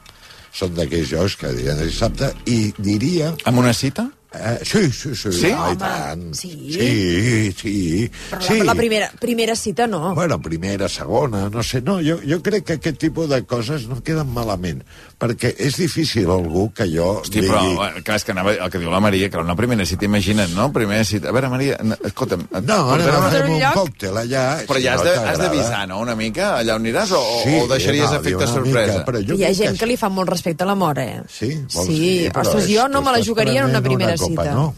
[0.56, 3.34] Són d'aquells llocs que divendres i dissabte, i diria...
[3.48, 4.08] Amb una cita?
[4.34, 5.32] Eh, sí, sí, sí.
[5.32, 5.46] Sí?
[5.48, 6.34] I Home, tant.
[6.34, 6.50] sí?
[6.72, 8.10] Sí, sí.
[8.30, 8.58] Però sí.
[8.58, 10.14] la, la primera, primera cita no.
[10.14, 11.82] Bueno, primera, segona, no sé.
[11.82, 14.80] No, jo, jo crec que aquest tipus de coses no queden malament,
[15.20, 17.60] perquè és difícil algú que jo Hosti, però,
[17.90, 20.54] eh, clar, és que anava, el que diu la Maria, que una primera cita, imagina't,
[20.56, 20.70] no?
[20.72, 21.28] Primera cita.
[21.28, 22.46] A veure, Maria, n- escolta'm...
[22.48, 24.44] et No, anem portarem a a- fer un còctel allà.
[24.66, 27.20] Però si ja has no de- has d'avisar, no?, una mica, allà on aniràs, o,
[27.44, 28.92] Sí, o deixaries no, efecte sorpresa?
[28.98, 31.20] mica, però jo Hi ha gent que li fa molt respecte a la mort, eh?
[31.28, 31.52] Sí?
[31.74, 32.32] Vols Sí, dir?
[32.32, 34.46] Però ostres, és jo que no me la jugaria en una primera copa.
[34.54, 34.68] No?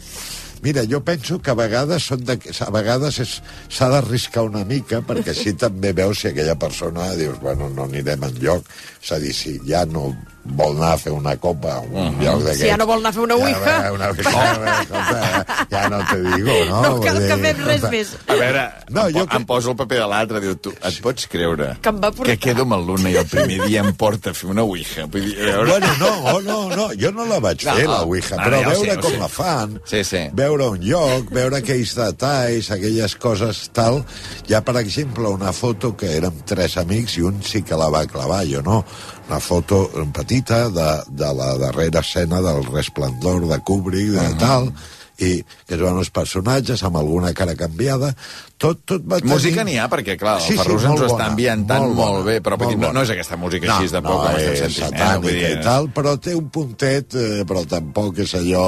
[0.65, 5.35] Mira, jo penso que a vegades són de, a vegades s'ha d'arriscar una mica perquè
[5.35, 8.71] així també veus si aquella persona dius, bueno, no anirem enlloc.
[9.03, 10.09] És a dir, si ja no
[10.45, 12.23] vol anar a fer una copa a un uh -huh.
[12.25, 12.61] lloc d'aquests...
[12.61, 13.75] Si ja no vol anar a fer una ouija.
[13.83, 14.31] Ja, una ouija,
[14.83, 16.83] escolta, ja no te digo, no?
[16.83, 18.09] No cal que fem res més.
[18.27, 21.27] A veure, No, em, jo em poso el paper de l'altre, diu, tu, et pots
[21.29, 22.27] creure Que em va portar.
[22.27, 25.07] que quedo amb el Luna i el primer dia em porta a fer una ouija?
[25.07, 25.71] Vull dir, veure...
[25.71, 28.69] Bueno, no, no, no, jo no la vaig No, fer, la Ouija, no, però ja
[28.69, 29.19] ho veure sé, com sé.
[29.19, 30.29] la fan, Sí, sí.
[30.33, 34.05] veure un lloc, veure aquells detalls, aquelles coses tal.
[34.49, 37.89] Hi ha, per exemple, una foto que érem tres amics i un sí que la
[37.89, 38.85] va clavar, jo no.
[39.29, 44.39] Una foto petita de, de la darrera escena del resplendor de Kubrick, de uh -huh.
[44.39, 44.73] tal,
[45.19, 48.15] i que veuen els personatges amb alguna cara canviada.
[48.55, 49.33] Tot, tot va tenir...
[49.33, 51.97] Música n'hi ha, perquè, clar, el Sí, sí, Ferrus ens molt ho està ambientant molt,
[51.99, 54.57] molt bé, però molt dir, no, no és aquesta música així de poc, com estem
[54.61, 54.87] sentint.
[54.87, 54.95] eh?
[54.95, 58.65] satànica Vull dir, i tal, però té un puntet, eh, però tampoc és allò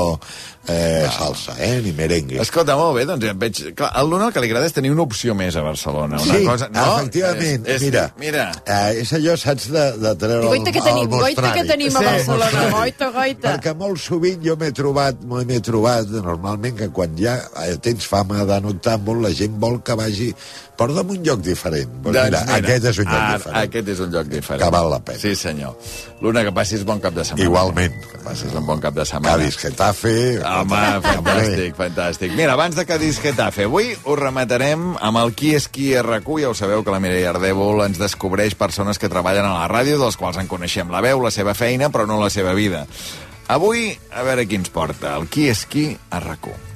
[0.66, 2.40] eh, salsa, eh, ni merengue.
[2.42, 3.62] Escolta, molt bé, doncs ja et veig...
[3.78, 6.18] Clar, al Luna el que li agrada és tenir una opció més a Barcelona.
[6.18, 6.68] Una sí, cosa...
[6.74, 8.46] No, efectivament, és, és, mira, mira.
[8.66, 11.66] Eh, és allò, saps, de, de treure I goita el, que tenim, el goita que
[11.70, 12.74] tenim a Barcelona, mostrari.
[12.74, 13.54] goita, goita.
[13.54, 18.42] Perquè molt sovint jo m'he trobat, m'he trobat normalment que quan ja eh, tens fama
[18.48, 20.32] de noctàmbul, la gent vol vol que vagi...
[20.76, 21.88] Porta'm un lloc diferent.
[22.04, 23.54] Doncs mira, mira, aquest és un lloc ah, diferent.
[23.62, 24.60] Aquest és un lloc diferent.
[24.60, 25.20] Que val la pena.
[25.22, 25.72] Sí, senyor.
[26.20, 27.46] L'una, que passis bon cap de setmana.
[27.46, 27.96] Igualment.
[28.10, 29.38] Que passis un bon cap de setmana.
[29.38, 30.12] Cádiz, Getafe...
[30.44, 32.36] Home, fantàstic, fantàstic.
[32.36, 36.42] Mira, abans de Cádiz, Getafe, avui ho rematarem amb el Qui és qui RQ.
[36.44, 39.96] Ja ho sabeu que la Mireia Ardèvol ens descobreix persones que treballen a la ràdio,
[40.04, 42.84] dels quals en coneixem la veu, la seva feina, però no la seva vida.
[43.48, 46.75] Avui, a veure qui ens porta, el Qui és qui a RAC1.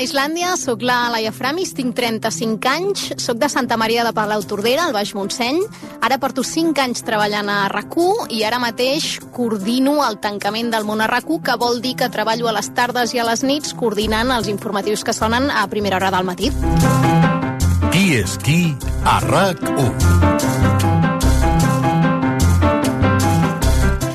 [0.00, 4.40] a Islàndia, sóc la Laia Framis, tinc 35 anys, sóc de Santa Maria de Palau
[4.48, 5.58] Tordera, al Baix Montseny.
[6.00, 7.92] Ara porto 5 anys treballant a rac
[8.32, 12.48] i ara mateix coordino el tancament del món a rac que vol dir que treballo
[12.48, 16.10] a les tardes i a les nits coordinant els informatius que sonen a primera hora
[16.10, 16.50] del matí.
[17.92, 18.72] Qui és qui
[19.04, 19.92] a RAC1?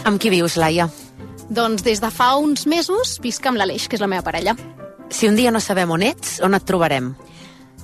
[0.05, 0.89] Amb qui vius, Laia?
[1.49, 4.55] Doncs des de fa uns mesos visc amb l'Aleix, que és la meva parella.
[5.09, 7.13] Si un dia no sabem on ets, on et trobarem?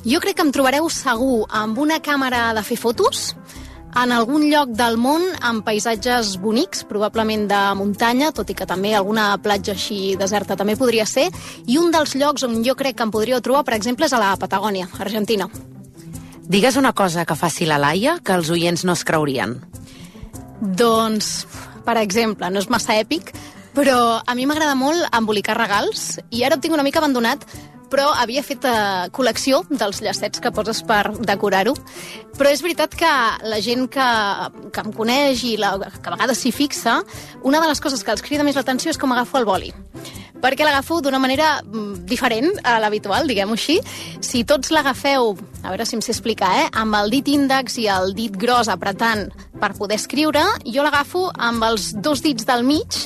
[0.05, 3.35] Jo crec que em trobareu segur amb una càmera de fer fotos,
[3.91, 8.93] en algun lloc del món amb paisatges bonics, probablement de muntanya, tot i que també
[8.95, 11.27] alguna platja així deserta també podria ser,
[11.67, 14.21] i un dels llocs on jo crec que em podríeu trobar, per exemple, és a
[14.21, 15.49] la Patagònia, Argentina.
[16.51, 19.59] Digues una cosa que faci la Laia que els oients no es creurien.
[20.61, 21.45] Doncs,
[21.85, 23.33] per exemple, no és massa èpic,
[23.75, 27.45] però a mi m'agrada molt embolicar regals i ara ho tinc una mica abandonat
[27.91, 31.75] però havia fet eh, col·lecció dels llacets que poses per decorar-ho.
[32.37, 33.11] Però és veritat que
[33.43, 34.07] la gent que,
[34.71, 37.01] que em coneix i la, que a vegades s'hi fixa,
[37.43, 39.73] una de les coses que els crida més l'atenció és com agafo el boli
[40.41, 43.77] perquè l'agafo d'una manera mm, diferent a l'habitual, diguem-ho així.
[44.25, 46.67] Si tots l'agafeu, a veure si em sé explicar, eh?
[46.81, 49.27] amb el dit índex i el dit gros apretant
[49.61, 53.03] per poder escriure, jo l'agafo amb els dos dits del mig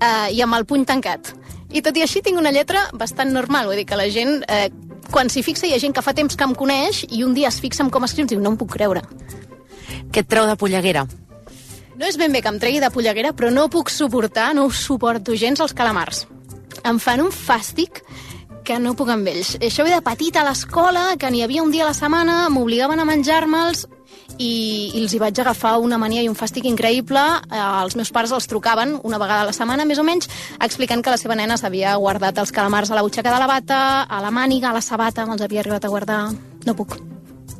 [0.00, 1.32] eh, i amb el puny tancat.
[1.70, 4.70] I tot i així tinc una lletra bastant normal, vull dir que la gent, eh,
[5.10, 7.48] quan s'hi fixa, hi ha gent que fa temps que em coneix i un dia
[7.48, 9.02] es fixa en com escrius i diu, no em puc creure.
[10.12, 11.06] Què et treu de polleguera?
[11.96, 14.70] No és ben bé que em tregui de polleguera, però no puc suportar, no ho
[14.70, 16.26] suporto gens, els calamars.
[16.84, 18.02] Em fan un fàstic
[18.66, 19.54] que no puc amb ells.
[19.62, 23.00] Això ve de petita a l'escola, que n'hi havia un dia a la setmana, m'obligaven
[23.00, 23.86] a menjar-me'ls,
[24.38, 24.52] i,
[24.94, 27.22] i els hi vaig agafar una mania i un fàstic increïble.
[27.50, 30.30] Eh, els meus pares els trucaven una vegada a la setmana, més o menys,
[30.60, 33.80] explicant que la seva nena s'havia guardat els calamars a la butxaca de la bata,
[34.04, 36.22] a la màniga, a la sabata, me'ls havia arribat a guardar.
[36.66, 36.98] No puc.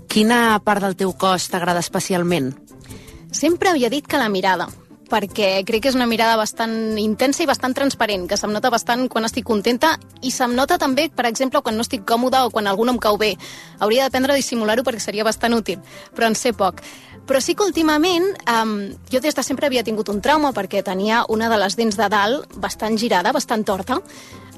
[0.08, 2.54] Quina part del teu cos t'agrada especialment?
[3.32, 4.70] Sempre havia dit que la mirada
[5.10, 9.06] perquè crec que és una mirada bastant intensa i bastant transparent, que se'm nota bastant
[9.12, 12.66] quan estic contenta i se'm nota també, per exemple, quan no estic còmoda o quan
[12.66, 13.36] algú no em cau bé.
[13.78, 15.78] Hauria d'aprendre a dissimular-ho perquè seria bastant útil,
[16.14, 16.82] però en sé poc.
[17.26, 18.76] Però sí que últimament um,
[19.10, 22.08] jo des de sempre havia tingut un trauma perquè tenia una de les dents de
[22.08, 23.98] dalt bastant girada, bastant torta,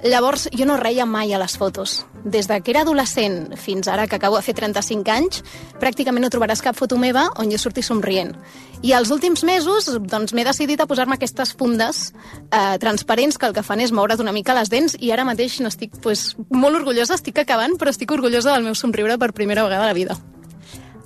[0.02, 2.04] Llavors, jo no reia mai a les fotos.
[2.22, 5.42] Des de que era adolescent fins ara que acabo de fer 35 anys,
[5.82, 8.36] pràcticament no trobaràs cap foto meva on jo surti somrient.
[8.82, 12.12] I els últims mesos doncs, m'he decidit a posar-me aquestes fundes
[12.52, 15.58] eh, transparents que el que fan és moure't una mica les dents i ara mateix
[15.60, 19.88] n'estic pues, molt orgullosa, estic acabant, però estic orgullosa del meu somriure per primera vegada
[19.88, 20.18] a la vida.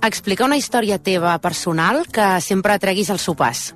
[0.03, 3.71] Explica una història teva personal que sempre treguis als sopars.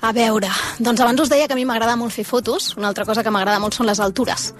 [0.00, 0.46] A veure,
[0.78, 3.32] doncs abans us deia que a mi m'agrada molt fer fotos, una altra cosa que
[3.34, 4.52] m'agrada molt són les altures.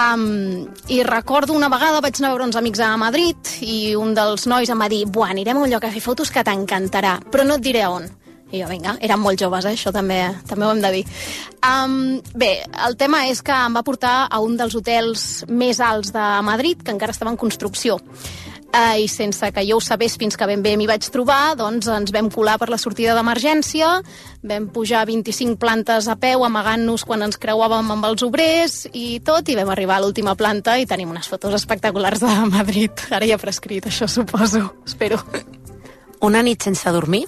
[0.00, 4.14] Um, I recordo una vegada vaig anar a veure uns amics a Madrid i un
[4.16, 7.18] dels nois em va dir «Buah, anirem a un lloc a fer fotos que t'encantarà,
[7.28, 8.08] però no et diré on».
[8.50, 9.76] I jo, vinga, érem molt joves, eh?
[9.76, 11.02] això també, també ho hem de dir.
[11.62, 16.10] Um, bé, el tema és que em va portar a un dels hotels més alts
[16.16, 18.00] de Madrid, que encara estava en construcció
[18.72, 21.88] eh, i sense que jo ho sabés fins que ben bé m'hi vaig trobar, doncs
[21.90, 23.90] ens vam colar per la sortida d'emergència,
[24.46, 29.48] vam pujar 25 plantes a peu amagant-nos quan ens creuàvem amb els obrers i tot,
[29.48, 33.06] i vam arribar a l'última planta i tenim unes fotos espectaculars de Madrid.
[33.10, 35.22] Ara ja prescrit, això suposo, espero.
[36.20, 37.26] Una nit sense dormir?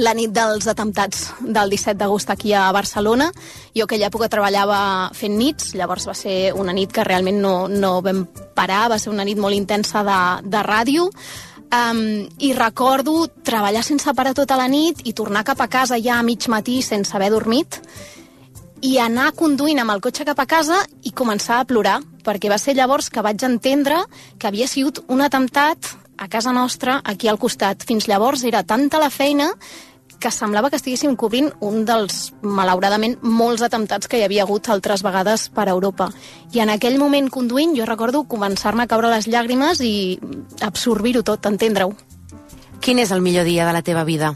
[0.00, 3.30] La nit dels atemptats del 17 d'agost aquí a Barcelona.
[3.76, 7.98] Jo aquella època treballava fent nits, llavors va ser una nit que realment no, no
[8.04, 8.24] vam
[8.56, 11.08] parar, va ser una nit molt intensa de, de ràdio,
[11.70, 12.00] um,
[12.38, 16.26] i recordo treballar sense parar tota la nit i tornar cap a casa ja a
[16.26, 17.80] mig matí sense haver dormit,
[18.80, 22.58] i anar conduint amb el cotxe cap a casa i començar a plorar, perquè va
[22.58, 24.00] ser llavors que vaig entendre
[24.38, 27.84] que havia sigut un atemptat a casa nostra, aquí al costat.
[27.88, 29.54] Fins llavors era tanta la feina
[30.20, 35.02] que semblava que estiguéssim cobrint un dels, malauradament, molts atemptats que hi havia hagut altres
[35.02, 36.10] vegades per Europa.
[36.52, 40.20] I en aquell moment conduint jo recordo començar-me a caure les llàgrimes i
[40.62, 41.96] absorbir-ho tot, entendre-ho.
[42.80, 44.34] Quin és el millor dia de la teva vida?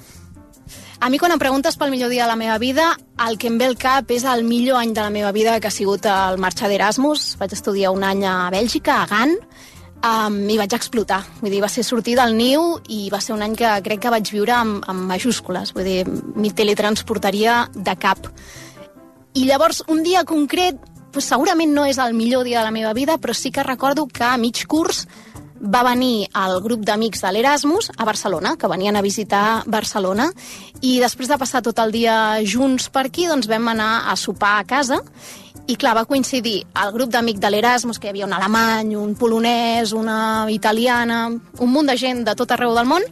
[1.05, 2.95] A mi, quan em preguntes pel millor dia de la meva vida,
[3.27, 5.69] el que em ve al cap és el millor any de la meva vida, que
[5.69, 7.35] ha sigut el marxa d'Erasmus.
[7.37, 9.35] Vaig estudiar un any a Bèlgica, a Gant,
[10.03, 11.23] um, i vaig explotar.
[11.41, 14.13] Vull dir, va ser sortir del niu i va ser un any que crec que
[14.15, 15.75] vaig viure amb, amb majúscules.
[15.77, 18.29] Vull dir, m'hi teletransportaria de cap.
[19.35, 20.79] I llavors, un dia concret,
[21.13, 24.07] pues, segurament no és el millor dia de la meva vida, però sí que recordo
[24.07, 25.07] que a mig curs
[25.65, 30.29] va venir el grup d'amics de l'Erasmus a Barcelona, que venien a visitar Barcelona,
[30.83, 34.59] i després de passar tot el dia junts per aquí, doncs vam anar a sopar
[34.59, 35.01] a casa,
[35.67, 39.15] i clar, va coincidir el grup d'amics de l'Erasmus, que hi havia un alemany, un
[39.17, 43.07] polonès, una italiana, un munt de gent de tot arreu del món,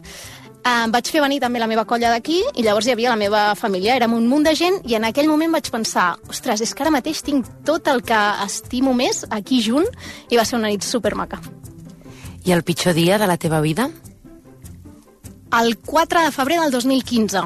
[0.63, 3.41] em vaig fer venir també la meva colla d'aquí i llavors hi havia la meva
[3.59, 6.85] família, érem un munt de gent i en aquell moment vaig pensar, ostres, és que
[6.85, 9.89] ara mateix tinc tot el que estimo més aquí junt
[10.29, 11.41] i va ser una nit supermaca.
[12.45, 13.89] I el pitjor dia de la teva vida?
[15.59, 17.43] El 4 de febrer del 2015,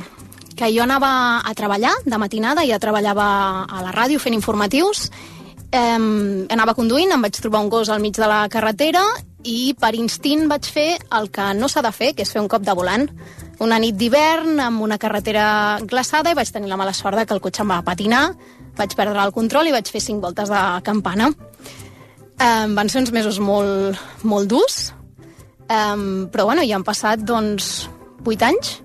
[0.58, 3.28] que jo anava a treballar de matinada, ja treballava
[3.70, 5.12] a la ràdio fent informatius,
[5.72, 6.02] eh,
[6.50, 9.06] anava conduint, em vaig trobar un gos al mig de la carretera
[9.48, 12.50] i per instint vaig fer el que no s'ha de fer, que és fer un
[12.52, 13.08] cop de volant.
[13.64, 17.42] Una nit d'hivern, amb una carretera glaçada, i vaig tenir la mala sort que el
[17.42, 18.32] cotxe em va patinar,
[18.78, 21.32] vaig perdre el control i vaig fer cinc voltes de campana.
[22.38, 24.92] Um, van ser uns mesos molt, molt durs,
[25.66, 27.88] um, però bueno, ja han passat doncs,
[28.28, 28.76] 8 anys,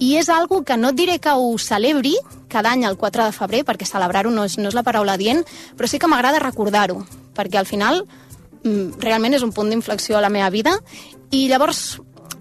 [0.00, 2.16] i és algo que no et diré que ho celebri
[2.48, 5.44] cada any el 4 de febrer, perquè celebrar-ho no, és, no és la paraula dient,
[5.76, 7.04] però sí que m'agrada recordar-ho,
[7.36, 8.02] perquè al final
[8.64, 10.74] mm, realment és un punt d'inflexió a la meva vida
[11.30, 12.00] i llavors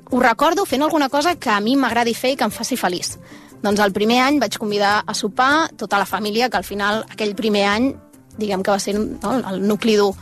[0.09, 3.13] ho recordo fent alguna cosa que a mi m'agradi fer i que em faci feliç.
[3.61, 7.35] Doncs el primer any vaig convidar a sopar tota la família, que al final aquell
[7.35, 7.91] primer any
[8.39, 10.13] diguem que va ser no, el nucli dur.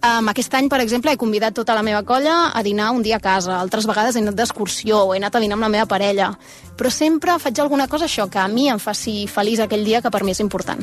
[0.00, 3.18] Um, aquest any, per exemple, he convidat tota la meva colla a dinar un dia
[3.18, 3.58] a casa.
[3.60, 6.30] Altres vegades he anat d'excursió, he anat a dinar amb la meva parella.
[6.78, 10.10] Però sempre faig alguna cosa això que a mi em faci feliç aquell dia, que
[10.10, 10.80] per mi és important.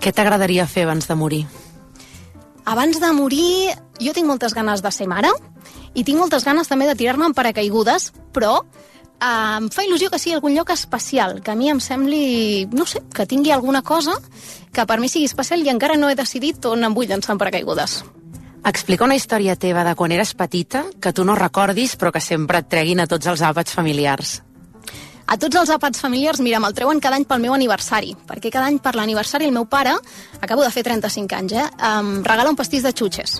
[0.00, 1.42] Què t'agradaria fer abans de morir?
[2.70, 5.32] Abans de morir, jo tinc moltes ganes de ser mare
[5.94, 10.22] i tinc moltes ganes també de tirar-me en paracaigudes, però eh, em fa il·lusió que
[10.22, 14.14] sigui algun lloc especial, que a mi em sembli, no sé, que tingui alguna cosa
[14.72, 17.42] que per mi sigui especial i encara no he decidit on em vull llançar en
[17.42, 18.04] paracaigudes.
[18.60, 22.60] Explica una història teva de quan eres petita que tu no recordis però que sempre
[22.60, 24.40] et treguin a tots els àpats familiars.
[25.30, 28.66] A tots els àpats familiars, mira, me'l treuen cada any pel meu aniversari, perquè cada
[28.66, 29.94] any per l'aniversari el meu pare,
[30.42, 33.38] acabo de fer 35 anys, eh, em regala un pastís de xutxes.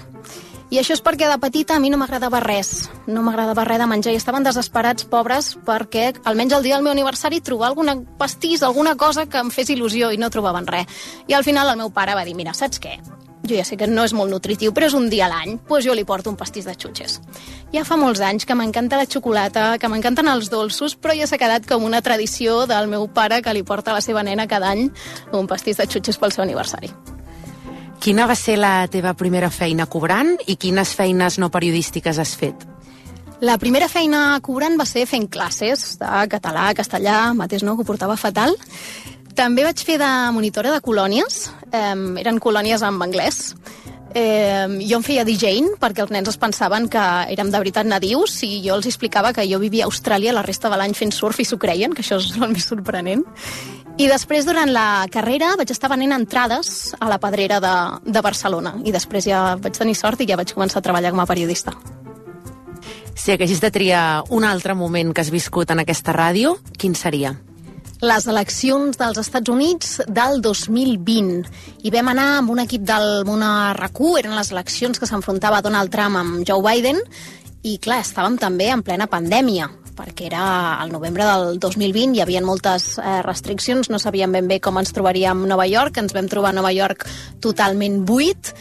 [0.70, 3.88] I això és perquè de petita a mi no m'agradava res, no m'agradava res de
[3.90, 8.62] menjar i estaven desesperats, pobres, perquè almenys el dia del meu aniversari trobar alguna pastís,
[8.62, 10.86] alguna cosa que em fes il·lusió i no trobaven res.
[11.26, 13.00] I al final el meu pare va dir, mira, saps què?
[13.46, 15.86] Jo ja sé que no és molt nutritiu, però és un dia a l'any, doncs
[15.86, 17.18] jo li porto un pastís de xutxes.
[17.72, 21.40] Ja fa molts anys que m'encanta la xocolata, que m'encanten els dolços, però ja s'ha
[21.40, 24.70] quedat com una tradició del meu pare que li porta a la seva nena cada
[24.74, 24.90] any
[25.32, 26.92] un pastís de xutxes pel seu aniversari.
[28.00, 32.68] Quina va ser la teva primera feina cobrant i quines feines no periodístiques has fet?
[33.40, 37.88] La primera feina cobrant va ser fent classes de català, castellà, mateix no, que ho
[37.88, 38.52] portava fatal.
[39.40, 43.54] També vaig fer de monitora de colònies, eh, eren colònies en anglès.
[44.12, 47.00] Eh, jo em feia DJing perquè els nens es pensaven que
[47.30, 50.68] érem de veritat nadius i jo els explicava que jo vivia a Austràlia la resta
[50.68, 53.24] de l'any fent surf i s'ho creien, que això és el més sorprenent.
[53.96, 58.76] I després, durant la carrera, vaig estar venent entrades a la pedrera de, de Barcelona.
[58.84, 61.72] I després ja vaig tenir sort i ja vaig començar a treballar com a periodista.
[63.14, 67.38] Si haguessis de triar un altre moment que has viscut en aquesta ràdio, quin seria?
[68.00, 73.74] Les eleccions dels Estats Units del 2020 i vam anar amb un equip del Mona
[73.76, 77.00] RAC1, eren les eleccions que s'enfrontava Donald Trump amb Joe Biden
[77.60, 79.68] i clar, estàvem també en plena pandèmia
[80.00, 84.56] perquè era al novembre del 2020, hi havia moltes eh, restriccions, no sabíem ben bé
[84.64, 87.04] com ens trobaríem a Nova York, ens vam trobar a Nova York
[87.44, 88.54] totalment buit,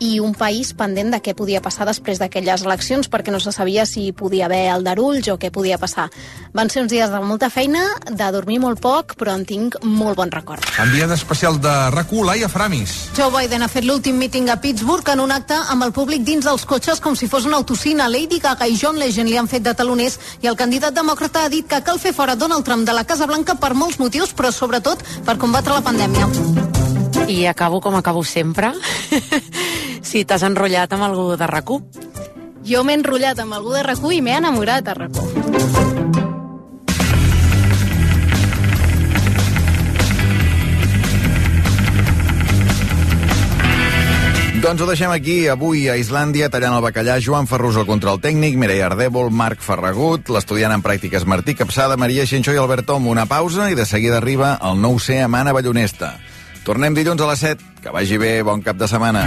[0.00, 3.84] i un país pendent de què podia passar després d'aquelles eleccions perquè no se sabia
[3.86, 6.08] si podia haver aldarulls o què podia passar.
[6.56, 10.16] Van ser uns dies de molta feina, de dormir molt poc, però en tinc molt
[10.18, 10.64] bon record.
[10.80, 12.96] Enviada especial de RAC1, Laia Framis.
[13.16, 16.48] Joe Biden ha fet l'últim míting a Pittsburgh en un acte amb el públic dins
[16.48, 18.08] dels cotxes com si fos una autocina.
[18.08, 21.52] Lady Gaga i John Legend li han fet de taloners i el candidat demòcrata ha
[21.52, 24.50] dit que cal fer fora Donald Trump de la Casa Blanca per molts motius, però
[24.50, 26.79] sobretot per combatre la pandèmia.
[27.28, 28.72] I acabo com acabo sempre.
[30.10, 31.70] si t'has enrotllat amb algú de rac
[32.66, 35.20] Jo m'he enrotllat amb algú de rac i m'he enamorat de rac
[44.60, 48.58] Doncs ho deixem aquí, avui a Islàndia, tallant el bacallà, Joan Ferrus, el control tècnic,
[48.60, 53.08] Mireia Ardèvol, Marc Ferragut, l'estudiant en pràctiques Martí Capçada, Maria Xinxó i Albert Tom.
[53.08, 56.18] Una pausa i de seguida arriba el nou c amb Anna Ballonesta.
[56.64, 57.70] Tornem dilluns a les 7.
[57.80, 59.24] Que vagi bé, bon cap de setmana.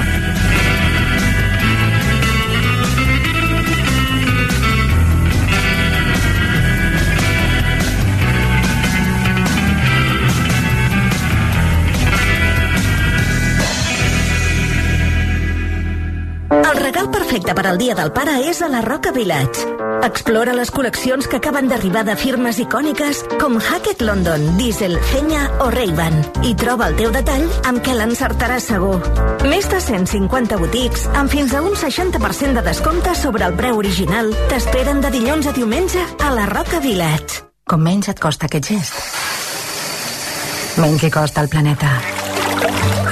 [17.54, 19.68] Perfecte per al Dia del Pare és a la Roca Village.
[20.04, 25.70] Explora les col·leccions que acaben d'arribar de firmes icòniques com Hackett London, Diesel, Fenya o
[25.72, 28.98] Ray-Ban i troba el teu detall amb què l'encertaràs segur.
[29.50, 34.34] Més de 150 botics amb fins a un 60% de descompte sobre el preu original
[34.50, 37.44] t'esperen de dilluns a diumenge a la Roca Village.
[37.70, 39.00] Com menys et costa aquest gest,
[40.82, 42.23] menys li costa al planeta.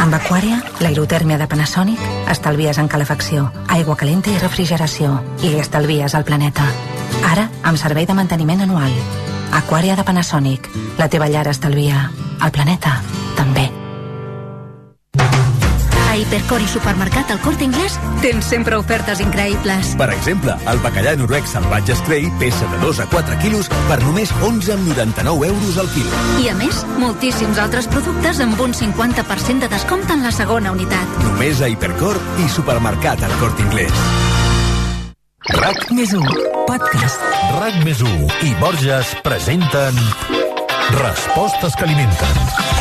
[0.02, 2.00] Amb Aquària, l'aerotèrmia de Panasonic,
[2.32, 5.12] estalvies en calefacció, aigua calenta i refrigeració,
[5.46, 6.66] i li estalvies al planeta.
[7.30, 8.90] Ara, amb servei de manteniment anual.
[9.60, 10.72] Aquària de Panasonic.
[10.98, 12.08] La teva llar estalvia.
[12.42, 12.96] El planeta,
[16.32, 19.90] Hipercor i Supermercat El Corte Inglés tens sempre ofertes increïbles.
[20.00, 24.32] Per exemple, el bacallà noruec salvatge Scray peça de 2 a 4 quilos per només
[24.40, 26.22] 11,99 euros al quilo.
[26.40, 31.20] I a més, moltíssims altres productes amb un 50% de descompte en la segona unitat.
[31.28, 34.06] Només a Hipercor i Supermercat El Corte Inglés.
[35.52, 36.32] RAC més 1,
[36.70, 37.28] podcast.
[37.60, 40.00] RAC més 1 i Borges presenten
[40.96, 42.81] Respostes que alimenten.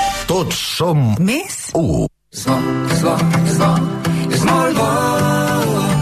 [0.31, 0.99] Tots som...
[1.19, 1.55] Més?
[1.75, 2.05] U.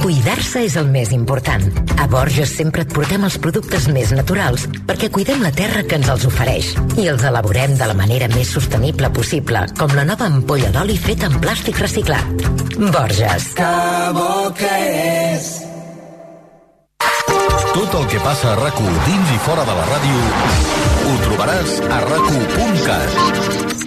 [0.04, 1.66] Cuidar-se és el més important.
[1.98, 6.12] A Borges sempre et portem els productes més naturals perquè cuidem la terra que ens
[6.14, 6.70] els ofereix
[7.02, 11.26] i els elaborem de la manera més sostenible possible, com la nova ampolla d'oli feta
[11.32, 12.46] en plàstic reciclat.
[12.78, 13.50] Borges.
[13.58, 13.74] Que
[14.14, 14.30] bo
[14.62, 14.78] que
[15.34, 15.52] és!
[17.74, 20.24] Tot el que passa a RAC1 dins i fora de la ràdio
[21.10, 23.79] ho trobaràs a rac1.cat.